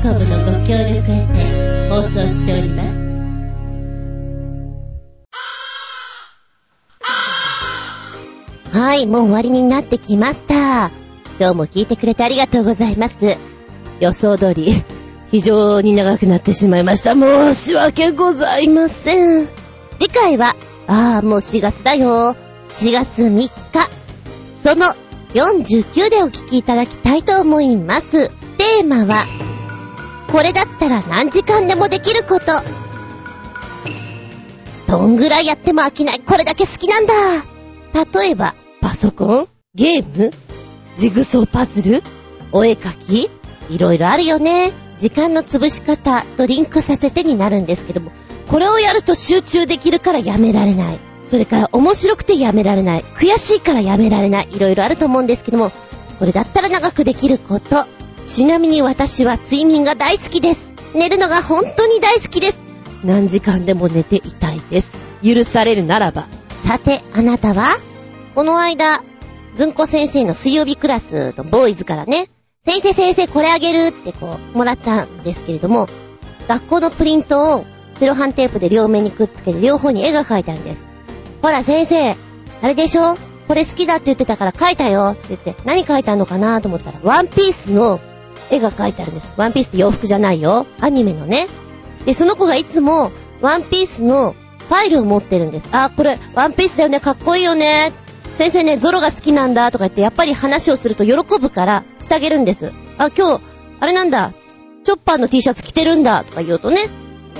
[0.00, 3.07] .com のご協力へて放送しております。
[8.72, 10.90] はい、もう終わりになってきました。
[11.40, 13.36] 今日も聞いてくれてありがとうございます。
[14.00, 14.84] 予想通り、
[15.30, 17.14] 非常に長くなってしまいました。
[17.14, 19.48] 申し訳ございません。
[19.98, 20.54] 次回は、
[20.86, 22.36] ああ、もう4月だよ。
[22.70, 23.50] 4月3日。
[24.62, 24.94] その
[25.34, 28.28] 49でお聞きいただきたいと思います。
[28.28, 29.26] テーマは、
[30.30, 32.46] これだったら何時間でもできること。
[34.86, 36.20] どんぐらいやっても飽きない。
[36.20, 37.57] これだけ好きなんだ。
[37.98, 39.48] 例えば、パソコン？
[39.74, 40.30] ゲーム？
[40.96, 42.02] ジグソーパズル？
[42.52, 43.28] お絵かき？
[43.70, 44.72] いろいろあるよね。
[45.00, 46.22] 時間の潰し方？
[46.36, 48.12] とリンクさせてになるんですけども、
[48.46, 50.98] これをやると集中できるからやめられない。
[51.26, 53.02] それから面白くてやめられない。
[53.14, 54.48] 悔しいからやめられない。
[54.52, 55.72] いろいろあると思うんですけども、
[56.20, 57.84] これだったら長くできること。
[58.26, 60.72] ちなみに私は睡眠が大好きです。
[60.94, 62.62] 寝るのが本当に大好きです。
[63.04, 64.94] 何時間でも寝ていたいです。
[65.22, 66.26] 許されるならば。
[66.64, 67.76] さて、あなたは？
[68.34, 69.02] この間、
[69.54, 72.28] ずんこ先生の水曜日クラスとボーイズからね、
[72.64, 75.88] 先生先生これあげるってこう、もらったんですけれども、
[76.46, 77.64] 学校のプリントを
[77.98, 80.86] セロハンテープで両面にくっつけて両方に絵が描いてあるんです。
[81.42, 82.16] ほら先生、あ
[82.62, 83.16] れでしょ？
[83.48, 87.98] これ好きだって言ってたから描いたよって言って、何描いたのかなと思ったら、ワンピースの
[88.50, 89.32] 絵が描いてあるんです。
[89.38, 90.66] ワンピースって洋服じゃないよ。
[90.80, 91.48] アニメのね。
[92.04, 93.10] で、その子がいつも、
[93.40, 94.34] ワンピースの
[94.68, 95.68] ファイルを持ってるんです。
[95.72, 97.92] あ、これ、ワンピースだよね、かっこいいよね。
[98.36, 102.72] 先生ね、ゾロが好きなんだとか言ってやっぱり話をすると喜ぶからしてあげるんです。
[102.98, 103.40] あ、今日、
[103.80, 104.32] あれなんだ、
[104.84, 106.82] チョッパーの T シャツ着てるんだとか言うとね、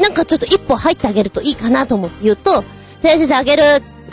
[0.01, 2.65] なんかちょっと一歩入ってあげるといいかなと思って言うと、
[3.01, 3.63] 先生あげる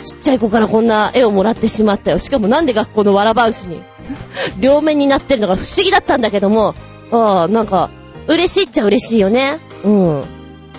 [0.02, 2.18] ちっちゃい子からこんな絵をもらってしまったよ。
[2.18, 3.82] しかもなんで学校のわらばんしに
[4.60, 6.74] 両面になってるのが不思議だったんだけども、
[7.10, 7.90] ああ、なんか、
[8.28, 9.58] 嬉しいっちゃ嬉しいよね。
[9.84, 10.24] うん。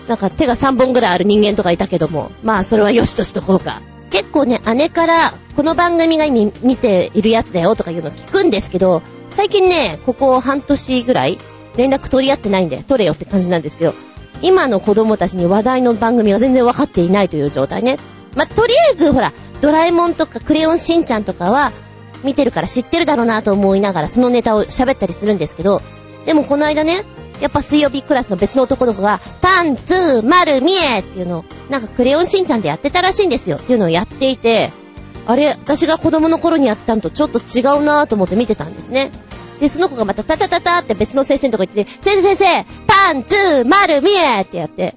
[0.08, 3.82] なんか手が3本ぐらいある人間とかいたけども、まあそれはよしとしとこうか。
[4.10, 11.38] 結構ね、姉から、この番組が今見ているやつだよとかいうの聞くんですけど、最近ね、ここ半年ぐらい、
[11.76, 13.94] 連絡取り合ってないんで、取れよって感じなんですけど、
[14.42, 17.98] 今の子供たちに話題の番組が全然分かっていないという状態ね。
[18.36, 21.74] まあ、とりあえず、ほら、ドラえもんとかクレヨンしんちゃんとかは、
[22.24, 25.82] 見てるから知ってるだろうなと思いながら、そのネタを喋ったりするんですけど、
[26.26, 27.04] でもこの間ね、
[27.42, 34.72] やっぱ水曜日クラスの別の男の子が、パンツー丸見えっていうのを、なんかクレヨンしんちゃんでやってたらしいんですよっていうのをやっていて、
[35.26, 39.12] あれ、私が子供の頃にやってたのとちょっと違うなぁと思って見てたんですね。
[39.60, 44.96] で、その子がまたタタタタって別の先生のとこ行ってて先生先生パンツー丸見えってやって、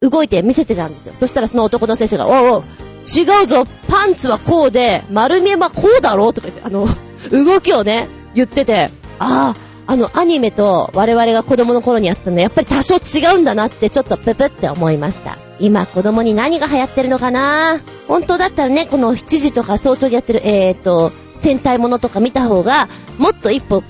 [0.00, 1.14] 動いて見せてたんですよ。
[1.14, 2.64] そしたらその男の先生が、おうおう、
[3.06, 6.88] 違うぞ、パンツはこうで、丸見えはこうだろとか言って、あの、
[7.30, 15.36] 動きをね、言ってて、ああ、あの、アニメと我々が子供の頃にやったのはやっぱり多少違うんだなってちょっとププって思いました。
[15.58, 17.80] 今子供に何が流行ってるのかな？
[18.06, 22.88] 本当だったらね、この7時とか早朝でやってる、えーと、戦隊ものとか見た方が、
[23.18, 23.82] もっと一歩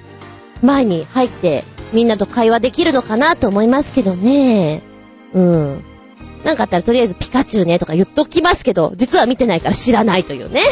[0.62, 4.82] 前に入ってみんなと会話できるのかなと思いますけどね。
[5.34, 5.84] うん。
[6.44, 10.62] なんかあったらとりあえずピカチュウねとか言っときますけど、実は見てないから知らないというね。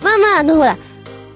[0.00, 0.78] まあまあ、あのほら、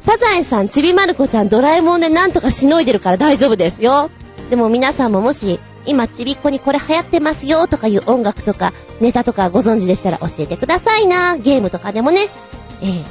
[0.01, 4.11] サザエさん、ちびまる子ちゃん、ドラえもんでなんとかしのいでるから大丈夫ですよ。
[4.49, 11.37] でも皆さんももし、今ちびっこにこれ流行ってますよとかいう音楽とか、ネタとかご存知でしたら教えてくださいな。
[11.37, 12.29] ゲームとかでもね、
[12.83, 13.05] えー、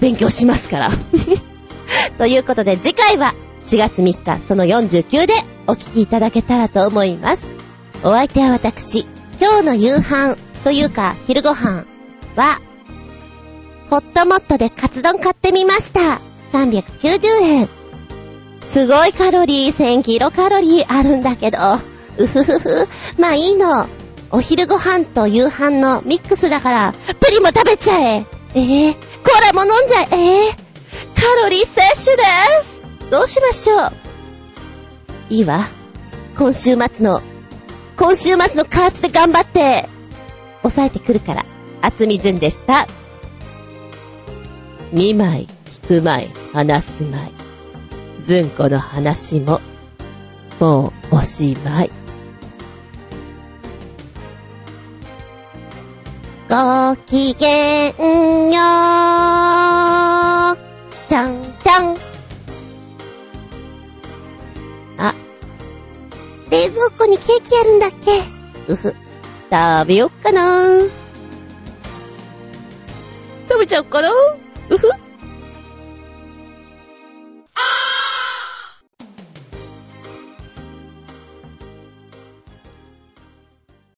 [0.00, 0.90] 勉強しますから。
[2.18, 5.34] ということで次回は4月3日その49で
[5.66, 7.46] お聴きいただけたらと思います。
[8.02, 9.06] お相手は私、
[9.40, 11.84] 今日の夕飯というか昼ご飯
[12.36, 12.60] は、
[13.88, 16.29] ホットモットでカツ丼買ってみました。
[16.52, 17.68] 390円。
[18.62, 21.58] すごいカロリー、1000キロカロリーあるんだけど、
[22.18, 22.88] うふふふ。
[23.18, 23.88] まあいいの。
[24.32, 28.26] お昼ご飯と夕飯のミックスだから、プリも食べちゃえ。
[28.54, 29.00] ええー、こ
[29.42, 30.08] れも飲んじゃえ。
[30.12, 30.54] ええー、
[31.20, 32.22] カロリー摂取で
[32.62, 32.84] す。
[33.10, 33.92] どうしましょう。
[35.30, 35.66] いいわ。
[36.36, 37.22] 今週末の、
[37.96, 39.88] 今週末の加圧で頑張って、
[40.62, 41.44] 抑えてくるから。
[41.82, 42.86] 厚み順でした。
[44.92, 45.48] 2枚
[45.90, 46.28] 引く前。
[46.52, 47.32] 話すまい。
[48.22, 49.60] ずんこの話も、
[50.60, 51.90] もうおしまい。
[56.48, 60.56] ごきげんよー。
[61.08, 61.96] ちゃんちゃん。
[64.98, 65.14] あ、
[66.50, 68.20] 冷蔵庫にケーキあるんだっけ？
[68.72, 68.94] うふ、
[69.50, 70.82] 食べよっかな
[73.48, 74.10] 食べちゃおうかな
[74.68, 74.88] うふ。